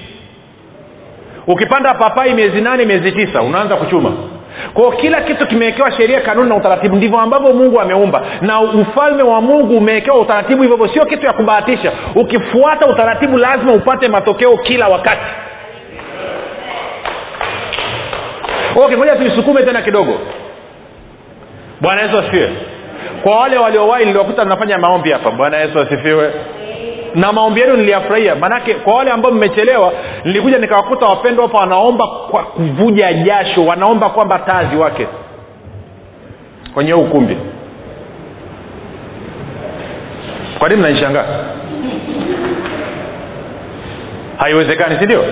ukipanda 1.49 1.95
papai 1.95 2.35
miezi 2.35 2.61
nane 2.61 2.85
miezi 2.87 3.13
tisa 3.13 3.43
unaanza 3.43 3.77
kuchuma. 3.77 4.13
Kwao 4.75 4.91
kila 4.91 5.21
kitu 5.21 5.47
kimewekewa 5.47 5.93
sheria 6.01 6.21
kanuni 6.21 6.49
na 6.49 6.57
utaratibu. 6.57 6.97
Ndivyo 6.97 7.21
ambavyo 7.21 7.55
mungu 7.55 7.81
ameumba. 7.81 8.27
Na 8.41 8.61
ufalme 8.61 9.23
wa 9.31 9.41
mungu 9.41 9.77
umewekewa 9.79 10.21
utaratibu 10.21 10.63
hivyo 10.63 10.79
sio 10.95 11.03
kitu 11.05 11.23
ya 11.27 11.33
kubahatisha 11.33 11.93
ukifuata 12.15 12.87
utaratibu 12.89 13.37
lazima 13.39 13.73
upate 13.75 14.11
matokeo 14.11 14.57
kila 14.57 14.87
wakati. 14.89 15.25
Okay 18.85 18.97
ngoja 18.99 19.17
tuisukume 19.17 19.63
tena 19.63 19.83
kidogo. 19.83 20.19
Bwana 21.81 22.03
yesu 22.03 22.19
asifiwe. 22.19 22.53
Kwa 23.23 23.37
wale 23.41 23.59
waliowahi 23.59 24.05
niliwakuta 24.05 24.45
mnafanya 24.45 24.79
maombi 24.79 25.13
hapa. 25.13 25.31
Bwana 25.31 25.57
yesu 25.59 25.79
asifiwe 25.79 26.33
na 27.15 27.33
maombi 27.33 27.61
yenu 27.61 27.75
niliyafurahia. 27.75 28.35
Maanake 28.35 28.75
kwa 28.75 28.97
wale 28.97 29.11
ambao 29.13 29.33
mmechelewa 29.33 29.93
nilikuja 30.25 30.61
nikawakuta 30.61 31.07
wapendwa 31.07 31.47
hapa 31.47 31.59
wanaomba 31.59 32.07
kwa 32.31 32.45
kuvuja 32.45 33.13
jasho 33.13 33.61
wanaomba 33.65 34.11
kwamba 34.11 34.39
tazi 34.39 34.77
wake 34.77 35.07
kwenye 36.75 36.95
ukumbi. 36.95 37.39
Kwa 40.59 40.69
nini 40.69 40.81
mnanishangaa? 40.83 41.45
Haiwezekani 44.43 44.99
si 45.01 45.05
ndio? 45.07 45.25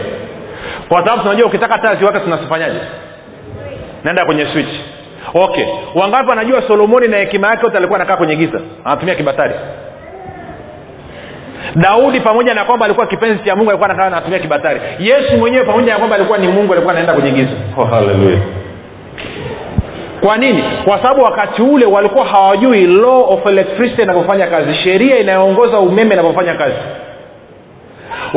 Kwa 0.89 0.99
sababu 1.07 1.23
tunajua 1.23 1.49
ukitaka 1.49 1.79
tazi 1.79 2.05
wake 2.05 2.21
tunasifanyaje 2.21 2.81
naenda 4.05 4.25
kwenye 4.25 4.47
switch. 4.53 4.75
Okay. 5.35 5.65
Wangapi 5.95 6.29
wanajua 6.29 6.63
solomoni 6.69 7.09
na 7.11 7.17
hekima 7.17 7.47
yake 7.47 7.61
yote 7.65 7.77
alikuwa 7.77 8.01
anakaa 8.01 8.17
kwenye 8.17 8.37
giza? 8.37 8.61
Anatumia 8.85 9.15
kibatari 9.15 9.55
daudi 11.77 12.21
pamoja 12.21 12.55
na 12.55 12.65
kwamba 12.65 12.85
alikuwa 12.87 13.07
kipenzi 13.07 13.45
cha 13.45 13.57
mungu 13.57 13.71
alikuwa 13.71 13.91
anakaa 13.91 14.07
anatumia 14.07 14.39
kibatari. 14.39 14.81
Yesu 14.99 15.39
mwenyewe 15.41 15.67
pamoja 15.67 15.93
na 15.93 15.99
kwamba 15.99 16.17
alikuwa 16.17 16.39
ni 16.39 16.49
mungu 16.49 16.73
alikuwa 16.73 16.93
anaenda 16.93 17.15
kwenye 17.15 17.31
giza 17.31 17.53
oh, 17.77 17.87
haleluya 17.87 18.41
kwa 20.27 20.37
nini? 20.39 20.63
Kwa 20.85 21.03
sababu 21.03 21.23
wakati 21.23 21.63
ule 21.63 21.87
walikuwa 21.93 22.27
hawajui 22.27 22.87
law 22.87 23.21
of 23.29 23.47
electricity 23.47 24.03
inavyofanya 24.03 24.47
kazi 24.47 24.75
sheria 24.75 25.19
inayoongoza 25.19 25.79
umeme 25.79 26.11
inavyofanya 26.15 26.55
kazi 26.55 26.77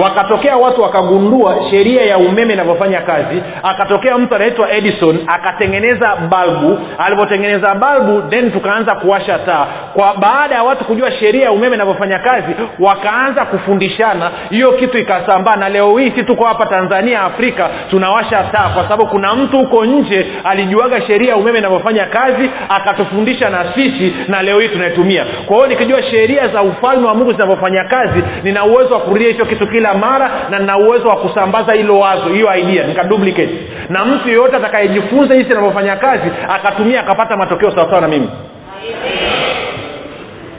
wakatokea 0.03 0.55
watu 0.57 0.81
wakagundua 0.81 1.57
sheria 1.71 2.05
ya 2.05 2.17
umeme 2.17 2.53
inavyofanya 2.53 3.01
kazi 3.01 3.43
akatokea 3.63 4.17
mtu 4.17 4.35
anaitwa 4.35 4.71
edison 4.71 5.19
akatengeneza 5.27 6.15
balbu. 6.15 6.79
Alivyotengeneza 6.97 7.75
balbu 7.75 8.29
then 8.29 8.51
tukaanza 8.51 8.95
kuwasha 8.95 9.39
taa. 9.39 9.67
Kwa 9.93 10.15
baada 10.17 10.55
ya 10.55 10.63
watu 10.63 10.85
kujua 10.85 11.07
sheria 11.11 11.41
ya 11.45 11.51
umeme 11.51 11.75
inavyofanya 11.75 12.19
kazi 12.19 12.55
wakaanza 12.79 13.45
kufundishana. 13.45 14.31
Hiyo 14.49 14.71
kitu 14.71 14.97
ikasambaa 14.97 15.55
na 15.61 15.69
leo 15.69 15.89
hii 15.97 16.05
si 16.17 16.25
tuko 16.25 16.47
hapa 16.47 16.65
tanzania 16.69 17.21
afrika 17.21 17.69
tunawasha 17.89 18.43
taa 18.51 18.69
kwa 18.69 18.83
sababu 18.83 19.07
kuna 19.07 19.35
mtu 19.35 19.59
huko 19.59 19.85
nje 19.85 20.27
alijuaga 20.51 21.01
sheria 21.01 21.29
ya 21.29 21.37
umeme 21.37 21.59
inavyofanya 21.59 22.05
kazi 22.05 22.49
akatufundisha 22.69 23.49
na 23.49 23.73
sisi 23.75 24.15
na 24.27 24.41
leo 24.41 24.55
hii 24.61 24.69
tunaitumia. 24.69 25.21
Kwa 25.45 25.55
hiyo 25.55 25.67
nikijua 25.67 26.03
sheria 26.03 26.43
za 26.53 26.61
ufalme 26.63 27.07
wa 27.07 27.13
mungu 27.15 27.29
zinavyofanya 27.31 27.83
kazi 27.83 28.23
nina 28.43 28.65
uwezo 28.65 28.89
wa 28.93 28.99
kurudia 29.01 29.27
hicho 29.27 29.45
kitu 29.45 29.67
kila 29.67 29.88
mara 29.93 30.31
na 30.49 30.59
nina 30.59 30.77
uwezo 30.77 31.07
wa 31.09 31.15
kusambaza 31.15 31.75
hilo 31.75 31.93
wazo 31.97 32.29
hiyo 32.29 32.45
idea 32.55 32.87
nikaduplicate 32.87 33.59
na 33.89 34.05
mtu 34.05 34.27
yeyote 34.27 34.57
atakayejifunza 34.57 35.37
jinsi 35.37 35.51
inavyofanya 35.51 35.95
kazi 35.95 36.31
akatumia 36.49 36.99
akapata 36.99 37.37
matokeo 37.37 37.77
sawasawa 37.77 38.01
na 38.01 38.07
mimi. 38.07 38.29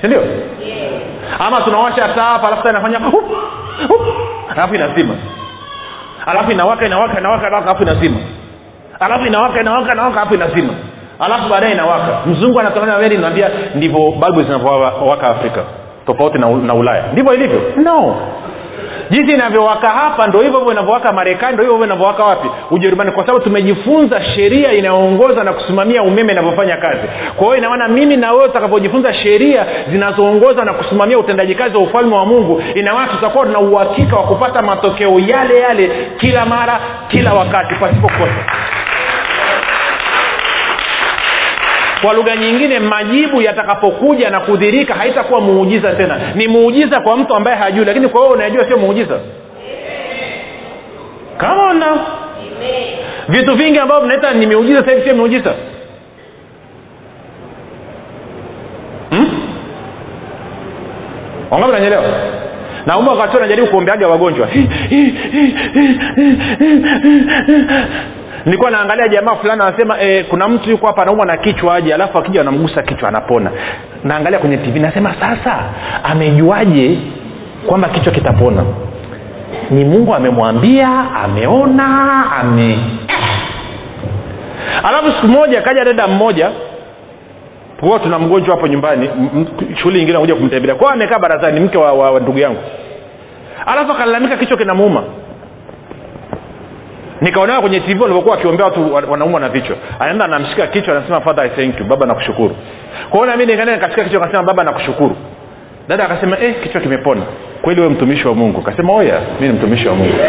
Sindio 0.02 0.22
ama 1.38 1.60
tunawasha 1.60 2.08
taa 2.14 2.22
hapa 2.24 2.46
alafu 2.48 2.68
inafanya 2.68 3.00
alafu 4.50 4.74
inazima. 4.74 5.14
Alafu 6.26 6.50
inawaka 6.50 6.86
inawaka 6.86 7.18
inawaka 7.20 7.46
alafu 7.46 7.82
inazima. 7.82 8.16
Alafu 9.00 9.26
inawaka 9.26 9.62
inawaka 9.62 9.92
inawaka 9.94 10.20
alafu 10.20 10.34
inazima. 10.34 10.74
Alafu 11.18 11.48
baadaye 11.48 11.72
inawaka. 11.72 12.20
Mzungu 12.26 12.60
anatamani 12.60 12.92
meli 13.02 13.18
naambia 13.18 13.50
ndivyo 13.74 14.00
balbu 14.20 14.42
zinavyowaka 14.42 15.34
afrika 15.36 15.64
tofauti 16.06 16.40
na, 16.40 16.48
na 16.48 16.74
ulaya. 16.74 17.04
Ndivyo 17.12 17.34
ilivyo? 17.34 17.62
No 17.76 18.16
jinsi 19.10 19.34
inavyowaka 19.34 19.88
hapa 19.96 20.26
ndo 20.26 20.38
hivyo 20.40 20.58
hivyo 20.58 20.72
inavyowaka 20.72 21.12
marekani 21.12 21.52
ndo 21.54 21.62
hivyo 21.62 21.76
hivyo 21.76 21.86
inavyowaka 21.86 22.24
wapi? 22.24 22.50
Ujerumani 22.70 23.12
kwa 23.12 23.26
sababu 23.26 23.44
tumejifunza 23.44 24.24
sheria 24.34 24.72
inayoongoza 24.72 25.44
na 25.44 25.52
kusimamia 25.52 26.02
umeme 26.02 26.32
inavyofanya 26.32 26.76
kazi. 26.76 27.08
Kwa 27.36 27.44
hiyo 27.46 27.56
inamaana 27.58 27.88
mimi 27.88 28.16
na 28.16 28.30
wewe 28.32 28.44
tutakapojifunza 28.46 29.14
sheria 29.14 29.66
zinazoongoza 29.92 30.64
na 30.64 30.72
kusimamia 30.74 31.18
utendaji 31.18 31.54
kazi 31.54 31.76
wa 31.76 31.82
ufalme 31.82 32.16
wa 32.16 32.26
mungu 32.26 32.62
inamaana 32.74 33.12
tutakuwa 33.12 33.44
tuna 33.46 33.58
uhakika 33.60 34.16
wa 34.16 34.22
kupata 34.26 34.66
matokeo 34.66 35.10
yale 35.26 35.56
yale 35.58 36.10
kila 36.16 36.46
mara 36.46 36.80
kila 37.08 37.32
wakati 37.32 37.74
pasipokosa 37.80 38.44
kwa 42.02 42.12
lugha 42.14 42.36
nyingine 42.36 42.78
majibu 42.78 43.42
yatakapokuja 43.42 44.30
na 44.30 44.40
kudhirika 44.40 44.94
haitakuwa 44.94 45.40
muujiza 45.40 45.94
tena. 45.94 46.32
Ni 46.34 46.48
muujiza 46.48 47.00
kwa 47.00 47.16
mtu 47.16 47.34
ambaye 47.36 47.58
hajui 47.58 47.84
lakini 47.86 48.08
kwa 48.08 48.20
wewe 48.20 48.32
unajua 48.34 48.70
sio 48.72 48.78
muujiza. 48.80 49.20
Kama 51.36 51.74
na 51.74 52.06
vitu 53.28 53.56
vingi 53.56 53.78
ambavyo 53.78 54.08
vinaita 54.08 54.34
ni 54.34 54.46
miujiza 54.46 54.78
sahivi 54.88 55.08
sio 55.08 55.18
miujiza. 55.18 55.54
Hmm? 59.10 59.40
wangapi 61.50 61.72
nanyelewa 61.72 62.04
na 62.86 62.96
umbe 62.98 63.10
wakati 63.10 63.40
najaribu 63.42 63.70
kuombeaga 63.70 64.06
wagonjwa? 64.08 64.48
Nilikuwa 68.46 68.70
naangalia 68.70 69.08
jamaa 69.08 69.36
fulani 69.36 69.62
anasema 69.62 70.00
e, 70.02 70.24
kuna 70.24 70.48
mtu 70.48 70.70
yuko 70.70 70.86
hapa 70.86 71.02
anaumwa 71.02 71.26
na 71.26 71.36
kichwa 71.36 71.74
aje? 71.74 71.92
Alafu 71.94 72.18
akija 72.18 72.40
anamgusa 72.40 72.82
kichwa 72.82 73.08
anapona. 73.08 73.50
Naangalia 74.04 74.38
kwenye 74.38 74.56
tv 74.56 74.80
nasema 74.80 75.14
sasa 75.20 75.58
amejuaje 76.04 76.98
kwamba 77.66 77.88
kichwa 77.88 78.12
kitapona? 78.12 78.64
Ni 79.70 79.84
mungu 79.84 80.14
amemwambia 80.14 80.88
ameona 81.24 82.24
ame. 82.40 82.78
Alafu 84.88 85.06
siku 85.06 85.26
moja 85.28 85.62
kaja 85.62 85.84
dada 85.84 86.06
mmoja 86.08 86.50
huwa 87.80 87.98
tuna 87.98 88.18
mgonjwa 88.18 88.54
hapo 88.56 88.66
nyumbani 88.68 89.08
shughuli 89.76 89.98
nyingine 89.98 90.12
nakuja 90.12 90.34
kumtembelea. 90.34 90.78
Kwao 90.78 90.92
amekaa 90.92 91.18
barazani 91.18 91.60
mke 91.60 91.78
wa, 91.78 91.92
wa, 91.92 92.10
wa 92.10 92.20
ndugu 92.20 92.38
yangu. 92.38 92.60
Alafu 93.72 93.92
akalalamika 93.94 94.36
kichwa 94.36 94.58
kinamuuma. 94.58 95.02
Nikaonea 97.20 97.60
kwenye 97.60 97.80
tv 97.80 98.00
walivyokuwa 98.00 98.36
wakiombea 98.36 98.66
watu 98.66 98.94
wanaumwa 98.94 99.40
na 99.40 99.48
vichwa. 99.48 99.76
Anaenda 100.00 100.24
anamshika 100.24 100.66
kichwa 100.66 100.96
anasema 100.96 101.20
father 101.20 101.44
I 101.46 101.48
thank 101.56 101.80
you. 101.80 101.86
Baba 101.86 102.06
nakushukuru. 102.06 102.56
Kwao 103.10 103.24
nami 103.24 103.44
nikaenda 103.46 103.74
nikashika 103.74 104.04
kichwa 104.04 104.22
akasema 104.22 104.46
baba 104.46 104.62
nakushukuru. 104.64 105.16
Dada 105.88 106.04
akasema 106.04 106.38
eh, 106.40 106.54
kichwa 106.62 106.80
kimepona. 106.80 107.22
Kweli 107.62 107.80
wewe 107.80 107.94
mtumishi 107.94 108.28
wa 108.28 108.34
mungu. 108.34 108.60
Akasema 108.66 108.92
oya 108.92 109.20
mi 109.40 109.46
ni 109.48 109.52
mtumishi 109.52 109.88
wa 109.88 109.94
mungu. 109.94 110.14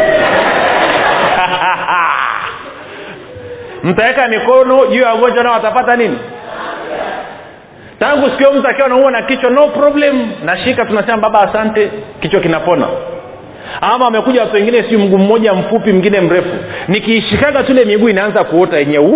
Mtaweka 3.83 4.27
mikono 4.29 4.85
juu 4.91 4.99
ya 4.99 5.09
wagonjwa 5.09 5.43
nao 5.43 5.53
watapata 5.53 5.97
nini 5.97 6.17
tangu 8.01 8.25
sikio 8.25 8.53
mtu 8.59 8.67
akiwa 8.67 8.89
naumwa 8.89 9.11
na 9.11 9.21
kichwa 9.21 9.51
no 9.53 9.67
problem. 9.81 10.31
Nashika 10.45 10.85
tunasema 10.85 11.21
baba 11.21 11.49
asante. 11.49 11.91
Kichwa 12.21 12.41
kinapona. 12.41 12.87
Ama 13.81 14.07
amekuja 14.07 14.41
watu 14.43 14.55
wengine 14.55 14.89
si 14.91 14.97
mguu 14.97 15.17
mmoja 15.17 15.53
mfupi 15.53 15.91
mwingine 15.93 16.21
mrefu. 16.21 16.55
Nikiishikaga 16.87 17.63
tule 17.63 17.85
miguu 17.85 18.09
inaanza 18.09 18.43
kuota 18.43 18.77
yenyewe 18.77 19.11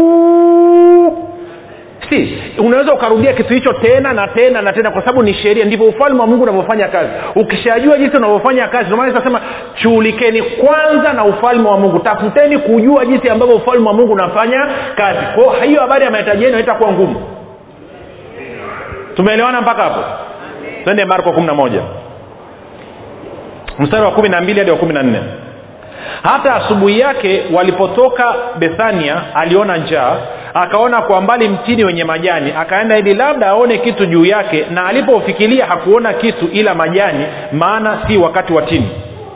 si 2.10 2.38
unaweza 2.60 2.94
ukarudia 2.94 3.34
kitu 3.34 3.54
hicho 3.54 3.74
tena 3.82 4.14
na 4.14 4.28
tena 4.28 4.62
na 4.62 4.72
tena 4.74 4.92
kwa 4.92 5.02
sababu 5.06 5.24
ni 5.24 5.34
sheria. 5.34 5.66
Ndivyo 5.66 5.86
ufalme 5.86 6.22
wa 6.22 6.28
mungu 6.28 6.44
unavyofanya 6.44 6.88
kazi. 6.88 7.10
Ukishajua 7.36 7.98
jinsi 7.98 8.18
unavyofanya 8.18 8.68
kazi 8.68 8.88
ndomana 8.88 9.14
maana 9.32 9.46
shughulikeni 9.76 10.42
kwanza 10.44 11.14
na 11.14 11.26
ufalme 11.26 11.70
wa 11.70 11.78
mungu. 11.80 12.00
Tafuteni 12.00 12.58
kujua 12.58 13.06
jinsi 13.06 13.32
ambavyo 13.32 13.56
ufalme 13.56 13.88
wa 13.88 13.94
mungu 13.94 14.14
unafanya 14.14 14.70
kazi. 14.96 15.20
Kwao 15.36 15.62
hiyo 15.64 15.82
habari 15.82 16.06
ya 16.06 16.12
mahitaji 16.12 16.44
yenu 16.44 16.56
haitakuwa 16.56 16.92
ngumu 16.92 17.35
tumeelewana 19.16 19.62
mpaka 19.62 19.84
hapo? 19.88 20.04
Twende 20.84 21.06
marko 21.06 21.32
kumi 21.34 21.48
na 21.48 21.54
moja. 21.54 21.82
Mstari 23.80 24.06
wa 24.06 24.12
kumi 24.12 24.30
na 24.30 24.42
mbili 24.42 24.60
hadi 24.60 24.72
wa 24.72 24.78
kumi 24.78 24.94
na 24.94 25.04
nne. 25.04 25.22
Hata 26.24 26.56
asubuhi 26.56 27.00
yake 27.00 27.44
walipotoka 27.54 28.36
bethania 28.60 29.24
aliona 29.36 29.78
njaa 29.78 30.18
akaona 30.54 31.02
kwa 31.02 31.22
mbali 31.22 31.50
mtini 31.50 31.86
wenye 31.86 32.04
majani 32.04 32.52
akaenda 32.60 32.98
ili 32.98 33.16
labda 33.16 33.48
aone 33.50 33.78
kitu 33.78 34.06
juu 34.08 34.26
yake 34.26 34.66
na 34.70 34.86
alipofikiria 34.88 35.66
hakuona 35.66 36.14
kitu 36.14 36.46
ila 36.48 36.76
majani 36.76 37.26
maana 37.52 38.04
si 38.08 38.18
wakati 38.20 38.54
wa 38.54 38.62
tini. 38.62 38.90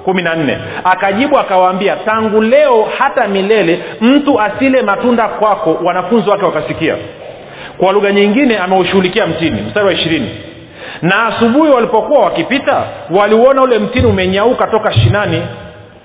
kumi 0.05 0.21
na 0.23 0.35
nne. 0.35 0.57
Akajibu 0.83 1.39
akawaambia 1.39 1.95
tangu 2.05 2.41
leo 2.41 2.87
hata 2.99 3.27
milele 3.27 3.83
mtu 4.01 4.41
asile 4.41 4.81
matunda 4.81 5.27
kwako. 5.27 5.79
Wanafunzi 5.85 6.29
wake 6.29 6.45
wakasikia 6.45 6.95
kwa 7.79 7.91
lugha 7.91 8.11
nyingine 8.11 8.57
ameushughulikia 8.57 9.27
mtini 9.27 9.61
mstari 9.61 9.87
wa 9.87 9.93
ishirini. 9.93 10.29
Na 11.01 11.25
asubuhi 11.27 11.71
walipokuwa 11.71 12.19
wakipita 12.21 12.83
waliuona 13.19 13.61
ule 13.63 13.79
mtini 13.79 14.07
umenyauka 14.07 14.67
toka 14.67 14.97
shinani 14.97 15.41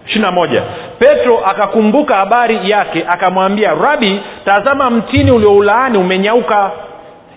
ishirina 0.07 0.33
moja. 0.33 0.63
Petro 0.99 1.39
akakumbuka 1.45 2.17
habari 2.17 2.71
yake 2.71 3.05
akamwambia 3.09 3.71
rabi 3.75 4.21
tazama 4.45 4.91
mtini 4.91 5.31
ulioulaani 5.31 5.99
umenyauka. 5.99 6.71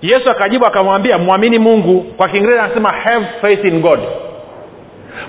Yesu 0.01 0.29
akajibu 0.31 0.65
akamwambia 0.65 1.17
mwamini 1.17 1.59
mungu. 1.59 2.01
Kwa 2.17 2.27
kiingereza 2.29 2.63
anasema 2.63 2.89
have 3.09 3.25
faith 3.41 3.69
in 3.69 3.81
god 3.81 3.99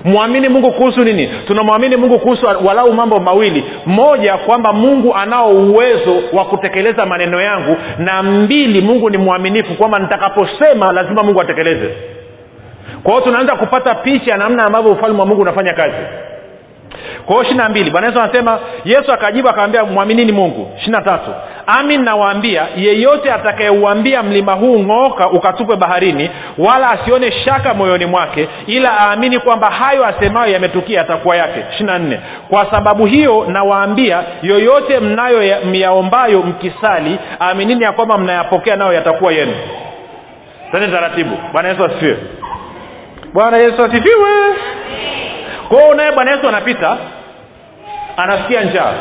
mwamini 0.03 0.49
mungu 0.49 0.71
kuhusu 0.73 0.99
nini? 0.99 1.29
Tunamwamini 1.47 1.97
mungu 1.97 2.19
kuhusu 2.19 2.45
walau 2.67 2.93
mambo 2.93 3.19
mawili. 3.19 3.63
Moja 3.85 4.37
kwamba 4.37 4.73
mungu 4.73 5.15
anao 5.15 5.47
uwezo 5.49 6.13
wa 6.33 6.45
kutekeleza 6.45 7.05
maneno 7.05 7.41
yangu 7.41 7.77
na 7.97 8.23
mbili 8.23 8.81
mungu 8.81 9.09
ni 9.09 9.17
mwaminifu 9.17 9.75
kwamba 9.75 9.97
nitakaposema 9.99 10.91
lazima 10.93 11.23
mungu 11.23 11.41
atekeleze. 11.41 11.95
Kwa 13.03 13.11
hiyo 13.13 13.25
tunaanza 13.25 13.55
kupata 13.57 13.95
picha 13.95 14.37
namna 14.37 14.65
ambavyo 14.65 14.91
ufalme 14.91 15.19
wa 15.19 15.25
mungu 15.25 15.41
unafanya 15.41 15.73
kazi 15.73 15.97
kwa 17.25 17.35
hiyo 17.35 17.41
ishiri 17.43 17.57
na 17.57 17.69
mbili 17.69 17.91
bwana 17.91 18.07
yesu 18.07 18.19
anasema 18.21 18.59
yesu 18.85 19.11
akajibu 19.13 19.49
akamwambia 19.49 19.83
mwaminini 19.83 20.33
mungu. 20.33 20.71
Ishiri 20.77 20.91
na 20.91 21.01
tatu 21.01 21.31
amin 21.79 22.03
nawaambia 22.03 22.67
yeyote 22.75 23.31
atakayeuambia 23.31 24.23
mlima 24.23 24.53
huu 24.53 24.79
ng'ooka 24.79 25.29
ukatupwe 25.31 25.77
baharini 25.77 26.29
wala 26.57 26.89
asione 26.89 27.31
shaka 27.31 27.73
moyoni 27.73 28.05
mwake 28.05 28.49
ila 28.67 28.99
aamini 28.99 29.39
kwamba 29.39 29.67
hayo 29.67 30.05
asemayo 30.05 30.53
yametukia 30.53 30.99
atakuwa 31.01 31.35
yake. 31.37 31.59
Ishiri 31.71 31.85
na 31.85 31.99
nne 31.99 32.19
kwa 32.49 32.73
sababu 32.73 33.05
hiyo 33.05 33.45
nawaambia 33.47 34.23
yoyote 34.41 34.99
mnayo 34.99 35.41
ya, 35.43 35.59
myaombayo 35.65 36.41
mkisali 36.43 37.19
aminini 37.39 37.83
ya 37.83 37.91
kwamba 37.91 38.17
mnayapokea 38.17 38.75
nayo 38.75 38.91
yatakuwa 38.95 39.33
yenu. 39.33 39.55
Tende 40.71 40.87
taratibu. 40.87 41.37
Bwana 41.53 41.69
yesu 41.69 41.81
asifiwe. 41.81 42.17
Bwana 43.33 43.57
yesu 43.57 43.75
asifiwe 43.85 44.31
kwao 45.69 45.93
naye 45.95 46.11
bwana 46.15 46.31
yesu 46.31 46.47
anapita 46.49 46.97
anasikia 48.17 48.63
njaa 48.63 48.93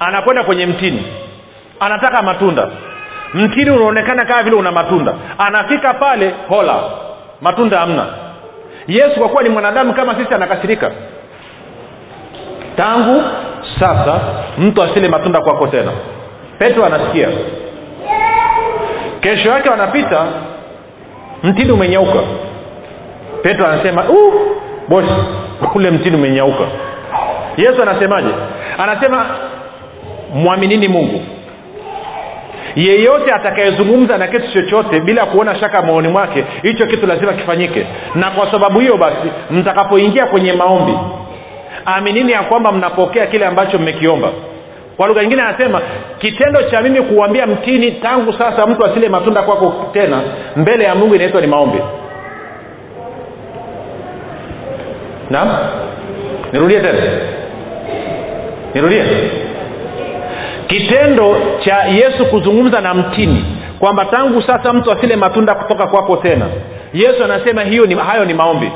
anakwenda 0.00 0.44
kwenye 0.44 0.66
mtini 0.66 1.06
anataka 1.80 2.22
matunda. 2.22 2.68
Mtini 3.34 3.70
unaonekana 3.70 4.24
kama 4.24 4.44
vile 4.44 4.56
una 4.56 4.72
matunda. 4.72 5.14
Anafika 5.48 5.94
pale 5.94 6.34
hola 6.48 6.82
matunda 7.40 7.78
hamna. 7.80 8.06
Yesu 8.86 9.20
kwa 9.20 9.28
kuwa 9.28 9.42
ni 9.42 9.50
mwanadamu 9.50 9.94
kama 9.94 10.14
sisi 10.14 10.28
anakasirika. 10.36 10.90
Tangu 12.76 13.22
sasa 13.80 14.20
mtu 14.58 14.82
asile 14.84 15.08
matunda 15.08 15.40
kwako 15.40 15.66
tena. 15.68 15.92
Petro 16.58 16.84
anasikia. 16.84 17.28
Kesho 19.20 19.50
yake 19.52 19.68
wanapita 19.70 20.26
mtini 21.42 21.72
umenyauka. 21.72 22.22
Petro 23.42 23.66
anasema 23.66 24.08
uh, 24.08 24.34
bosi 24.88 25.14
ule 25.74 25.90
mtini 25.90 26.16
umenyauka. 26.16 26.64
Yesu 27.56 27.76
anasemaje? 27.82 28.34
Anasema 28.78 29.26
mwaminini 30.34 30.88
mungu. 30.88 31.22
Yeyote 32.76 33.34
atakayezungumza 33.34 34.18
na 34.18 34.28
kitu 34.28 34.52
chochote 34.52 35.00
bila 35.00 35.26
kuona 35.26 35.54
shaka 35.62 35.82
maoni 35.82 36.08
mwake 36.08 36.44
hicho 36.62 36.86
kitu 36.88 37.08
lazima 37.08 37.32
kifanyike. 37.36 37.86
Na 38.14 38.30
kwa 38.30 38.52
sababu 38.52 38.80
hiyo 38.80 38.96
basi 38.96 39.30
mtakapoingia 39.50 40.22
kwenye 40.30 40.52
maombi 40.52 40.98
aminini 41.84 42.32
ya 42.32 42.42
kwamba 42.42 42.72
mnapokea 42.72 43.26
kile 43.26 43.46
ambacho 43.46 43.78
mmekiomba. 43.78 44.32
Kwa 44.96 45.06
lugha 45.06 45.22
nyingine 45.22 45.42
anasema 45.48 45.80
kitendo 46.18 46.62
cha 46.70 46.82
mimi 46.82 47.02
kuwambia 47.02 47.46
mtini 47.46 47.92
tangu 47.92 48.32
sasa 48.32 48.70
mtu 48.70 48.86
asile 48.90 49.08
matunda 49.08 49.42
kwako 49.42 49.74
tena 49.92 50.22
mbele 50.56 50.84
ya 50.86 50.94
mungu 50.94 51.14
inaitwa 51.14 51.40
ni 51.40 51.48
maombi 51.48 51.78
naam? 55.30 55.48
Nirudie 56.52 56.76
tena. 56.76 57.02
Nirudie. 58.74 59.30
Kitendo 60.66 61.36
cha 61.64 61.76
yesu 61.84 62.26
kuzungumza 62.30 62.80
na 62.80 62.94
mtini 62.94 63.44
kwamba 63.78 64.04
tangu 64.04 64.42
sasa 64.42 64.72
mtu 64.74 64.90
asile 64.98 65.16
matunda 65.16 65.54
kutoka 65.54 65.88
kwako 65.88 66.16
tena. 66.16 66.46
Yesu 66.92 67.24
anasema 67.24 67.62
hiyo 67.64 67.84
ni, 67.84 67.94
hayo 68.00 68.24
ni 68.24 68.34
maombi. 68.34 68.72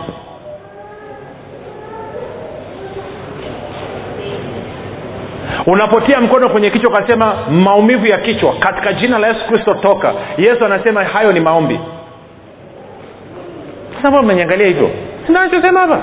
Unapotia 5.66 6.20
mkono 6.20 6.48
kwenye 6.48 6.70
kichwa 6.70 6.90
ukasema 6.92 7.34
maumivu 7.50 8.06
ya 8.06 8.18
kichwa 8.18 8.54
katika 8.58 8.92
jina 8.92 9.18
la 9.18 9.28
yesu 9.28 9.40
kristo 9.52 9.74
toka. 9.74 10.14
Yesu 10.36 10.64
anasema 10.64 11.04
hayo 11.04 11.32
ni 11.32 11.40
maombi. 11.40 11.80
Sasa 14.02 14.22
mmenyangalia 14.22 14.68
hivyo? 14.68 14.90
Sinachosema 15.26 15.80
hapa 15.80 16.00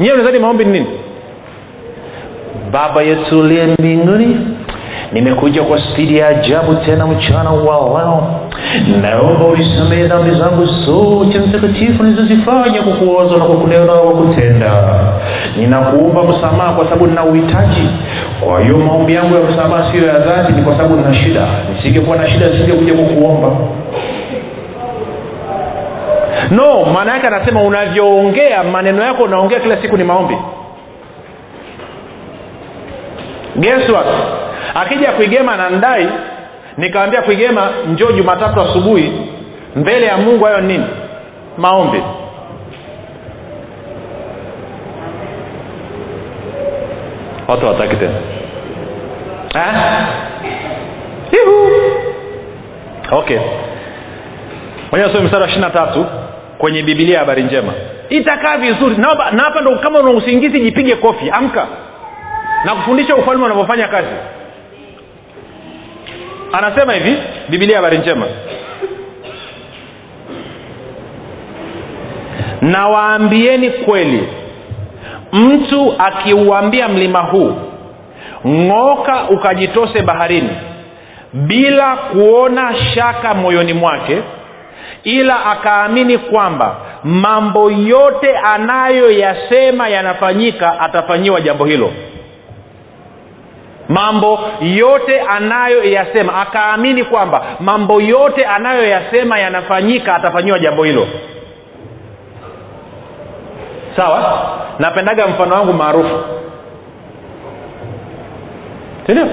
nyewe 0.00 0.14
unazani 0.16 0.40
maombi 0.40 0.64
ni 0.64 0.72
nini? 0.72 0.86
Baba 2.70 3.00
yesu 3.02 3.38
uliye 3.40 3.66
mbinguni 3.66 4.36
nimekuja 5.12 5.62
kwa 5.62 5.80
spidi 5.80 6.16
ya 6.16 6.28
ajabu 6.28 6.74
tena 6.74 7.06
mchana 7.06 7.50
wa 7.50 8.00
leo. 8.00 8.26
Naomba 9.02 9.46
ulisamehe 9.46 10.08
dhambi 10.08 10.40
zangu 10.40 10.66
zote 10.66 11.40
mtakatifu 11.40 12.02
nilizozifanya 12.02 12.82
kwa 12.82 12.92
kuoza 12.96 13.36
na 13.38 13.44
kwa 13.44 13.56
kunena 13.56 13.92
wa 13.92 14.14
kutenda. 14.16 14.84
Ninakuomba 15.56 16.22
msamaha 16.24 16.72
kwa 16.72 16.84
sababu 16.84 17.06
nina 17.06 17.24
uhitaji. 17.24 17.88
Kwa 18.40 18.62
hiyo 18.62 18.78
maombi 18.78 19.14
yangu 19.14 19.34
ya 19.36 19.40
msamaha 19.50 19.92
siyo 19.94 20.06
ya 20.08 20.18
dhati 20.18 20.52
ni 20.52 20.62
kwa 20.62 20.72
sababu 20.76 20.96
nina 20.96 21.14
shida. 21.14 21.48
Nisingekuwa 21.76 22.16
na 22.16 22.30
shida 22.30 22.46
nisingekuja 22.48 22.94
kukuomba 22.94 23.50
no 26.56 26.92
maana 26.94 27.14
yake 27.14 27.26
anasema 27.26 27.62
unavyoongea 27.62 28.64
maneno 28.64 29.02
yako 29.02 29.24
unaongea 29.24 29.60
kila 29.60 29.82
siku 29.82 29.96
ni 29.96 30.04
maombi. 30.04 30.36
Guess 33.56 33.90
what? 33.92 34.10
Akija 34.74 35.12
kuigema 35.12 35.56
na 35.56 35.70
ndai 35.70 36.08
nikawambia 36.76 37.22
kuigema 37.22 37.70
njoo 37.92 38.12
jumatatu 38.12 38.64
asubuhi 38.64 39.12
mbele 39.76 40.06
ya 40.08 40.16
mungu 40.16 40.44
hayo 40.44 40.60
nini? 40.60 40.86
Maombi. 41.58 42.02
Watu 47.48 47.66
wataki 47.66 47.96
tena. 47.96 48.14
Okay. 53.12 53.38
Moja 54.92 55.06
some 55.14 55.24
mstari 55.24 55.42
wa 55.42 55.48
ishiri 55.48 55.62
na 55.64 55.70
tatu 55.70 56.06
kwenye 56.64 56.82
bibilia 56.82 57.18
habari 57.18 57.42
njema. 57.42 57.72
Itakaa 58.08 58.56
vizuri. 58.56 58.96
Na 58.96 59.08
hapa- 59.10 59.30
ndo 59.60 59.78
kama 59.78 60.00
una 60.00 60.10
usingizi 60.10 60.62
jipige 60.64 60.96
kofi 60.96 61.30
amka. 61.38 61.68
Na 62.64 62.74
kufundisha 62.74 63.14
ufalme 63.16 63.44
unavyofanya 63.44 63.88
kazi. 63.88 64.08
Anasema 66.58 66.94
hivi 66.94 67.16
bibilia 67.48 67.76
habari 67.76 67.98
njema. 67.98 68.28
Na 72.62 72.86
waambieni 72.88 73.70
kweli 73.70 74.28
mtu 75.32 75.94
akiuambia 75.98 76.88
mlima 76.88 77.18
huu 77.30 77.54
ng'oka 78.48 79.28
ukajitose 79.30 80.02
baharini 80.02 80.50
bila 81.32 81.96
kuona 81.96 82.74
shaka 82.94 83.34
moyoni 83.34 83.72
mwake 83.74 84.22
ila 85.04 85.46
akaamini 85.46 86.18
kwamba 86.18 86.76
mambo 87.04 87.70
yote 87.70 88.36
anayoyasema 88.54 89.88
yanafanyika 89.88 90.80
atafanyiwa 90.80 91.40
jambo 91.40 91.66
hilo. 91.66 91.92
Mambo 93.88 94.38
yote 94.60 95.20
anayoyasema 95.36 96.40
akaamini 96.40 97.04
kwamba 97.04 97.44
mambo 97.60 98.00
yote 98.02 98.46
anayoyasema 98.46 99.38
yanafanyika 99.40 100.14
atafanyiwa 100.14 100.58
jambo 100.58 100.84
hilo. 100.84 101.06
Sawa? 103.96 104.48
Napendaga 104.78 105.26
mfano 105.26 105.54
wangu 105.54 105.74
maarufu. 105.74 106.20
Sindio 109.06 109.26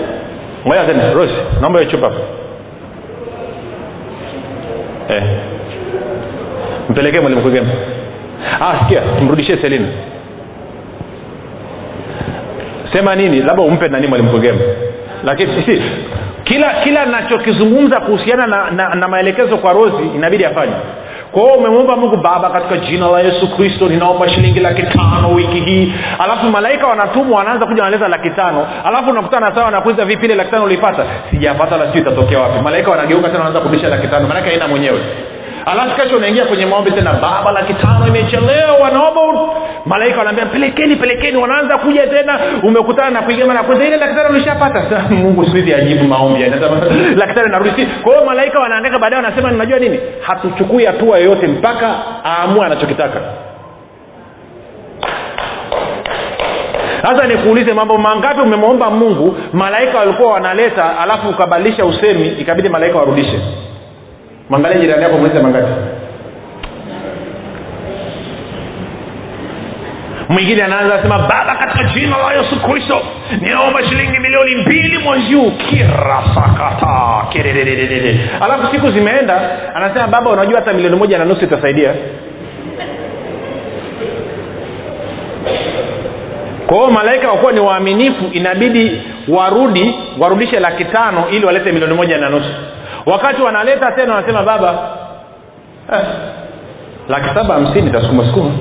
ngoja 0.68 0.84
tena 0.86 1.14
rosi 1.14 1.34
naomba 1.62 1.80
hiyo 1.80 1.92
chupa. 1.92 2.12
Eh. 5.10 5.24
Mpelekee 6.90 7.20
mwalimu 7.22 7.44
kigema 7.44 7.70
ah, 8.62 8.80
sikia 8.80 9.02
mrudishie 9.24 9.64
selina 9.64 9.88
sema 12.94 13.16
nini? 13.16 13.38
Labda 13.40 13.64
umpe 13.64 13.88
nani 13.88 14.08
mwalimu 14.08 14.32
kigema 14.32 14.60
lakini 15.28 15.64
si 15.68 15.82
kila 16.44 16.74
kila 16.84 17.06
nachokizungumza 17.06 18.02
kuhusiana 18.06 18.46
na, 18.46 18.72
na, 18.72 18.90
na 19.02 19.08
maelekezo 19.08 19.58
kwa 19.58 19.74
rozi 19.74 20.08
inabidi 20.16 20.46
afanye. 20.46 20.74
Kwa 21.32 21.44
umemwomba 21.58 21.96
mungu 21.96 22.18
baba 22.18 22.50
katika 22.50 22.78
jina 22.86 23.08
la 23.08 23.18
yesu 23.20 23.56
kristo 23.58 23.88
ninaomba 23.90 24.30
shilingi 24.30 24.62
laki 24.62 24.84
tano 24.84 25.30
wiki 25.36 25.60
hii. 25.60 25.94
Alafu 26.26 26.46
malaika 26.46 26.88
wanatumwa 26.88 27.38
wanaanza 27.38 27.68
kuja 27.68 27.84
wanaleta 27.84 28.10
laki 28.10 28.30
tano. 28.32 28.68
Alafu 28.90 29.10
unakutana 29.12 29.56
sawa 29.58 29.72
nakuuliza 29.72 30.06
vipi 30.06 30.26
ile 30.26 30.36
laki 30.36 30.52
tano 30.52 30.66
ulipata 30.66 31.06
sijapata 31.32 31.78
la 31.78 31.86
sijui 31.86 32.02
itatokea 32.02 32.40
wapi. 32.40 32.64
Malaika 32.64 32.92
wanageuka 32.92 33.24
tena 33.30 33.38
wanaanza 33.40 33.60
kurudisha 33.60 33.90
laki 33.90 34.08
tano. 34.08 34.28
Maanake 34.28 34.50
aina 34.50 34.68
mwenyewe 34.68 35.00
alafu 35.72 35.96
kesho 35.96 36.16
unaingia 36.18 36.46
kwenye 36.46 36.66
maombi 36.66 36.92
tena 36.92 37.14
baba 37.14 37.52
laki 37.54 37.74
tano 37.74 38.08
imechelewa 38.08 38.92
naomba 38.94 39.22
malaika 39.86 40.18
wanaambia 40.18 40.46
pelekeni 40.46 40.96
pelekeni. 40.96 41.42
Wanaanza 41.42 41.78
kuja 41.78 42.02
tena 42.02 42.40
umekutana 42.64 43.12
na 43.12 43.22
kuigema 43.22 43.54
mara 43.54 43.66
kwanza 43.66 43.88
ile 43.88 43.98
laki 43.98 44.32
ulishapata. 44.32 45.06
Mungu 45.10 45.46
siku 45.46 45.58
hizi 45.58 45.74
ajibu 45.76 46.08
maombi 46.08 46.40
laki 46.44 47.34
tano 47.34 47.52
narudi 47.52 47.86
kwa 48.04 48.14
hiyo 48.14 48.26
malaika 48.26 48.62
wanaandika 48.62 49.00
baadaye 49.00 49.24
wanasema 49.24 49.52
ninajua 49.52 49.80
nini? 49.80 50.00
Hatuchukui 50.22 50.84
hatua 50.86 51.18
yoyote 51.18 51.48
mpaka 51.48 51.96
aamue 52.26 52.66
anachokitaka. 52.66 53.22
Sasa 57.02 57.28
nikuulize 57.28 57.74
mambo 57.74 57.96
mangapi 57.98 58.42
umemwomba 58.48 58.90
mungu 58.90 59.38
malaika 59.54 59.98
walikuwa 59.98 60.34
wanaleta 60.34 61.00
alafu 61.00 61.30
ukabadilisha 61.30 61.86
usemi 61.86 62.28
ikabidi 62.28 62.70
malaika 62.70 62.98
warudishe 62.98 63.40
mwangalia 64.52 64.80
jirani 64.82 65.04
yako 65.04 65.18
mweze 65.18 65.44
mangapi 65.44 65.72
mwingine 70.30 70.64
anaanza 70.64 70.96
sema 71.04 71.20
baba 71.20 71.56
katika 71.56 71.90
jina 71.94 72.18
la 72.18 72.34
yesu 72.42 72.62
kristo 72.62 73.02
ninaomba 73.42 73.84
shilingi 73.84 74.20
milioni 74.20 74.56
mbili 74.66 74.98
mwezi 74.98 75.34
huu. 75.34 75.52
Kirasakata 75.52 77.26
kirerererere 77.32 78.20
alafu 78.42 78.76
siku 78.76 78.88
zimeenda 78.88 79.42
anasema 79.76 80.08
baba 80.08 80.32
unajua 80.32 80.60
hata 80.60 80.74
milioni 80.74 80.98
moja 80.98 81.18
na 81.18 81.26
nusu 81.26 81.44
itasaidia. 81.46 81.94
Kwa 86.68 86.78
hiyo 86.78 86.92
malaika 86.92 87.32
wakuwa 87.32 87.52
ni 87.52 87.60
waaminifu 87.62 88.26
inabidi 88.32 89.02
warudi 89.28 89.96
warudishe 90.22 90.60
laki 90.60 90.86
tano 90.86 91.30
ili 91.30 91.46
walete 91.46 91.72
milioni 91.72 91.94
moja 91.96 92.18
na 92.18 92.30
nusu 92.30 92.50
wakati 93.06 93.42
wanaleta 93.42 93.92
tena 93.92 94.14
wanasema 94.16 94.44
baba 94.44 94.90
eh, 95.98 96.06
laki 97.08 97.36
saba 97.38 97.54
hamsini 97.56 97.92
tasukuma 97.92 98.26
sukuma. 98.26 98.52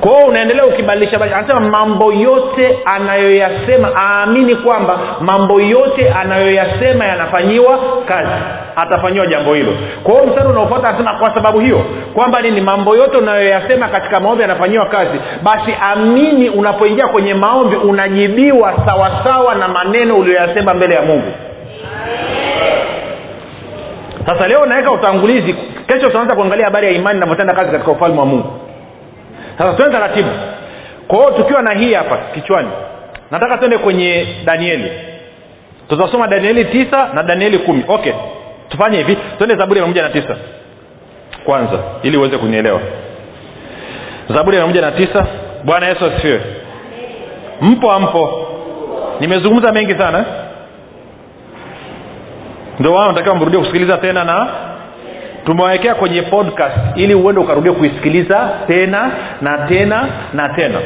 Kwa 0.00 0.24
unaendelea 0.28 0.64
ukibadilisha 0.66 1.20
anasema 1.20 1.70
mambo 1.70 2.12
yote 2.12 2.78
anayoyasema 2.94 3.92
aamini 4.02 4.56
kwamba 4.56 4.98
mambo 5.20 5.60
yote 5.60 6.08
anayoyasema 6.12 7.04
yanafanyiwa 7.06 7.78
kazi. 8.04 8.42
Atafanyiwa 8.76 9.26
jambo 9.26 9.54
hilo. 9.54 9.72
Kwa 10.02 10.12
hiyo 10.14 10.26
mstari 10.26 10.48
unaofuata 10.50 10.88
anasema 10.88 11.18
kwa 11.18 11.36
sababu 11.36 11.60
hiyo 11.60 11.84
kwamba 12.14 12.40
nini 12.40 12.60
mambo 12.62 12.96
yote 12.96 13.18
unayoyasema 13.22 13.88
katika 13.88 14.20
maombi 14.20 14.42
yanafanyiwa 14.42 14.86
kazi 14.86 15.20
basi 15.42 15.74
amini 15.92 16.48
unapoingia 16.50 17.08
kwenye 17.08 17.34
maombi 17.34 17.76
unajibiwa 17.76 18.74
sawasawa 18.86 19.54
na 19.54 19.68
maneno 19.68 20.14
uliyoyasema 20.16 20.74
mbele 20.74 20.94
ya 20.94 21.02
mungu 21.02 21.32
sasa 24.26 24.48
leo 24.48 24.60
unaweka 24.64 24.94
utangulizi. 24.94 25.54
Kesho 25.86 26.10
tunaanza 26.10 26.36
kuangalia 26.36 26.66
habari 26.66 26.86
ya 26.86 26.92
imani 26.94 27.16
inavyotenda 27.16 27.54
kazi 27.54 27.70
katika 27.72 27.92
ufalme 27.92 28.18
wa 28.20 28.26
mungu. 28.26 28.52
Sasa 29.58 29.74
tuende 29.74 29.98
taratibu. 29.98 30.30
Kwa 31.08 31.24
tukiwa 31.32 31.62
na 31.62 31.78
hii 31.80 31.92
hapa 31.92 32.18
kichwani 32.34 32.68
nataka 33.30 33.58
tuende 33.58 33.78
kwenye 33.78 34.26
danieli. 34.44 34.92
Tutasoma 35.88 36.26
danieli 36.26 36.64
tisa 36.64 37.08
na 37.14 37.22
danieli 37.22 37.58
kumi. 37.58 37.84
Okay 37.88 38.12
tufanye 38.68 38.98
hivi. 38.98 39.14
Tuende 39.38 39.56
zaburi 39.60 39.80
ya 39.80 39.86
mia 39.86 39.94
moja 39.94 40.02
na 40.02 40.10
tisa. 40.20 40.36
Kwanza 41.44 41.78
ili 42.02 42.18
uweze 42.18 42.38
kunielewa. 42.38 42.80
Zaburi 44.28 44.56
ya 44.58 44.66
mia 44.66 44.74
moja 44.74 44.90
na 44.90 44.92
tisa. 44.92 45.26
Bwana 45.64 45.88
yesu 45.88 46.04
asifiwe. 46.04 46.42
Mpo 47.60 47.92
ampo. 47.92 48.48
Nimezungumza 49.20 49.72
mengi 49.72 50.00
sana 50.00 50.26
ndio 52.78 52.92
wao 52.92 53.06
natakiwa 53.08 53.36
mrudie 53.36 53.60
kusikiliza 53.60 53.98
tena 53.98 54.24
na 54.24 54.48
tumewawekea 55.46 55.94
kwenye 55.94 56.22
podcast 56.22 56.76
ili 56.96 57.14
uende 57.14 57.40
ukarudia 57.40 57.74
kuisikiliza 57.74 58.50
tena 58.66 59.10
na 59.40 59.58
tena 59.68 60.08
na 60.32 60.54
tena. 60.54 60.80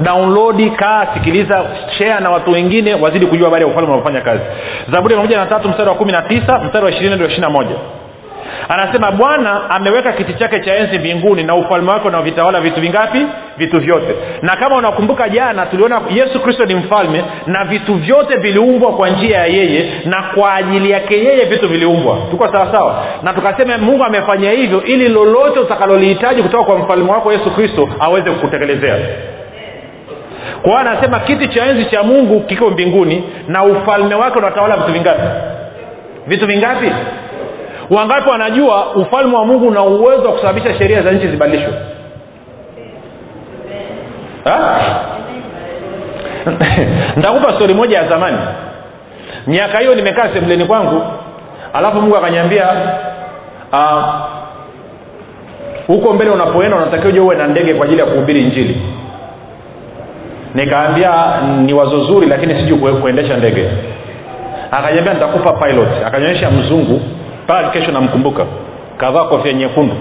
Download 0.00 0.70
kaa 0.76 1.06
sikiliza 1.14 1.64
share 1.98 2.20
na 2.20 2.30
watu 2.32 2.50
wengine 2.50 2.94
wazidi 2.94 3.26
kujua 3.26 3.44
habari 3.44 3.64
ya 3.64 3.70
ufalme 3.72 3.92
unaofanya 3.92 4.20
kazi. 4.20 4.42
Zaburi 4.90 5.14
ya 5.14 5.20
moja 5.20 5.38
na 5.38 5.46
tatu 5.46 5.68
mstari 5.68 5.88
wa 5.90 5.96
kumi 5.96 6.12
na 6.12 6.22
tisa 6.22 6.58
mstari 6.64 6.84
wa 6.84 6.90
ishirini 6.90 7.10
hadi 7.10 7.24
ishiri 7.24 7.40
na 7.42 7.50
moja 7.50 7.76
anasema 8.68 9.12
bwana 9.12 9.70
ameweka 9.70 10.12
kiti 10.12 10.34
chake 10.34 10.60
cha 10.60 10.78
enzi 10.78 10.98
mbinguni 10.98 11.42
na 11.42 11.54
ufalme 11.54 11.92
wake 11.92 12.08
unaovitawala 12.08 12.60
vitu 12.60 12.80
vingapi? 12.80 13.26
Vitu 13.58 13.80
vyote. 13.80 14.14
Na 14.42 14.56
kama 14.56 14.76
unakumbuka 14.76 15.28
jana 15.28 15.66
tuliona 15.66 16.00
yesu 16.10 16.40
kristo 16.40 16.64
ni 16.66 16.76
mfalme 16.76 17.24
na 17.46 17.64
vitu 17.64 17.94
vyote 17.94 18.38
viliumbwa 18.40 18.96
kwa 18.96 19.10
njia 19.10 19.38
ya 19.38 19.44
yeye 19.46 19.92
na 20.04 20.22
kwa 20.34 20.54
ajili 20.54 20.90
yake 20.90 21.18
yeye 21.18 21.44
vitu 21.50 21.68
viliumbwa. 21.68 22.18
Tuko 22.30 22.44
sawasawa 22.54 23.04
na 23.22 23.32
tukasema 23.32 23.78
mungu 23.78 24.04
amefanya 24.04 24.50
hivyo 24.50 24.82
ili 24.82 25.08
lolote 25.08 25.60
utakalolihitaji 25.64 26.42
kutoka 26.42 26.64
kwa 26.64 26.78
mfalme 26.78 27.12
wako 27.12 27.32
yesu 27.32 27.52
kristo 27.54 27.88
aweze 28.00 28.30
kukutekelezea. 28.30 28.98
Kwa 30.62 30.70
hiyo 30.70 30.78
anasema 30.78 31.18
kiti 31.26 31.48
cha 31.48 31.64
enzi 31.66 31.84
cha 31.90 32.02
mungu 32.02 32.40
kiko 32.40 32.70
mbinguni 32.70 33.24
na 33.48 33.62
ufalme 33.64 34.14
wake 34.14 34.38
unatawala 34.38 34.76
vitu 34.76 34.92
vingapi? 34.92 35.28
Vitu 36.26 36.46
vingapi 36.48 36.92
wangapi 37.90 38.30
wanajua 38.32 38.94
ufalme 38.94 39.36
wa 39.36 39.44
mungu 39.46 39.68
una 39.68 39.82
uwezo 39.82 40.22
wa 40.22 40.32
kusababisha 40.32 40.80
sheria 40.80 41.02
za 41.02 41.14
nchi 41.14 41.30
zibadilishwe? 41.30 41.74
Nitakupa 47.16 47.50
stori 47.50 47.74
moja 47.74 47.98
ya 47.98 48.08
zamani. 48.08 48.38
Miaka 49.46 49.78
hiyo 49.80 49.94
nimekaa 49.94 50.34
sebuleni 50.34 50.66
kwangu 50.66 51.02
alafu 51.72 52.02
mungu 52.02 52.16
akanyambia 52.16 52.66
huko 55.86 56.08
uh, 56.08 56.14
mbele 56.14 56.30
unapoenda 56.30 56.76
unatakiwa 56.76 57.12
uje 57.12 57.20
uwe 57.22 57.36
na 57.36 57.46
ndege 57.46 57.74
kwa 57.74 57.84
ajili 57.86 58.00
ya 58.00 58.06
kuhubiri 58.06 58.46
njili 58.46 58.82
nikaambia 60.54 61.40
ni 61.66 61.74
wazo 61.74 62.04
zuri 62.04 62.28
lakini 62.30 62.54
sijui 62.54 62.92
kuendesha 62.92 63.36
ndege. 63.36 63.70
Akanyambia 64.70 65.14
nitakupa 65.14 65.52
pilot. 65.52 65.88
Akanyonyesha 66.06 66.50
mzungu 66.50 67.00
mpaka 67.50 67.70
kesho 67.70 67.92
namkumbuka. 67.92 68.46
Kavaa 68.96 69.24
kofia 69.24 69.52
nyekundu. 69.52 69.96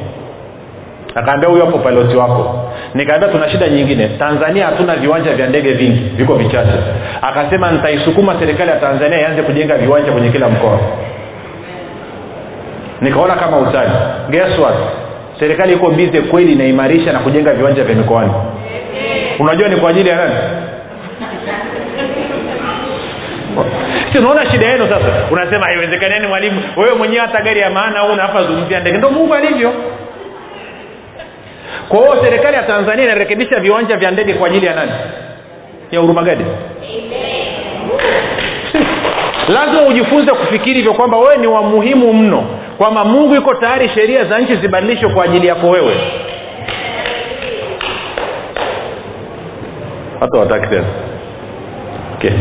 Akaambia 1.15 1.49
huyo 1.49 1.65
hapo 1.65 1.79
paloti 1.79 2.15
wako. 2.17 2.69
Nikaambia 2.93 3.31
tuna 3.33 3.49
shida 3.51 3.67
nyingine. 3.67 4.03
Tanzania 4.17 4.65
hatuna 4.65 4.95
viwanja 4.95 5.35
vya 5.35 5.47
ndege 5.47 5.73
vingi. 5.75 5.99
Viko 6.15 6.35
vichache. 6.35 6.77
Akasema 7.21 7.71
nitaisukuma 7.71 8.39
serikali 8.39 8.69
ya 8.71 8.79
tanzania 8.79 9.19
ianze 9.19 9.43
kujenga 9.43 9.77
viwanja 9.77 10.11
kwenye 10.11 10.29
kila 10.31 10.47
mkoa. 10.49 10.79
Nikaona 13.01 13.35
kama 13.35 13.57
utani 13.57 13.91
guess 14.29 14.59
what? 14.65 14.75
Serikali 15.39 15.73
iko 15.73 15.91
bize 15.91 16.21
kweli 16.21 16.53
inaimarisha 16.53 17.13
na 17.13 17.19
kujenga 17.19 17.53
viwanja 17.53 17.83
vya 17.83 17.95
mikoani. 17.95 18.31
Unajua 19.39 19.69
ni 19.69 19.81
kwa 19.81 19.89
ajili 19.89 20.09
ya 20.09 20.15
nani 20.15 20.35
si 24.13 24.19
unaona 24.19 24.51
shida 24.51 24.69
yenu 24.69 24.83
sasa 24.83 25.27
unasema 25.31 25.65
haiwezekaniani 25.65 26.27
mwalimu 26.27 26.61
wewe 26.77 26.95
mwenyewe 26.97 27.21
hata 27.27 27.43
gari 27.43 27.59
ya 27.61 27.69
maana 27.69 28.03
una 28.05 28.21
hapa 28.21 28.37
zungumzia 28.39 28.79
ndege. 28.79 28.97
Ndo 28.97 29.09
mungu 29.09 29.33
alivyo. 29.33 29.73
Kwa 31.89 31.99
hiyo 31.99 32.25
serikali 32.25 32.57
ya 32.57 32.63
tanzania 32.63 33.05
inarekebisha 33.05 33.61
viwanja 33.61 33.97
vya 33.97 34.11
ndege 34.11 34.33
kwa 34.33 34.47
ajili 34.47 34.65
ya 34.65 34.75
nani? 34.75 34.91
Ya 35.91 35.99
hurumagadi 35.99 36.45
lazima 39.47 39.81
ujifunze 39.89 40.35
kufikiri 40.35 40.77
hivyo 40.77 40.93
kwamba 40.93 41.17
wewe 41.17 41.35
ni 41.37 41.47
wa 41.47 41.61
muhimu 41.63 42.13
mno 42.13 42.43
kwamba 42.77 43.05
mungu 43.05 43.35
iko 43.35 43.55
tayari 43.55 43.89
sheria 43.97 44.25
za 44.31 44.41
nchi 44.41 44.55
zibadilishwe 44.61 45.13
kwa 45.13 45.25
ajili 45.25 45.47
yako 45.47 45.67
wewe. 45.67 45.97
Hata 50.19 50.37
wataki 50.39 50.69
tena. 50.69 50.85
Okay 52.15 52.31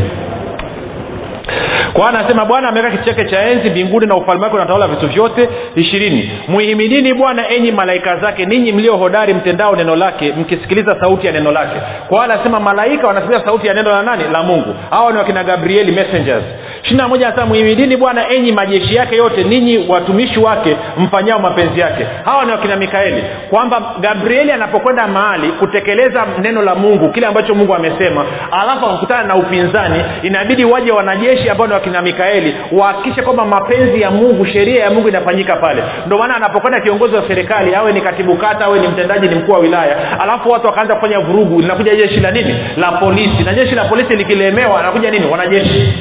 kwa 1.98 2.08
anasema 2.08 2.44
bwana 2.44 2.68
ameweka 2.68 2.96
kiti 2.96 3.04
chake 3.04 3.24
cha 3.30 3.42
enzi 3.44 3.70
mbinguni 3.70 4.06
na 4.06 4.14
ufalme 4.16 4.44
wake 4.44 4.56
unatawala 4.56 4.88
vitu 4.88 5.08
vyote 5.08 5.48
ishirini. 5.74 6.30
Muhimidini 6.48 7.14
bwana 7.14 7.48
enyi 7.56 7.72
malaika 7.72 8.20
zake 8.20 8.46
ninyi 8.46 8.72
mlio 8.72 8.94
hodari 8.96 9.34
mtendao 9.34 9.76
neno 9.76 9.94
lake 9.94 10.32
mkisikiliza 10.32 11.00
sauti 11.00 11.26
ya 11.26 11.32
neno 11.32 11.50
lake. 11.50 11.80
Kwa 12.08 12.24
anasema 12.24 12.60
malaika 12.60 13.08
wanasikiliza 13.08 13.46
sauti 13.46 13.66
ya 13.66 13.74
neno 13.74 13.90
la 13.90 14.02
nani? 14.02 14.24
La 14.36 14.42
mungu. 14.42 14.74
Hawa 14.90 15.12
ni 15.12 15.18
wakina 15.18 15.44
gabrieli 15.44 15.92
messengers 15.92 16.44
ishiri 16.88 17.08
moja 17.08 17.26
anasema 17.28 17.46
muhimidini 17.46 17.96
bwana 17.96 18.26
enyi 18.36 18.52
majeshi 18.52 18.94
yake 18.94 19.16
yote 19.16 19.44
ninyi 19.44 19.88
watumishi 19.88 20.38
wake 20.40 20.76
mfanyao 20.96 21.38
mapenzi 21.38 21.80
yake. 21.80 22.06
Hawa 22.24 22.44
ni 22.44 22.50
wakina 22.52 22.76
mikaeli 22.76 23.24
kwamba 23.50 23.94
gabrieli 24.00 24.52
anapokwenda 24.52 25.06
mahali 25.06 25.52
kutekeleza 25.52 26.26
neno 26.44 26.62
la 26.62 26.74
mungu 26.74 27.10
kile 27.12 27.26
ambacho 27.26 27.54
mungu 27.54 27.74
amesema 27.74 28.24
alafu 28.50 28.86
akakutana 28.86 29.24
na 29.24 29.34
upinzani 29.34 30.04
inabidi 30.22 30.64
waje 30.64 30.92
wanajeshi 30.94 31.48
ambao 31.50 31.66
ni 31.66 31.72
wakina 31.74 32.02
mikaeli 32.02 32.56
wahakikishe 32.78 33.24
kwamba 33.24 33.44
mapenzi 33.44 34.00
ya 34.00 34.10
mungu 34.10 34.46
sheria 34.46 34.84
ya 34.84 34.90
mungu 34.90 35.08
inafanyika 35.08 35.56
pale. 35.56 35.82
Ndio 36.06 36.18
maana 36.18 36.36
anapokwenda 36.36 36.80
kiongozi 36.80 37.16
wa 37.18 37.28
serikali 37.28 37.74
awe 37.74 37.90
ni 37.92 38.00
katibu 38.00 38.36
kata 38.36 38.64
awe 38.64 38.78
ni 38.78 38.88
mtendaji 38.88 39.28
ni 39.28 39.38
mkuu 39.38 39.52
wa 39.52 39.58
wilaya 39.60 40.20
alafu 40.20 40.48
watu 40.48 40.66
wakaanza 40.66 40.96
kufanya 40.96 41.26
vurugu 41.26 41.60
linakuja 41.60 41.94
jeshi 41.94 42.20
la 42.20 42.30
nini? 42.30 42.58
La 42.76 42.92
polisi. 42.92 43.44
Na 43.44 43.52
jeshi 43.54 43.74
la 43.74 43.84
polisi 43.84 44.16
likilemewa 44.18 44.80
anakuja 44.80 45.10
nini? 45.10 45.26
Wanajeshi 45.32 45.92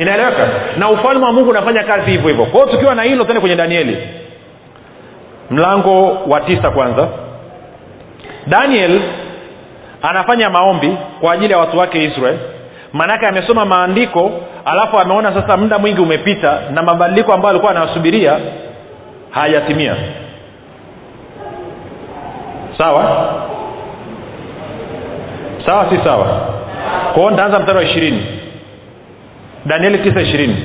inaeleweka 0.00 0.48
na 0.76 0.88
ufalme 0.88 1.26
wa 1.26 1.32
mungu 1.32 1.50
unafanya 1.50 1.84
kazi 1.84 2.12
hivyo 2.12 2.28
hivyo. 2.30 2.46
Kwao 2.46 2.66
tukiwa 2.66 2.94
na 2.94 3.02
hilo 3.02 3.24
tende 3.24 3.40
kwenye 3.40 3.56
danieli. 3.56 4.08
Mlango 5.50 6.18
wa 6.30 6.40
tisa 6.40 6.70
kwanza. 6.70 7.08
Daniel 8.46 9.00
anafanya 10.02 10.50
maombi 10.50 10.98
kwa 11.20 11.32
ajili 11.34 11.52
ya 11.52 11.58
watu 11.58 11.76
wake 11.76 12.04
israel. 12.04 12.38
Maanake 12.92 13.26
amesoma 13.28 13.64
maandiko 13.64 14.30
alafu 14.64 14.98
ameona 15.00 15.28
sasa 15.28 15.56
muda 15.56 15.78
mwingi 15.78 16.00
umepita 16.00 16.60
na 16.70 16.82
mabadiliko 16.82 17.32
ambayo 17.32 17.50
alikuwa 17.50 17.70
anawasubiria 17.72 18.40
hayajatimia. 19.30 19.96
Sawa? 22.78 23.34
Sawa 25.66 25.92
si 25.92 26.00
sawa? 26.04 26.26
Kwao 27.14 27.30
nitaanza 27.30 27.60
mstari 27.60 27.78
wa 27.78 27.84
ishirini 27.84 28.39
danieli 29.66 29.98
9 30.10 30.22
ishirini. 30.22 30.56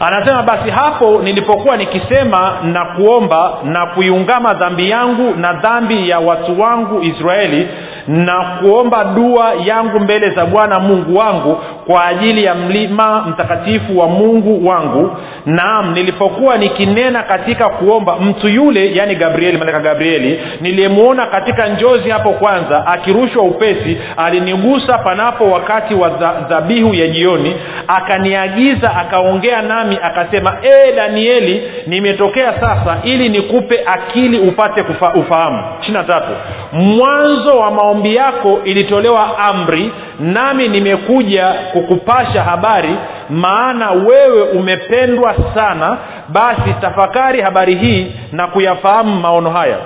Anasema 0.00 0.42
basi 0.42 0.70
hapo 0.82 1.22
nilipokuwa 1.22 1.76
nikisema 1.76 2.58
na 2.62 2.84
kuomba 2.84 3.52
na 3.64 3.86
kuiungama 3.86 4.54
dhambi 4.54 4.90
yangu 4.90 5.34
na 5.36 5.52
dhambi 5.52 6.08
ya 6.08 6.18
watu 6.18 6.60
wangu 6.60 7.02
israeli 7.02 7.68
na 8.08 8.58
kuomba 8.62 9.04
dua 9.04 9.52
yangu 9.64 10.00
mbele 10.00 10.34
za 10.36 10.46
bwana 10.46 10.80
mungu 10.80 11.18
wangu 11.18 11.58
kwa 11.86 12.06
ajili 12.06 12.44
ya 12.44 12.54
mlima 12.54 13.22
mtakatifu 13.28 13.98
wa 13.98 14.08
mungu 14.08 14.66
wangu. 14.66 15.16
Naam 15.46 15.92
nilipokuwa 15.92 16.56
nikinena 16.56 17.22
katika 17.22 17.68
kuomba 17.68 18.16
mtu 18.20 18.50
yule 18.50 18.92
yaani 18.94 19.14
gabrieli 19.14 19.58
malaika 19.58 19.82
gabrieli 19.82 20.40
niliyemwona 20.60 21.26
katika 21.26 21.68
njozi 21.68 22.10
hapo 22.10 22.32
kwanza 22.32 22.86
akirushwa 22.86 23.42
upesi 23.44 23.98
alinigusa 24.16 24.98
panapo 24.98 25.44
wakati 25.44 25.94
wa 25.94 26.10
dhabihu 26.48 26.94
ya 26.94 27.08
jioni 27.08 27.56
akaniagiza 27.88 28.96
akaongea 28.96 29.62
nami 29.62 29.98
akasema 30.02 30.58
ee 30.62 30.96
danieli 30.96 31.62
nimetokea 31.86 32.60
sasa 32.60 32.98
ili 33.04 33.28
nikupe 33.28 33.80
akili 33.86 34.38
upate 34.38 34.84
kufa, 34.84 35.12
ufahamu. 35.14 35.62
Ishiri 35.82 35.98
tatu. 35.98 36.32
Mwanzo 36.72 37.58
wa 37.58 37.70
maombi 37.98 38.14
yako 38.14 38.64
ilitolewa 38.64 39.38
amri 39.38 39.92
nami 40.20 40.68
nimekuja 40.68 41.52
kukupasha 41.72 42.42
habari 42.44 42.96
maana 43.30 43.90
wewe 43.90 44.50
umependwa 44.50 45.54
sana. 45.54 45.98
Basi 46.28 46.74
tafakari 46.80 47.40
habari 47.42 47.78
hii 47.78 48.12
na 48.32 48.46
kuyafahamu 48.48 49.20
maono 49.20 49.50
haya. 49.50 49.78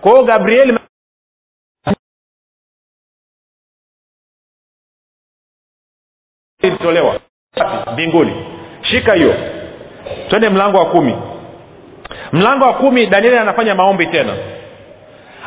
Kwa 0.00 0.12
hiyo 0.12 0.78
ilitolewa. 6.62 7.20
Mbinguni. 7.92 8.32
Shika 8.82 9.16
hiyo. 9.16 9.34
Twende 10.28 10.48
mlango 10.48 10.78
wa 10.78 10.90
kumi. 10.90 11.16
Mlango 12.32 12.64
wa 12.66 12.74
kumi 12.74 13.06
danieli 13.06 13.38
anafanya 13.38 13.74
maombi 13.74 14.06
tena 14.06 14.36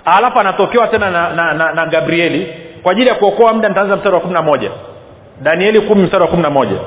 alafu 0.05 0.39
anatokewa 0.39 0.87
tena 0.87 1.11
na, 1.11 1.29
na, 1.33 1.53
na, 1.53 1.73
na 1.73 1.85
gabrieli 1.85 2.53
kwa 2.83 2.91
ajili 2.91 3.07
ya 3.07 3.15
kuokoa 3.15 3.53
muda 3.53 3.69
nitaanza 3.69 3.97
mstari 3.97 4.15
wa 4.15 4.21
kumi 4.21 4.33
na 4.33 4.41
moja. 4.41 4.71
Danieli 5.41 5.81
kumi 5.87 6.03
mstari 6.03 6.23
wa 6.23 6.29
kumi 6.29 6.43
na 6.43 6.49
moja 6.49 6.79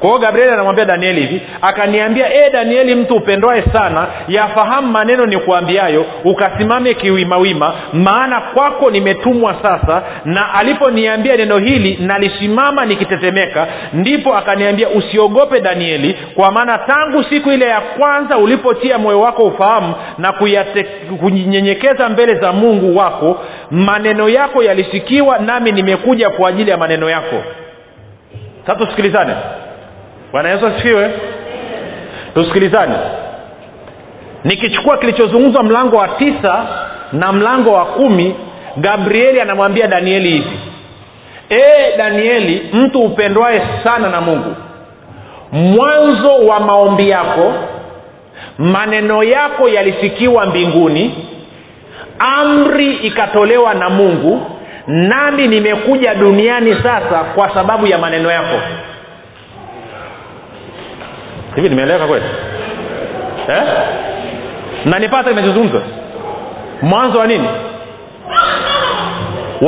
kwa 0.00 0.08
hiyo 0.08 0.18
gabrieli 0.20 0.52
anamwambia 0.52 0.84
danieli 0.84 1.20
hivi 1.20 1.42
akaniambia 1.62 2.28
e 2.32 2.50
danieli 2.54 2.94
mtu 2.94 3.16
upendwae 3.16 3.62
sana 3.72 4.08
yafahamu 4.28 4.88
maneno 4.92 5.24
ni 5.24 5.40
kuambiayo 5.40 6.06
ukasimame 6.24 6.94
kiwimawima 6.94 7.74
maana 7.92 8.40
kwako 8.40 8.90
nimetumwa 8.90 9.56
sasa 9.62 10.02
na 10.24 10.54
aliponiambia 10.54 11.36
neno 11.36 11.56
hili 11.58 11.96
nalisimama 12.00 12.84
nikitetemeka. 12.84 13.66
Ndipo 13.92 14.36
akaniambia 14.36 14.88
usiogope 14.90 15.60
danieli 15.60 16.18
kwa 16.34 16.52
maana 16.52 16.78
tangu 16.78 17.24
siku 17.30 17.50
ile 17.50 17.70
ya 17.70 17.80
kwanza 17.80 18.38
ulipotia 18.38 18.98
moyo 18.98 19.18
wako 19.20 19.42
ufahamu 19.46 19.94
na 20.18 20.32
kunyenyekeza 21.20 22.08
mbele 22.08 22.40
za 22.40 22.52
mungu 22.52 22.96
wako 22.98 23.40
maneno 23.70 24.28
yako 24.28 24.62
yalisikiwa 24.62 25.38
nami 25.38 25.70
nimekuja 25.70 26.30
kwa 26.30 26.48
ajili 26.48 26.70
ya 26.70 26.76
maneno 26.76 27.10
yako. 27.10 27.42
Sasa 28.66 28.78
tusikilizane 28.78 29.34
bwana 30.32 30.48
yesu 30.48 30.66
asifiwe. 30.66 31.10
Tusikilizane 32.34 32.94
nikichukua 34.44 34.98
kilichozungumzwa 34.98 35.64
mlango 35.64 35.96
wa 35.96 36.08
tisa 36.08 36.66
na 37.12 37.32
mlango 37.32 37.70
wa 37.72 37.84
kumi 37.86 38.36
gabrieli 38.76 39.40
anamwambia 39.42 39.86
danieli 39.86 40.30
hivi. 40.30 40.58
E 41.50 41.96
danieli 41.98 42.70
mtu 42.72 42.98
upendwaye 43.00 43.62
sana 43.84 44.08
na 44.08 44.20
mungu 44.20 44.54
mwanzo 45.52 46.34
wa 46.48 46.60
maombi 46.60 47.08
yako 47.08 47.54
maneno 48.58 49.22
yako 49.22 49.68
yalisikiwa 49.76 50.46
mbinguni 50.46 51.28
amri 52.38 52.92
ikatolewa 52.96 53.74
na 53.74 53.90
mungu 53.90 54.40
nami 54.86 55.46
nimekuja 55.48 56.14
duniani 56.14 56.70
sasa 56.82 57.24
kwa 57.34 57.54
sababu 57.54 57.86
ya 57.86 57.98
maneno 57.98 58.30
yako 58.30 58.60
hivi 61.58 61.68
nimeeleweka 61.68 62.06
kweli? 62.06 62.24
Eh? 63.48 63.62
nanipata 64.84 65.30
kinachozungumza? 65.30 65.82
Mwanzo 66.82 67.20
wa 67.20 67.26
nini? 67.26 67.48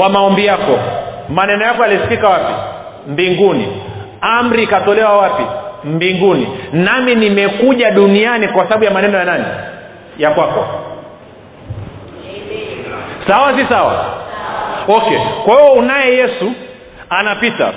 Wa 0.02 0.08
maombi 0.08 0.46
yako. 0.46 0.80
Maneno 1.28 1.64
yako 1.64 1.82
yalisikika 1.82 2.32
wapi? 2.32 2.54
Mbinguni. 3.06 3.82
Amri 4.20 4.62
ikatolewa 4.62 5.12
wapi? 5.12 5.42
Mbinguni. 5.84 6.48
Nami 6.72 7.12
nimekuja 7.14 7.90
duniani 7.90 8.48
kwa 8.48 8.58
sababu 8.60 8.84
ya 8.84 8.90
maneno 8.90 9.18
ya 9.18 9.24
nani? 9.24 9.44
Ya 10.18 10.30
kwako. 10.34 10.66
Sawa 13.26 13.58
si 13.58 13.66
sawa. 13.72 14.04
Okay. 14.88 15.18
Kwa 15.44 15.54
hiyo 15.60 15.72
unaye 15.78 16.08
yesu 16.12 16.52
anapita 17.10 17.72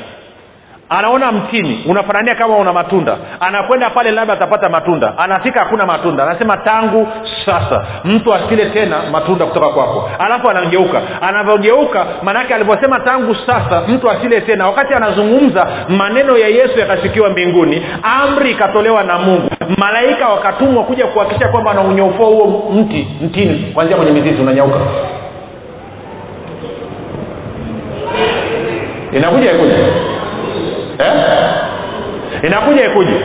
anaona 0.97 1.31
mtini 1.31 1.83
unafanania 1.89 2.35
kama 2.35 2.55
una 2.57 2.73
matunda. 2.73 3.17
Anakwenda 3.39 3.89
pale 3.89 4.11
labda 4.11 4.33
atapata 4.33 4.69
matunda. 4.69 5.13
Anafika 5.17 5.59
hakuna 5.63 5.85
matunda. 5.85 6.23
Anasema 6.23 6.57
tangu 6.57 7.07
sasa 7.45 7.85
mtu 8.05 8.33
asile 8.33 8.69
tena 8.69 9.03
matunda 9.11 9.45
kutoka 9.45 9.69
kwako. 9.73 10.09
Alafu 10.19 10.49
anageuka. 10.49 11.01
Anavyogeuka 11.21 12.05
maanake 12.23 12.53
alivyosema 12.53 12.99
tangu 13.05 13.35
sasa 13.47 13.81
mtu 13.87 14.11
asile 14.11 14.41
tena. 14.41 14.65
Wakati 14.67 14.93
anazungumza 14.97 15.67
maneno 15.89 16.33
ya 16.41 16.47
yesu 16.47 16.79
yakasikiwa 16.79 17.29
mbinguni. 17.29 17.85
Amri 18.23 18.51
ikatolewa 18.51 19.01
na 19.03 19.17
mungu. 19.17 19.49
Malaika 19.77 20.27
wakatumwa 20.29 20.83
kuja 20.83 21.07
kuhakikisha 21.07 21.51
kwamba 21.51 21.71
anaunyofoa 21.71 22.27
huo 22.31 22.71
mti 22.73 23.07
mtini 23.21 23.71
kwanzia 23.73 23.97
kwenye 23.97 24.11
mizizi 24.11 24.41
unanyauka. 24.41 24.79
Inakuja 29.11 29.51
ikuja 29.55 29.77
eh? 30.99 31.25
inakuja 32.43 32.91
ikuja. 32.91 33.19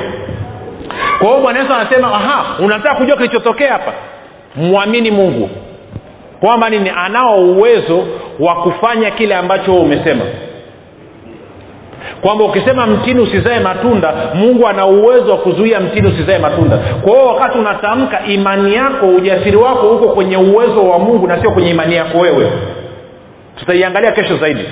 Kwa 1.19 1.29
hiyo 1.29 1.41
bwana 1.43 1.61
yesu 1.61 1.77
anasema 1.77 2.12
aha 2.14 2.57
unataka 2.64 2.97
kujua 2.97 3.16
kilichotokea 3.16 3.73
hapa? 3.73 3.93
Mwamini 4.57 5.11
mungu 5.12 5.51
kwamba 6.41 6.71
nini? 6.71 6.91
Anao 6.97 7.33
uwezo 7.35 8.07
wa 8.41 8.55
kufanya 8.62 9.11
kile 9.11 9.35
ambacho 9.35 9.71
umesema. 9.73 10.25
Kwamba 12.21 12.45
ukisema 12.45 12.87
mtini 12.87 13.23
usizae 13.23 13.61
matunda 13.61 14.14
mungu 14.35 14.69
ana 14.69 14.87
uwezo 14.87 15.27
wa 15.35 15.39
kuzuia 15.39 15.81
mtini 15.81 16.09
usizae 16.14 16.39
matunda. 16.41 16.77
Kwa 16.77 17.12
hiyo 17.12 17.27
wakati 17.27 17.59
unatamka 17.59 18.27
imani 18.27 18.75
yako 18.75 19.07
ujasiri 19.07 19.57
wako 19.57 19.87
huko 19.89 20.09
kwenye 20.14 20.37
uwezo 20.37 20.91
wa 20.91 20.99
mungu 20.99 21.27
na 21.29 21.41
sio 21.43 21.51
kwenye 21.53 21.71
imani 21.71 21.97
yako 21.97 22.19
wewe. 22.19 22.53
Tutaiangalia 23.57 24.11
kesho 24.12 24.37
zaidi 24.37 24.64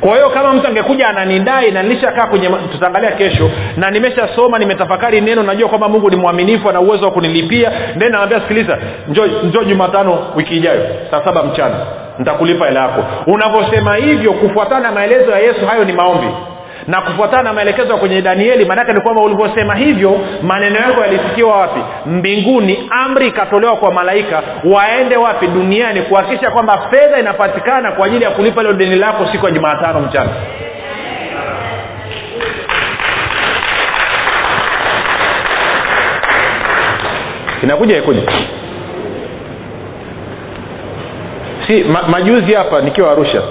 kwa 0.00 0.10
hiyo 0.16 0.30
kama 0.34 0.52
mtu 0.52 0.70
angekuja 0.70 1.08
ananidai 1.08 1.70
na 1.70 1.82
nilishakaa 1.82 2.30
kwenye 2.30 2.48
tutaangalia 2.72 3.12
kesho 3.12 3.50
na 3.76 3.90
nimeshasoma 3.90 4.58
nimetafakari 4.58 5.20
neno 5.20 5.42
najua 5.42 5.68
kwamba 5.68 5.88
mungu 5.88 6.10
ni 6.10 6.16
mwaminifu 6.16 6.68
ana 6.70 6.80
uwezo 6.80 7.04
wa 7.04 7.10
kunilipia 7.10 7.70
then 7.98 8.12
nawambia 8.12 8.40
sikiliza 8.40 8.78
njo 9.42 9.64
jumatano 9.64 10.32
wiki 10.36 10.54
ijayo 10.56 10.86
saa 11.10 11.26
saba 11.26 11.42
mchana 11.42 11.86
nitakulipa 12.18 12.68
hela 12.68 12.80
yako. 12.80 13.04
Unavyosema 13.26 13.96
hivyo 13.96 14.32
kufuatana 14.32 14.80
na 14.80 14.92
maelezo 14.92 15.30
ya 15.30 15.38
yesu 15.38 15.66
hayo 15.66 15.84
ni 15.84 15.92
maombi 15.92 16.28
na 16.86 17.00
kufuatana 17.00 17.42
na 17.42 17.52
maelekezo 17.52 17.98
kwenye 17.98 18.22
danieli 18.22 18.66
maanake 18.68 18.92
ni 18.92 19.00
kwamba 19.00 19.22
ulivyosema 19.22 19.74
hivyo 19.76 20.20
maneno 20.42 20.76
yako 20.78 21.02
yalifikiwa 21.02 21.56
wapi? 21.60 21.80
Mbinguni. 22.06 22.88
Amri 22.90 23.26
ikatolewa 23.26 23.76
kwa 23.76 23.92
malaika 23.92 24.42
waende 24.74 25.16
wapi? 25.18 25.46
Duniani 25.46 26.02
kuhakikisha 26.02 26.50
kwamba 26.52 26.88
fedha 26.90 27.20
inapatikana 27.20 27.92
kwa 27.92 28.06
ajili 28.06 28.24
ya 28.24 28.30
kulipa 28.30 28.62
hilo 28.62 28.72
deni 28.76 28.96
lako 28.96 29.26
siku 29.32 29.46
ya 29.46 29.52
jumaatano 29.52 30.00
mchana. 30.00 30.30
Inakuja 37.62 37.98
ikuja 37.98 38.22
si 41.66 41.84
ma, 41.84 42.02
majuzi 42.08 42.54
hapa 42.54 42.80
nikiwa 42.80 43.10
arusha 43.10 43.42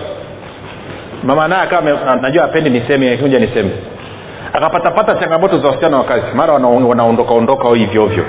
mama 1.24 1.48
naye 1.48 1.62
akawa 1.62 1.82
najua 2.22 2.44
apendi 2.46 2.72
niseme 2.80 3.18
kuja 3.18 3.40
niseme. 3.40 3.72
Akapatapata 4.54 5.20
changamoto 5.20 5.56
za 5.62 5.68
wasichana 5.70 5.98
wa 5.98 6.04
kazi. 6.04 6.26
Mara 6.36 6.54
wanaondoka 6.54 7.34
ondoka 7.36 7.78
hivyo 7.78 8.04
ovyo. 8.04 8.26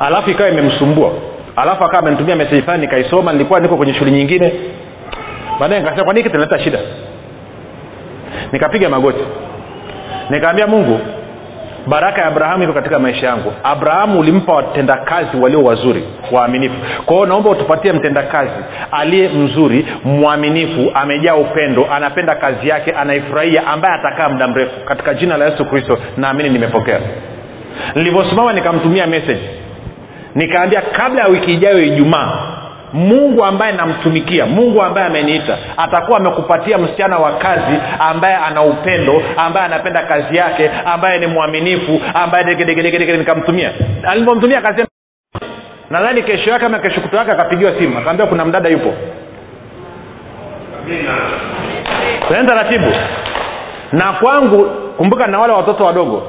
Alafu 0.00 0.30
ikawa 0.30 0.50
imemsumbua. 0.50 1.12
Alafu 1.56 1.84
akawa 1.84 2.02
amenitumia 2.02 2.36
meseji 2.36 2.62
fulani 2.62 2.80
nikaisoma 2.82 3.32
nilikuwa 3.32 3.60
niko 3.60 3.76
kwenye 3.76 3.94
shughuli 3.94 4.10
nyingine. 4.12 4.52
Baadaye 5.60 5.80
nikasema 5.82 6.04
kwa 6.04 6.14
nini 6.14 6.26
kitaleta 6.26 6.64
shida? 6.64 6.78
Nikapiga 8.52 8.88
magoti. 8.88 9.24
Nikaambia 10.30 10.66
mungu 10.66 11.00
baraka 11.86 12.22
ya 12.22 12.28
abrahamu 12.28 12.62
iko 12.64 12.72
katika 12.72 12.98
maisha 12.98 13.26
yangu. 13.26 13.52
Abrahamu 13.64 14.20
ulimpa 14.20 14.52
watendakazi 14.56 15.36
walio 15.42 15.58
wazuri 15.60 16.04
waaminifu. 16.32 16.74
Kwa 17.06 17.14
hiyo 17.16 17.26
naomba 17.26 17.50
utupatie 17.50 17.92
mtendakazi 17.92 18.50
aliye 18.92 19.28
mzuri 19.28 19.86
mwaminifu 20.04 20.90
amejaa 21.02 21.34
upendo 21.34 21.86
anapenda 21.92 22.34
kazi 22.34 22.68
yake 22.68 22.94
anaifurahia 22.96 23.66
ambaye 23.66 23.94
atakaa 23.94 24.28
muda 24.32 24.48
mrefu. 24.48 24.84
Katika 24.84 25.14
jina 25.14 25.36
la 25.36 25.44
yesu 25.44 25.64
kristo 25.64 25.98
naamini 26.16 26.48
nimepokea. 26.50 27.00
Nilivyosimama 27.94 28.52
nikamtumia 28.52 29.06
message 29.06 29.50
nikaambia 30.34 30.82
kabla 30.82 31.22
ya 31.22 31.32
wiki 31.32 31.50
ijayo 31.54 31.78
ijumaa 31.78 32.49
mungu 32.92 33.44
ambaye 33.44 33.72
namtumikia 33.72 34.46
mungu 34.46 34.82
ambaye 34.82 35.06
ameniita 35.06 35.58
atakuwa 35.76 36.18
amekupatia 36.18 36.78
msichana 36.78 37.18
wa 37.18 37.32
kazi 37.38 37.78
ambaye 38.08 38.36
ana 38.36 38.62
upendo 38.62 39.22
ambaye 39.44 39.66
anapenda 39.66 40.04
kazi 40.06 40.38
yake 40.38 40.70
ambaye 40.84 41.18
ni 41.18 41.26
mwaminifu 41.26 42.00
ambaye 42.22 42.44
degedegedegede 42.44 43.16
nikamtumia. 43.16 43.72
Alivyomtumia 44.12 44.58
akasema 44.58 44.88
nadhani 45.90 46.22
kesho 46.22 46.50
yake 46.50 46.66
ama 46.66 46.78
kesho 46.78 47.00
kuto 47.00 47.16
yake 47.16 47.30
akapigiwa 47.30 47.80
simu. 47.80 47.98
Akaambia 47.98 48.26
kuna 48.26 48.44
mdada 48.44 48.68
yupo. 48.70 48.92
Tunaenda 52.28 52.54
taratibu. 52.54 52.90
Na 53.92 54.12
kwangu 54.12 54.64
kumbuka 54.96 55.26
na 55.26 55.38
wale 55.38 55.52
watoto 55.52 55.84
wadogo. 55.84 56.22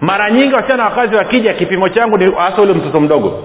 Mara 0.00 0.30
nyingi 0.30 0.52
wasichana 0.52 0.84
wa 0.84 0.90
kazi 0.90 1.16
wakija 1.18 1.54
kipimo 1.54 1.88
changu 1.88 2.18
ni 2.18 2.34
hasa 2.36 2.62
ule 2.62 2.74
mtoto 2.74 3.00
mdogo 3.00 3.44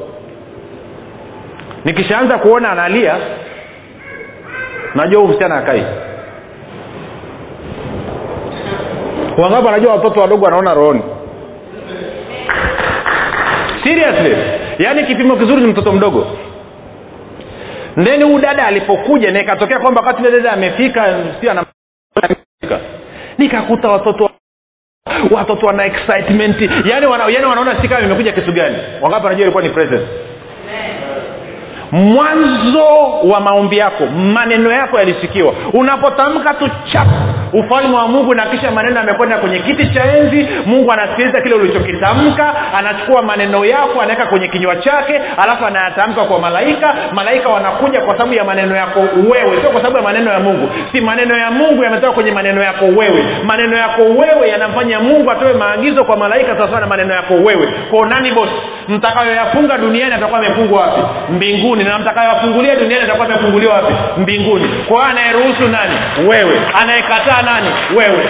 nikishaanza 1.85 2.37
kuona 2.37 2.71
analia 2.71 3.17
najua 4.95 5.21
huu 5.21 5.27
msichana 5.27 5.57
akai 5.57 5.85
wangapi 9.37 9.65
wanajua 9.65 9.93
watoto 9.93 10.19
wadogo 10.21 10.45
wanaona 10.45 10.73
rohoni? 10.73 11.03
Seriously? 13.83 14.37
Yaani 14.79 15.03
kipimo 15.07 15.35
kizuri 15.35 15.61
ni 15.65 15.67
mtoto 15.71 15.93
mdogo. 15.93 16.27
Ndeni 17.97 18.23
huu 18.23 18.39
dada 18.39 18.65
alipokuja 18.67 19.31
na 19.31 19.39
ikatokea 19.39 19.79
kwamba 19.81 20.01
wakati 20.01 20.21
ule 20.23 20.31
dada 20.37 20.51
amefika 20.51 21.05
si 21.41 21.47
nikakuta 23.37 23.91
watoto 23.91 24.29
watoto 25.35 25.67
wana 25.67 25.85
excitement. 25.85 26.61
Yani, 26.91 27.05
wana, 27.07 27.23
yani 27.33 27.45
wanaona 27.45 27.81
si 27.83 27.89
kama 27.89 28.05
imekuja 28.05 28.31
kitu 28.31 28.51
gani. 28.53 28.77
Wangapi 29.01 29.23
wanajua 29.25 29.41
ilikuwa 29.41 29.63
ni 29.63 29.69
present 29.69 30.07
mwanzo 31.91 32.85
wa 33.33 33.39
maombi 33.39 33.77
yako 33.77 34.05
maneno 34.05 34.71
yako 34.71 34.99
yalisikiwa. 34.99 35.53
Unapotamka 35.73 36.53
tu 36.53 36.71
chap 36.93 37.07
ufalme 37.53 37.95
wa 37.97 38.07
mungu 38.07 38.35
na 38.35 38.45
kisha 38.45 38.71
maneno 38.71 38.97
yamekwenda 38.97 39.37
kwenye 39.37 39.59
kiti 39.59 39.89
cha 39.93 40.03
enzi 40.03 40.47
mungu 40.65 40.91
anasikiliza 40.91 41.41
kile 41.41 41.55
ulichokitamka 41.55 42.55
anachukua 42.77 43.21
maneno 43.23 43.65
yako 43.65 44.01
anaweka 44.01 44.27
kwenye 44.29 44.47
kinywa 44.47 44.75
chake 44.75 45.21
alafu 45.43 45.65
anayatamka 45.65 46.23
kwa 46.25 46.39
malaika. 46.39 46.95
Malaika 47.13 47.49
wanakuja 47.49 48.01
kwa 48.01 48.17
sababu 48.17 48.33
ya 48.33 48.43
maneno 48.43 48.75
yako 48.75 48.99
wewe 48.99 49.53
sio 49.55 49.71
kwa 49.71 49.75
sababu 49.81 49.97
ya 49.97 50.03
maneno 50.03 50.31
ya 50.31 50.39
mungu. 50.39 50.69
Si 50.93 51.03
maneno 51.03 51.39
ya 51.39 51.51
mungu 51.51 51.83
yametoka 51.83 52.13
kwenye 52.13 52.31
maneno 52.31 52.63
yako 52.63 52.85
wewe. 52.85 53.21
Maneno 53.51 53.77
yako 53.77 54.01
wewe 54.03 54.49
yanamfanya 54.51 54.99
mungu 54.99 55.31
atoe 55.31 55.57
maagizo 55.59 56.05
kwa 56.05 56.17
malaika 56.17 56.55
sawasawa 56.57 56.79
na 56.79 56.87
maneno 56.87 57.13
yako 57.13 57.33
wewe. 57.33 57.65
Ko 57.91 58.05
nani 58.09 58.31
bosi 58.31 58.53
mtakayoyafunga 58.87 59.77
duniani 59.77 60.13
atakuwa 60.13 60.39
amefungwa 60.39 60.81
wapi? 60.81 61.01
Mbinguni 61.33 61.74
na 61.83 61.99
mtakayowafungulia 61.99 62.75
duniani 62.75 63.03
atakuwa 63.03 63.25
amefunguliwa 63.27 63.73
wapi? 63.75 63.93
Mbinguni. 64.21 64.67
Kwa 64.87 64.97
hiyo 64.97 65.09
anayeruhusu 65.11 65.69
nani? 65.71 65.95
Wewe. 66.29 66.61
Anayekataa 66.81 67.41
nani? 67.53 67.69
Wewe. 67.97 68.29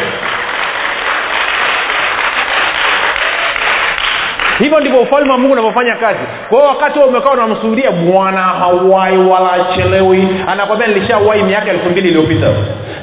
Hivyo 4.60 4.78
ndivyo 4.80 5.02
ufalme 5.02 5.32
wa 5.32 5.38
mungu 5.38 5.54
unavyofanya 5.54 5.96
kazi. 5.96 6.20
Kwa 6.50 6.58
hiyo 6.60 6.70
wakati 6.76 7.00
huo 7.00 7.08
umekaa 7.08 7.32
unamsubiria 7.34 7.92
bwana 7.92 8.42
hawai 8.42 9.18
wala 9.18 9.52
achelewi 9.54 10.44
anakwambia 10.48 10.88
nilishawahi 10.88 11.44
miaka 11.44 11.72
elfu 11.72 11.90
mbili 11.90 12.10
iliyopita. 12.10 12.48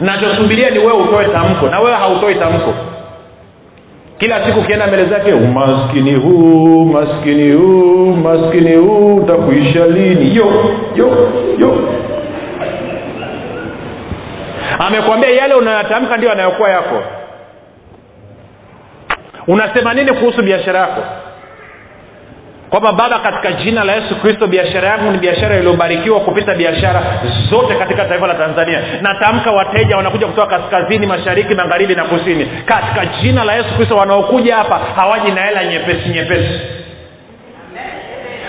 Nachosubiria 0.01 0.68
ni 0.70 0.78
wewe 0.78 0.93
utoe 0.99 1.24
tamko. 1.24 1.68
Na 1.68 1.78
wewe 1.78 1.97
hautoi 1.97 2.34
tamko 2.34 2.74
kila 4.23 4.47
siku 4.49 4.61
ukienda 4.61 4.87
mbele 4.87 5.11
zake 5.11 5.35
umaskini 5.35 6.20
huu 6.23 6.85
maskini 6.85 7.53
huu 7.55 8.12
maskini 8.16 8.75
huu 8.77 9.14
utakuisha 9.16 9.87
lini? 9.87 10.37
Yo 10.37 10.47
yo 10.97 11.07
yo. 11.59 11.89
Amekwambia 14.87 15.31
yale 15.41 15.55
unayotamka 15.55 16.16
ndio 16.18 16.33
anayokuwa 16.33 16.68
yako. 16.70 17.03
Unasema 19.49 19.95
nini 19.95 20.12
kuhusu 20.12 20.45
biashara 20.45 20.81
yako 20.81 21.03
kwamba 22.73 22.93
baba 22.93 23.18
katika 23.18 23.53
jina 23.53 23.85
la 23.85 23.95
yesu 23.95 24.16
kristo 24.20 24.49
biashara 24.49 24.89
yangu 24.89 25.11
ni 25.12 25.18
biashara 25.18 25.57
iliyobarikiwa 25.57 26.20
kupita 26.20 26.55
biashara 26.57 27.03
zote 27.51 27.75
katika 27.75 28.05
taifa 28.05 28.27
la 28.27 28.35
tanzania. 28.35 28.83
Natamka 29.03 29.51
wateja 29.51 29.97
wanakuja 29.97 30.27
kutoka 30.27 30.59
kaskazini 30.61 31.07
mashariki 31.07 31.57
magharibi 31.57 31.95
na 31.95 32.05
kusini. 32.05 32.47
Katika 32.64 33.07
jina 33.07 33.45
la 33.45 33.55
yesu 33.55 33.75
kristo 33.77 33.95
wanaokuja 33.95 34.57
hapa 34.57 34.79
hawaji 34.97 35.33
na 35.35 35.43
hela 35.45 35.64
nyepesi 35.64 36.09
nyepesi. 36.09 36.61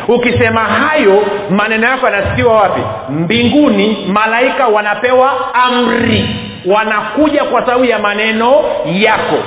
Ukisema 0.08 0.64
hayo 0.64 1.24
maneno 1.50 1.88
yako 1.88 2.06
yanasikiwa 2.06 2.56
wapi? 2.56 2.82
Mbinguni 3.10 4.14
malaika 4.18 4.68
wanapewa 4.68 5.54
amri. 5.54 6.36
Wanakuja 6.66 7.44
kwa 7.44 7.60
sababu 7.66 7.86
ya 7.88 8.00
maneno 8.00 8.52
yako 8.86 9.38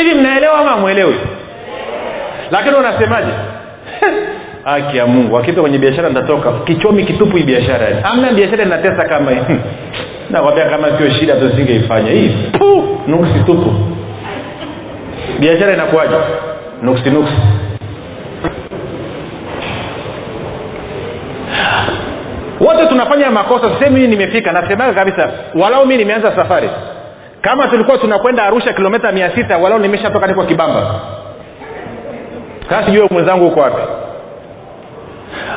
hivi 0.00 0.14
mnaelewa 0.14 0.58
ama 0.58 0.76
mwelewi 0.80 1.16
lakini 2.50 2.76
unasemaje? 2.76 3.32
Haki 4.64 4.96
ya 4.96 5.06
mungu. 5.06 5.38
Akita 5.38 5.60
kwenye 5.60 5.78
biashara 5.78 6.08
nitatoka 6.08 6.52
kichomi 6.52 7.04
kitupu 7.04 7.36
hii 7.36 7.44
biashara 7.44 8.04
amna 8.12 8.32
biashara 8.32 8.64
inatesa 8.66 9.08
kama 9.08 9.30
hii. 9.30 9.56
Nakwambia 10.30 10.70
kama 10.70 10.88
sio 10.98 11.12
shida 11.18 11.34
tusingeifanya 11.34 12.10
hii 12.10 12.36
nuksi 13.06 13.44
tupu. 13.46 13.74
Biashara 15.40 15.72
inakuwaje? 15.74 16.16
Nuksi 16.82 17.10
nuksi. 17.10 17.34
Wote 22.60 22.86
tunafanya 22.88 23.30
makosa. 23.30 23.70
Sehemu 23.80 23.96
hii 23.96 24.08
nimefika. 24.08 24.52
Nasemaga 24.52 24.94
kabisa 24.94 25.32
walau 25.62 25.86
mi 25.86 25.96
nimeanza 25.96 26.36
safari 26.38 26.70
kama 27.46 27.68
tulikuwa 27.68 27.98
tunakwenda 27.98 28.44
arusha 28.44 28.74
kilomita 28.74 29.12
mia 29.12 29.36
sita 29.36 29.58
walau 29.58 29.78
nimeshatoka 29.78 30.26
niko 30.26 30.44
kibamba. 30.46 31.00
Sasa 32.68 32.86
sijue 32.86 33.06
mwenzangu 33.10 33.44
huko 33.44 33.60
wapi. 33.60 33.82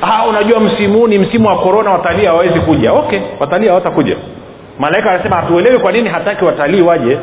Ah, 0.02 0.28
unajua 0.28 0.60
msimu 0.60 0.98
huu 0.98 1.08
ni 1.08 1.20
msimu 1.20 1.48
wa 1.48 1.58
korona 1.60 1.92
watalii 1.92 2.26
hawawezi 2.26 2.62
kuja. 2.62 2.92
Okay 2.92 3.22
watalii 3.40 3.68
hawatakuja. 3.68 4.18
Malaika 4.80 5.10
anasema 5.12 5.36
hatuelewi 5.42 5.80
kwa 5.82 5.92
nini 5.92 6.10
hataki 6.10 6.46
watalii 6.46 6.82
waje. 6.88 7.20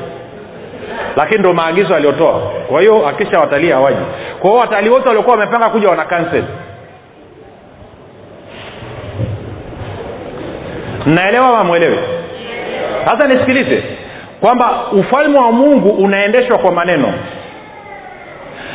Lakini 1.17 1.41
ndo 1.41 1.53
maagizo 1.53 1.95
aliyotoa. 1.97 2.41
Kwa 2.69 2.81
hiyo 2.81 3.09
akisha 3.09 3.41
watalii 3.41 3.71
hawaji. 3.71 4.01
Kwa 4.41 4.51
hiyo 4.51 4.61
watalii 4.61 4.89
wote 4.91 5.09
waliokuwa 5.09 5.37
wamepanga 5.37 5.69
kuja 5.71 5.87
wana 5.89 6.05
cancel. 6.05 6.45
Mnaelewa 11.07 11.47
ama 11.49 11.65
mwelewe 11.65 11.99
sasa 13.05 13.29
nisikilize 13.29 13.83
kwamba 14.47 14.87
ufalme 14.93 15.39
wa 15.39 15.53
mungu 15.53 15.89
unaendeshwa 15.89 16.59
kwa 16.59 16.73
maneno. 16.75 17.15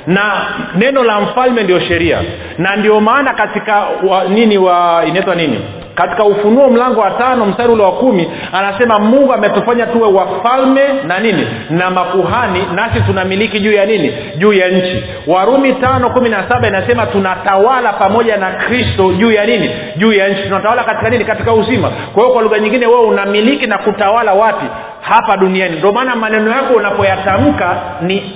Na 0.08 0.46
neno 0.76 1.04
la 1.04 1.22
mfalme 1.22 1.64
ndio 1.64 1.80
sheria. 1.80 2.22
Na 2.58 2.76
ndio 2.78 2.96
maana 2.98 3.34
katika 3.34 3.86
wa, 4.10 4.24
nini 4.24 4.58
wa 4.58 5.04
inaitwa 5.08 5.36
nini? 5.36 5.60
Katika 5.96 6.28
ufunuo 6.28 6.68
mlango 6.70 7.00
wa 7.02 7.12
tano 7.12 7.46
mstari 7.46 7.74
ule 7.74 7.84
wa 7.84 7.92
kumi 7.92 8.32
anasema 8.60 9.00
mungu 9.00 9.34
ametufanya 9.34 9.86
tuwe 9.88 10.10
wafalme 10.14 10.82
na 11.14 11.20
nini? 11.20 11.48
Na 11.70 11.90
makuhani 11.90 12.60
nasi 12.82 13.02
tunamiliki 13.02 13.60
juu 13.60 13.72
ya 13.72 13.86
nini? 13.86 14.14
Juu 14.38 14.54
ya 14.54 14.68
nchi. 14.72 15.04
Warumi 15.28 15.72
tano 15.72 16.10
kumi 16.10 16.30
na 16.30 16.50
saba 16.50 16.68
inasema 16.68 17.06
tunatawala 17.06 17.94
pamoja 17.94 18.38
na 18.38 18.52
kristo 18.52 19.14
juu 19.14 19.32
ya 19.32 19.46
nini? 19.46 19.70
Juu 19.98 20.14
ya 20.14 20.28
nchi. 20.30 20.44
Tunatawala 20.44 20.84
katika 20.84 21.12
nini? 21.12 21.26
Katika 21.26 21.52
uzima. 21.52 21.88
Kwa 22.14 22.24
hiyo 22.24 22.34
kwa 22.34 22.42
lugha 22.44 22.60
nyingine 22.60 22.88
wewe 22.88 23.02
unamiliki 23.08 23.68
na 23.68 23.78
kutawala 23.78 24.34
wapi 24.34 24.66
hapa 25.12 25.38
duniani. 25.38 25.78
Ndio 25.78 25.91
maana 25.93 26.16
maneno 26.16 26.51
yako 26.51 26.74
unapoyatamka 26.74 27.82
ni 28.01 28.34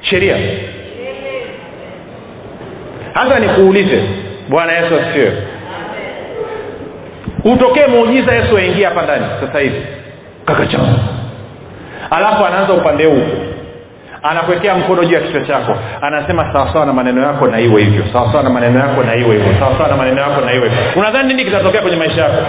sheria. 0.00 0.36
Hasa 3.14 3.38
nikuulize. 3.40 4.04
Bwana 4.48 4.72
yesu 4.72 4.94
asifiwe. 5.00 5.42
Utokee 7.44 7.86
muujiza 7.86 8.34
yesu 8.34 8.58
aingia 8.58 8.88
hapa 8.88 9.02
ndani 9.02 9.24
sasa 9.40 9.58
hivi. 9.60 9.82
Kakacha 10.44 10.78
alafu 12.10 12.46
anaanza 12.46 12.74
upande 12.74 13.08
huu. 13.08 13.22
Anakuwekea 14.22 14.74
mkono 14.74 15.04
juu 15.04 15.20
ya 15.20 15.20
kichwa 15.26 15.46
chako. 15.46 15.76
Anasema 16.02 16.54
sawasawa 16.54 16.86
na 16.86 16.92
maneno 16.92 17.26
yako 17.26 17.46
na 17.50 17.60
iwe 17.60 17.82
hivyo. 17.82 18.04
Sawasawa 18.12 18.42
na 18.44 18.50
maneno 18.50 18.80
yako 18.80 19.04
na 19.06 19.14
iwe 19.16 19.30
hivyo. 19.36 19.52
Sawasawa 19.60 19.88
na 19.90 19.96
maneno 19.96 20.22
yako 20.22 20.40
na 20.44 20.52
iwe 20.54 20.68
hivyo. 20.68 20.84
Unadhani 20.96 21.28
nini 21.28 21.44
kitatokea 21.44 21.82
kwenye 21.82 21.96
maisha 21.96 22.24
yako 22.24 22.42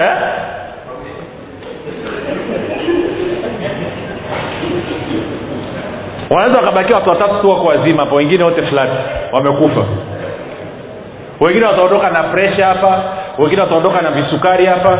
eh? 0.00 0.16
wanaweza 6.30 6.60
wakabakia 6.60 6.96
watu 6.96 7.10
watatu 7.10 7.40
tu 7.42 7.50
wako 7.50 7.64
wazima 7.64 8.00
hapo 8.02 8.14
wengine 8.16 8.44
wote 8.44 8.66
flat. 8.66 8.90
Wamekufa. 9.32 9.86
Wengine 11.40 11.66
wataondoka 11.66 12.10
na 12.10 12.22
presha 12.22 12.66
hapa 12.66 13.02
wengine 13.38 13.62
wataondoka 13.62 14.02
na 14.02 14.10
visukari 14.10 14.66
hapa. 14.66 14.98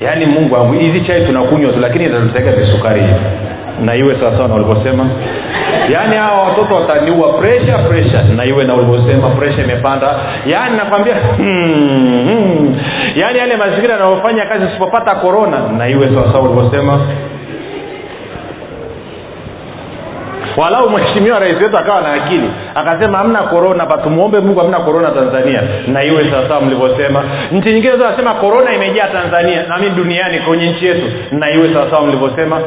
Yaani 0.00 0.26
mungu 0.26 0.72
hizi 0.72 1.00
chai 1.00 1.26
tunakunywa 1.26 1.72
tu 1.72 1.78
lakini 1.80 2.04
itatusaidia 2.04 2.56
visukari. 2.66 3.02
Na 3.80 3.94
iwe 3.96 4.20
sawasawa 4.22 4.48
na 4.48 4.54
ulivyosema 4.54 5.10
yaani 5.88 6.16
hawa 6.16 6.44
watoto 6.44 6.74
wataniua. 6.74 7.32
Presha 7.32 7.78
presha 7.78 8.22
na 8.36 8.44
iwe 8.46 8.64
na 8.64 8.74
ulivyosema 8.74 9.30
presha 9.30 9.64
imepanda. 9.64 10.14
Yaani 10.46 10.76
nakwambia 10.76 11.14
hmm, 11.16 12.26
hmm. 12.26 12.80
yaani 13.16 13.38
yale 13.38 13.56
mazingira 13.56 13.96
yanayofanya 13.96 14.46
kazi 14.46 14.64
usipopata 14.66 15.14
korona 15.20 15.68
na 15.68 15.88
iwe 15.88 16.02
sawasawa 16.14 16.44
ulivyosema. 16.50 17.00
Walau 20.56 20.90
mheshimiwa 20.90 21.40
rais 21.40 21.54
wetu 21.54 21.76
akawa 21.78 22.00
na 22.02 22.12
akili 22.12 22.50
akasema 22.74 23.18
hamna 23.18 23.42
korona 23.42 23.86
pa 23.86 24.02
tumuombe 24.02 24.40
mungu 24.40 24.60
hamna 24.60 24.80
korona 24.80 25.10
tanzania. 25.10 25.62
Na 25.86 26.04
iwe 26.04 26.30
sawasawa 26.30 26.60
mlivyosema. 26.60 27.24
Nchi 27.52 27.72
nyingine 27.72 27.92
zinasema 27.94 28.34
korona 28.34 28.74
imejaa 28.74 29.06
tanzania 29.08 29.62
nami 29.68 29.90
duniani 29.90 30.40
kwenye 30.40 30.70
nchi 30.70 30.86
yetu. 30.86 31.06
Na 31.30 31.46
iwe 31.56 31.76
sawasawa 31.78 32.08
mlivyosema 32.08 32.60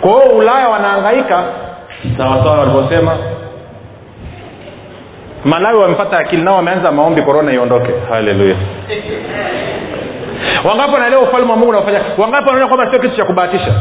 kwa 0.00 0.10
hiyo 0.10 0.36
ulaya 0.38 0.68
wanaangaika 0.68 1.44
sawasawa 2.18 2.56
walivyosema. 2.56 3.18
Malawi 5.44 5.78
wamepata 5.82 6.18
akili 6.20 6.42
nao 6.42 6.56
wameanza 6.56 6.92
maombi 6.92 7.22
korona 7.22 7.52
iondoke. 7.52 7.92
Haleluya. 8.12 8.56
Wangapi 10.68 10.92
wanaelewa 10.92 11.22
ufalme 11.22 11.50
wa 11.50 11.56
mungu 11.56 11.68
unaofanya? 11.70 12.00
Wangapi 12.18 12.44
wanaona 12.52 12.68
kwamba 12.68 12.92
sio 12.94 13.02
kitu 13.02 13.16
cha 13.16 13.26
kubahatisha? 13.26 13.74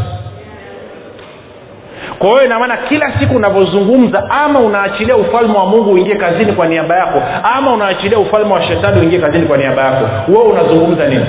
Kwa 2.19 2.29
hiyo 2.29 2.43
inamaana 2.45 2.77
kila 2.77 3.19
siku 3.19 3.35
unavyozungumza 3.35 4.23
ama 4.29 4.59
unaachilia 4.59 5.17
ufalme 5.17 5.57
wa 5.57 5.65
mungu 5.65 5.91
uingie 5.91 6.15
kazini 6.15 6.53
kwa 6.53 6.67
niaba 6.67 6.95
yako 6.95 7.21
ama 7.53 7.71
unaachilia 7.73 8.19
ufalme 8.19 8.53
wa 8.53 8.63
shetani 8.63 9.01
uingie 9.01 9.21
kazini 9.21 9.47
kwa 9.47 9.57
niaba 9.57 9.83
yako 9.83 10.09
wewe 10.31 10.43
unazungumza 10.43 11.07
nini 11.09 11.25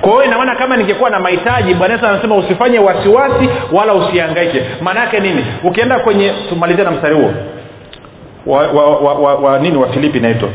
kwa 0.00 0.10
hiyo 0.10 0.24
inamaana 0.24 0.54
kama 0.56 0.76
ningekuwa 0.76 1.10
na 1.10 1.20
mahitaji 1.20 1.74
bwana 1.74 1.94
yesu 1.94 2.08
anasema 2.10 2.36
usifanye 2.36 2.78
wasiwasi 2.80 3.50
wala 3.72 3.94
usiangaike 3.94 4.64
maana 4.80 5.00
yake 5.00 5.20
nini? 5.20 5.44
Ukienda 5.64 6.00
kwenye 6.00 6.32
tumalizia 6.48 6.84
na 6.84 6.90
mstari 6.90 7.20
huo. 7.20 7.32
Wa, 8.46 8.58
wa, 8.58 8.84
wa, 9.00 9.14
wa, 9.14 9.34
wa 9.34 9.58
nini? 9.58 9.76
Wafilipi 9.76 10.18
inaitwa. 10.18 10.48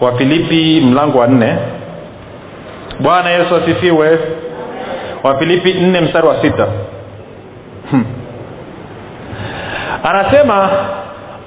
Wafilipi 0.00 0.80
mlango 0.86 1.18
wa 1.18 1.26
nne. 1.26 1.58
Bwana 3.00 3.30
yesu 3.30 3.56
asifiwe. 3.56 4.18
Wafilipi 5.24 5.72
nne 5.74 6.00
mstari 6.00 6.28
wa 6.28 6.44
sita. 6.44 6.66
Hmm. 7.90 8.04
anasema 10.08 10.70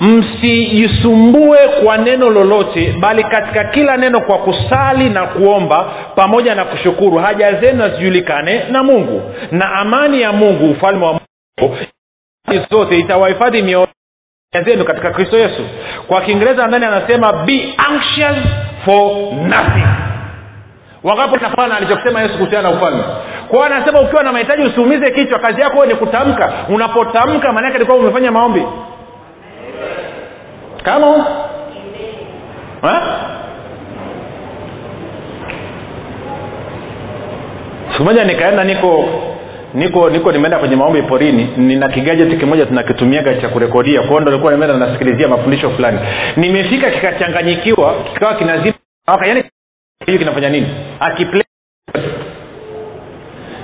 msijisumbue 0.03 1.57
kwa 1.83 1.97
neno 1.97 2.29
lolote 2.29 2.95
bali 2.99 3.23
katika 3.23 3.63
kila 3.63 3.97
neno 3.97 4.19
kwa 4.21 4.37
kusali 4.37 5.09
na 5.09 5.27
kuomba 5.27 5.91
pamoja 6.15 6.55
na 6.55 6.65
kushukuru. 6.65 7.17
Haja 7.21 7.47
zenu 7.61 7.81
hazijulikane 7.83 8.63
na 8.69 8.83
mungu 8.83 9.21
na 9.51 9.71
amani 9.73 10.21
ya 10.21 10.31
mungu 10.31 10.71
ufalme 10.71 11.05
wa 11.05 11.13
mungu 11.13 11.77
zote 12.71 12.99
itawahifadhi 12.99 13.61
mioyo 13.63 13.87
zenu 14.67 14.85
katika 14.85 15.13
kristo 15.13 15.35
yesu. 15.47 15.61
Kwa 16.07 16.21
kiingereza 16.21 16.67
ndani 16.67 16.85
anasema 16.85 17.33
be 17.45 17.75
anxious 17.89 18.37
for 18.85 19.11
nothing. 19.33 19.89
Wangapo 21.03 21.39
nafana 21.41 21.77
alichokisema 21.77 22.21
yesu 22.21 22.37
kuhusiana 22.37 22.69
na 22.69 22.77
ufalme? 22.77 23.03
Kwao 23.47 23.63
anasema 23.65 24.01
ukiwa 24.01 24.23
na 24.23 24.31
mahitaji 24.31 24.63
usiumize 24.63 25.13
kichwa 25.13 25.39
kazi 25.39 25.61
yako 25.61 25.85
ni 25.85 25.95
kutamka. 25.95 26.53
Unapotamka 26.69 27.53
maanaake 27.53 27.75
alikuwa 27.75 27.97
umefanya 27.97 28.31
maombi 28.31 28.65
kama? 30.83 31.25
Siku 37.91 38.03
moja 38.05 38.23
nikaenda 38.23 38.63
niko 38.63 39.05
niko 39.73 40.09
niko 40.09 40.31
nimeenda 40.31 40.59
kwenye 40.59 40.75
maombi 40.77 41.03
porini. 41.03 41.53
Nina 41.57 41.87
kigajeti 41.87 42.37
kimoja 42.37 42.65
tunakitumiaga 42.65 43.41
cha 43.41 43.49
kurekodia. 43.49 44.01
Kwao 44.07 44.19
ndo 44.19 44.31
nilikuwa 44.31 44.53
nimeenda 44.53 44.77
nasikilizia 44.77 45.27
mafundisho 45.27 45.69
fulani. 45.69 45.99
Nimefika 46.37 46.91
kikachanganyikiwa 46.91 48.03
kikawa 48.13 48.35
kinazima 48.35 48.73
yani 49.27 49.43
hiyo 50.07 50.19
kinafanya 50.19 50.49
nini? 50.49 50.67
Akiple 50.99 51.43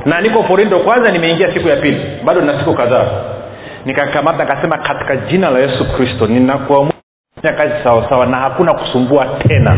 na 0.06 0.22
niko 0.22 0.44
porindo 0.44 0.80
kwanza 0.80 1.12
nimeingia 1.12 1.56
siku 1.56 1.70
ya 1.70 1.76
pili. 1.78 2.06
Bado 2.26 2.42
na 2.42 2.60
siku 2.60 2.74
kadhaa. 2.76 3.24
Nikakamata 3.86 4.44
akasema 4.44 4.78
katika 4.78 5.16
jina 5.32 5.50
la 5.50 5.60
yesu 5.60 5.86
kristo 5.98 6.28
ninakuamua 6.28 6.94
kazi 7.42 7.84
sawasawa 7.84 8.26
na 8.26 8.38
hakuna 8.38 8.74
kusumbua 8.74 9.40
tena. 9.48 9.78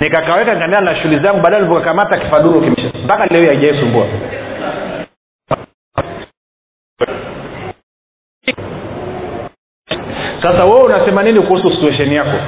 Nikakaweka 0.00 0.54
nikaendelea 0.54 0.80
na 0.80 0.96
shughuli 1.02 1.24
zangu 1.26 1.40
baadaye 1.40 1.62
nilivyokamata 1.62 2.18
kifaduro 2.18 2.60
kimesha 2.60 2.98
mpaka 3.04 3.26
leo 3.26 3.42
haijaisumbua. 3.52 4.06
Sasa 10.42 10.64
wewe 10.64 10.82
unasema 10.82 11.22
nini 11.22 11.40
kuhusu 11.46 11.66
situation 11.74 12.12
yako 12.12 12.38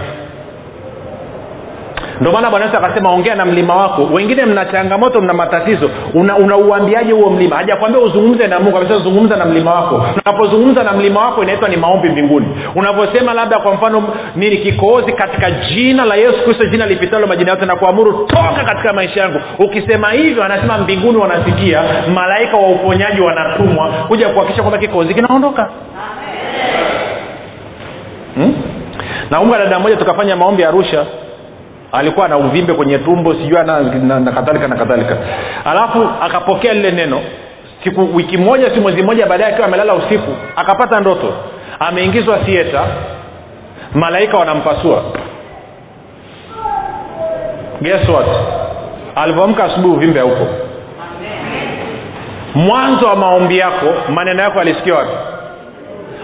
ndio 2.20 2.32
maana 2.32 2.50
bwana 2.50 2.66
yesu 2.66 2.78
akasema 2.80 3.10
ongea 3.10 3.34
na 3.34 3.44
mlima 3.44 3.74
wako. 3.76 4.02
Wengine 4.12 4.46
mna 4.46 4.64
changamoto 4.64 5.20
mna 5.22 5.34
matatizo. 5.34 5.90
Unauambiaje 6.14 7.12
una 7.12 7.22
huo 7.22 7.30
mlima? 7.32 7.56
Hajakwambia 7.56 8.02
uzungumze 8.02 8.46
na 8.48 8.60
mungu 8.60 8.76
amesema 8.76 9.04
zungumza 9.06 9.36
na 9.36 9.44
mlima 9.44 9.74
wako. 9.74 9.96
Unapozungumza 10.26 10.84
na 10.84 10.92
mlima 10.92 11.20
wako 11.20 11.42
inaitwa 11.42 11.68
ni 11.68 11.76
maombi 11.76 12.10
mbinguni. 12.10 12.46
Unavyosema 12.76 13.34
labda 13.34 13.58
kwa 13.58 13.74
mfano 13.74 14.14
nini 14.36 14.56
kikohozi 14.56 15.12
katika 15.14 15.50
jina 15.50 16.04
la 16.04 16.14
yesu 16.14 16.44
kristo 16.44 16.64
jina 16.70 16.86
lipitalo 16.86 17.26
majina 17.26 17.50
yote 17.50 17.66
na 17.66 17.76
kuamuru 17.76 18.26
toka 18.26 18.64
katika 18.64 18.94
maisha 18.94 19.20
yangu. 19.20 19.40
Ukisema 19.58 20.12
hivyo 20.12 20.44
anasema 20.44 20.78
mbinguni 20.78 21.18
wanasikia 21.18 21.82
malaika 22.14 22.58
wa 22.58 22.68
uponyaji 22.68 23.20
wanatumwa 23.20 23.92
kuja 24.08 24.28
kuhakikisha 24.28 24.62
kwamba 24.62 24.78
kikohozi 24.78 25.14
kinaondoka. 25.14 25.70
Hmm? 28.34 28.54
nakumbuka 29.30 29.58
dada 29.58 29.78
moja 29.78 29.96
tukafanya 29.96 30.36
maombi 30.36 30.64
arusha 30.64 31.06
alikuwa 31.92 32.28
na 32.28 32.36
uvimbe 32.38 32.74
kwenye 32.74 32.98
tumbo 32.98 33.30
sijui 33.30 33.66
na, 33.66 33.80
na, 33.80 34.20
na 34.20 34.32
kadhalika 34.32 34.68
na 34.68 34.76
kadhalika. 34.78 35.16
Alafu 35.64 36.08
akapokea 36.22 36.74
lile 36.74 36.90
neno. 36.90 37.20
Siku 37.84 38.16
wiki 38.16 38.36
moja 38.36 38.64
si 38.74 38.80
mwezi 38.80 39.04
mmoja 39.04 39.26
baadaye 39.26 39.52
akiwa 39.52 39.68
amelala 39.68 39.94
usiku 39.94 40.32
akapata 40.56 41.00
ndoto. 41.00 41.34
Ameingizwa 41.88 42.38
sieta 42.46 42.84
malaika 43.94 44.38
wanampasua. 44.38 45.02
Guess 47.80 48.08
what? 48.08 48.26
Alivyoamka 49.14 49.64
asubuhi 49.64 49.94
uvimbe 49.96 50.20
haupo. 50.20 50.46
Mwanzo 52.54 53.08
wa 53.08 53.16
maombi 53.16 53.58
yako 53.58 53.86
maneno 54.14 54.42
yako 54.42 54.58
alisikia 54.60 54.94
wapi? 54.98 55.12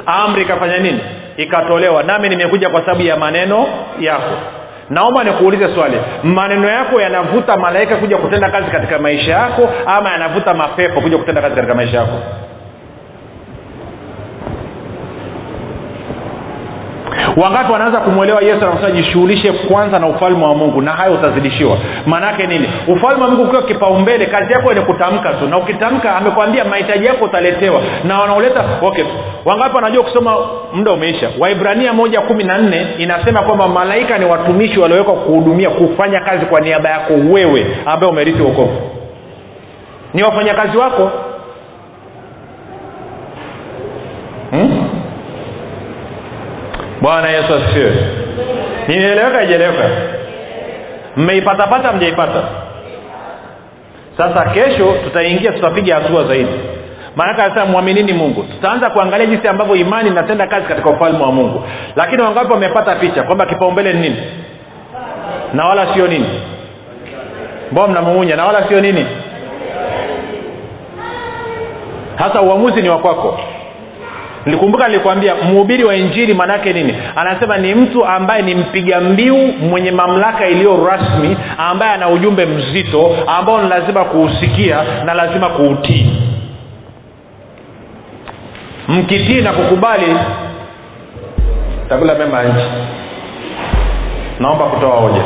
Amri 0.06 0.42
ikafanya 0.42 0.78
nini? 0.78 1.00
Ikatolewa. 1.36 2.02
Nami 2.02 2.28
nimekuja 2.28 2.68
kwa 2.70 2.80
sababu 2.86 3.02
ya 3.02 3.16
maneno 3.16 3.66
yako 4.00 4.34
naomba 4.90 5.24
nikuulize 5.24 5.74
swali. 5.74 6.00
Maneno 6.22 6.68
yako 6.70 7.00
yanavuta 7.00 7.56
malaika 7.56 7.98
kuja 8.00 8.16
kutenda 8.18 8.48
kazi 8.50 8.70
katika 8.70 8.98
maisha 8.98 9.32
yako 9.32 9.62
ama 9.98 10.12
yanavuta 10.12 10.54
mapepo 10.56 11.00
kuja 11.02 11.18
kutenda 11.18 11.42
kazi 11.42 11.54
katika 11.54 11.76
maisha 11.76 12.00
yako 12.00 12.18
wangapi 17.42 17.72
wanaanza 17.72 18.00
kumwelewa 18.00 18.42
yesu 18.42 18.70
anasema 18.70 18.90
jishughulishe 18.90 19.52
kwanza 19.52 20.00
na 20.00 20.06
ufalme 20.08 20.42
wa 20.44 20.56
mungu 20.56 20.82
na 20.82 20.92
hayo 20.92 21.12
utazidishiwa. 21.12 21.78
Maanaake 22.06 22.46
nini? 22.46 22.68
Ufalme 22.88 23.24
wa 23.24 23.30
mungu 23.30 23.42
ukiwa 23.46 23.62
kipaumbele 23.62 24.26
kazi 24.26 24.52
yako 24.52 24.72
ni 24.72 24.80
kutamka 24.86 25.34
tu. 25.34 25.48
Na 25.48 25.56
ukitamka 25.56 26.16
amekwambia 26.16 26.64
mahitaji 26.64 27.04
yako 27.04 27.24
utaletewa. 27.24 27.82
Na 28.04 28.18
wanaoleta 28.20 28.64
okay. 28.82 29.04
Wangapi 29.44 29.74
wanajua 29.74 30.04
kusoma 30.04 30.36
muda 30.72 30.92
umeisha. 30.92 31.30
Waibrania 31.40 31.92
moja 31.92 32.20
kumi 32.20 32.44
na 32.44 32.58
nne 32.58 32.86
inasema 32.98 33.42
kwamba 33.46 33.68
malaika 33.68 34.18
ni 34.18 34.24
watumishi 34.30 34.78
waliowekwa 34.80 35.14
kuhudumia 35.14 35.70
kufanya 35.70 36.20
kazi 36.20 36.46
kwa 36.46 36.60
niaba 36.60 36.90
yako 36.90 37.12
wewe 37.12 37.76
ambaye 37.86 38.12
umerithi 38.12 38.42
wokovu. 38.42 38.80
Ni 40.14 40.22
wafanyakazi 40.22 40.76
wako 40.78 41.10
hmm? 44.50 44.84
Bwana 47.04 47.30
yesu 47.30 47.56
asifiwe. 47.56 47.96
Nimeeleweka 48.88 49.42
ijeleweka 49.44 49.88
mmeipatapata 51.16 51.92
mjaipata? 51.92 52.42
Sasa 54.16 54.50
kesho 54.50 54.86
tutaingia 55.04 55.52
tutapiga 55.52 55.96
hatua 56.00 56.28
zaidi. 56.28 56.50
Maanake 57.16 57.42
anasema 57.44 57.66
mwaminini 57.70 58.12
mungu. 58.12 58.42
Tutaanza 58.42 58.90
kuangalia 58.90 59.26
jinsi 59.26 59.48
ambavyo 59.48 59.76
imani 59.76 60.08
inatenda 60.08 60.46
kazi 60.46 60.66
katika 60.66 60.90
ufalme 60.90 61.22
wa 61.24 61.32
mungu. 61.32 61.62
Lakini 61.96 62.22
wangapi 62.22 62.52
wamepata 62.52 62.96
picha 62.96 63.26
kwamba 63.26 63.46
kipaumbele 63.46 63.92
ni 63.92 64.00
nini? 64.00 64.16
Na 65.52 65.66
wala 65.66 65.94
sio 65.94 66.06
nini? 66.06 66.40
Mbao 67.72 67.88
mnamumunya 67.88 68.36
na 68.36 68.44
wala 68.46 68.68
sio 68.68 68.80
nini? 68.80 69.06
Hasa 72.16 72.40
uamuzi 72.40 72.82
ni 72.82 72.90
wakwako 72.90 73.40
nilikumbuka 74.46 74.86
nilikwambia 74.86 75.34
mhubiri 75.34 75.84
wa 75.84 75.94
injili 75.96 76.34
maanaake 76.34 76.72
nini? 76.72 76.94
Anasema 77.16 77.58
ni 77.58 77.74
mtu 77.74 78.06
ambaye 78.06 78.42
ni 78.42 78.54
mpiga 78.54 79.00
mbiu 79.00 79.36
mwenye 79.46 79.90
mamlaka 79.90 80.48
iliyo 80.48 80.84
rasmi 80.90 81.36
ambaye 81.58 81.92
ana 81.92 82.08
ujumbe 82.08 82.46
mzito 82.46 83.16
ambao 83.26 83.62
ni 83.62 83.68
lazima 83.68 84.04
kuusikia 84.04 84.84
na 85.08 85.14
lazima 85.14 85.48
kuutii. 85.50 86.10
Mkitii 88.88 89.40
na 89.42 89.52
kukubali 89.52 90.16
takula 91.88 92.14
mema 92.14 92.42
ya 92.42 92.48
nchi 92.48 92.64
naomba 94.40 94.64
kutoa 94.66 94.96
hoja. 95.00 95.22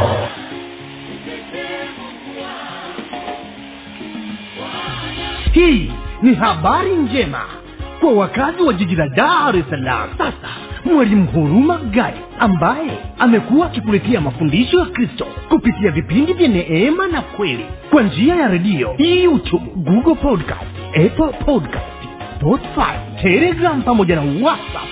Hii 5.53 5.93
ni 6.23 6.35
habari 6.35 6.97
njema 6.97 7.45
kwa 8.01 8.13
wakazi 8.13 8.63
wa 8.63 8.73
jiji 8.73 8.95
la 8.97 9.09
dar 9.09 9.57
es 9.57 9.65
salaam 9.71 10.09
sasa 10.19 10.49
mwalimu 10.85 11.27
huruma 11.27 11.79
gadi 11.79 12.19
ambaye 12.39 12.99
amekuwa 13.19 13.67
akikuletea 13.67 14.21
mafundisho 14.21 14.79
ya 14.79 14.87
kristo 14.87 15.27
kupitia 15.49 15.91
vipindi 15.91 16.33
vya 16.33 16.49
neema 16.49 17.07
na 17.07 17.21
kweli 17.23 17.67
kwa 17.91 18.03
njia 18.03 18.35
ya 18.37 18.49
redio 18.49 18.95
youtube 18.99 19.65
google 19.77 20.15
podcast 20.15 20.67
apple 20.97 21.45
podcast 21.45 21.99
spotify 22.37 23.23
telegram 23.23 23.83
pamoja 23.83 24.17
na 24.17 24.23
whatsapp. 24.23 24.89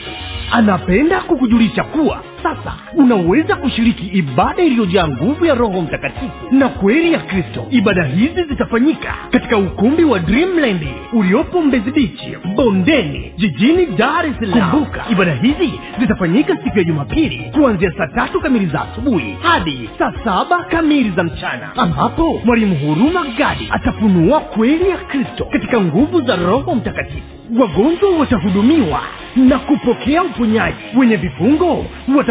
Anapenda 0.53 1.21
kukujulisha 1.21 1.85
kuwa 1.85 2.23
sasa 2.47 2.75
unaweza 2.97 3.57
kushiriki 3.57 4.07
ibada 4.07 4.63
iliyojaa 4.63 5.09
nguvu 5.09 5.45
ya 5.47 5.55
roho 5.55 5.81
mtakatifu 5.83 6.31
na 6.51 6.69
kweli 6.69 7.13
ya 7.13 7.19
kristo. 7.19 7.67
Ibada 7.71 8.05
hizi 8.05 8.43
zitafanyika 8.49 9.15
katika 9.31 9.59
ukumbi 9.59 10.05
wa 10.05 10.19
dreamland 10.19 10.87
uliopo 11.13 11.63
mbezi 11.63 11.91
bichi 11.91 12.37
bondeni 12.57 13.33
jijini 13.37 13.87
dar 13.87 14.27
es 14.27 14.37
salaam. 14.41 14.71
Kumbuka 14.71 15.05
ibada 15.11 15.35
hizi 15.35 15.73
zitafanyika 16.01 16.57
siku 16.65 16.79
ya 16.79 16.85
jumapili 16.85 17.51
kuanzia 17.55 17.93
saa 17.99 18.07
tatu 18.07 18.41
kamili 18.41 18.67
za 18.67 18.81
asubuhi 18.83 19.37
hadi 19.43 19.91
saa 19.99 20.13
saba 20.25 20.65
kamili 20.65 21.11
za 21.11 21.25
mchana 21.25 21.71
ambapo 21.77 22.41
mwalimu 22.45 22.75
huruma 22.77 23.25
gadi 23.39 23.69
atafunua 23.71 24.41
kweli 24.41 24.91
ya 24.91 24.97
kristo 24.97 25.45
katika 25.53 25.81
nguvu 25.81 26.21
za 26.21 26.37
roho 26.37 26.75
mtakatifu. 26.75 27.23
Wagonjwa 27.61 28.11
watahudumiwa 28.19 29.01
na 29.37 29.59
kupokea 29.59 30.23
uponyaji. 30.23 30.77
Wenye 30.97 31.17
vifungo 31.17 31.87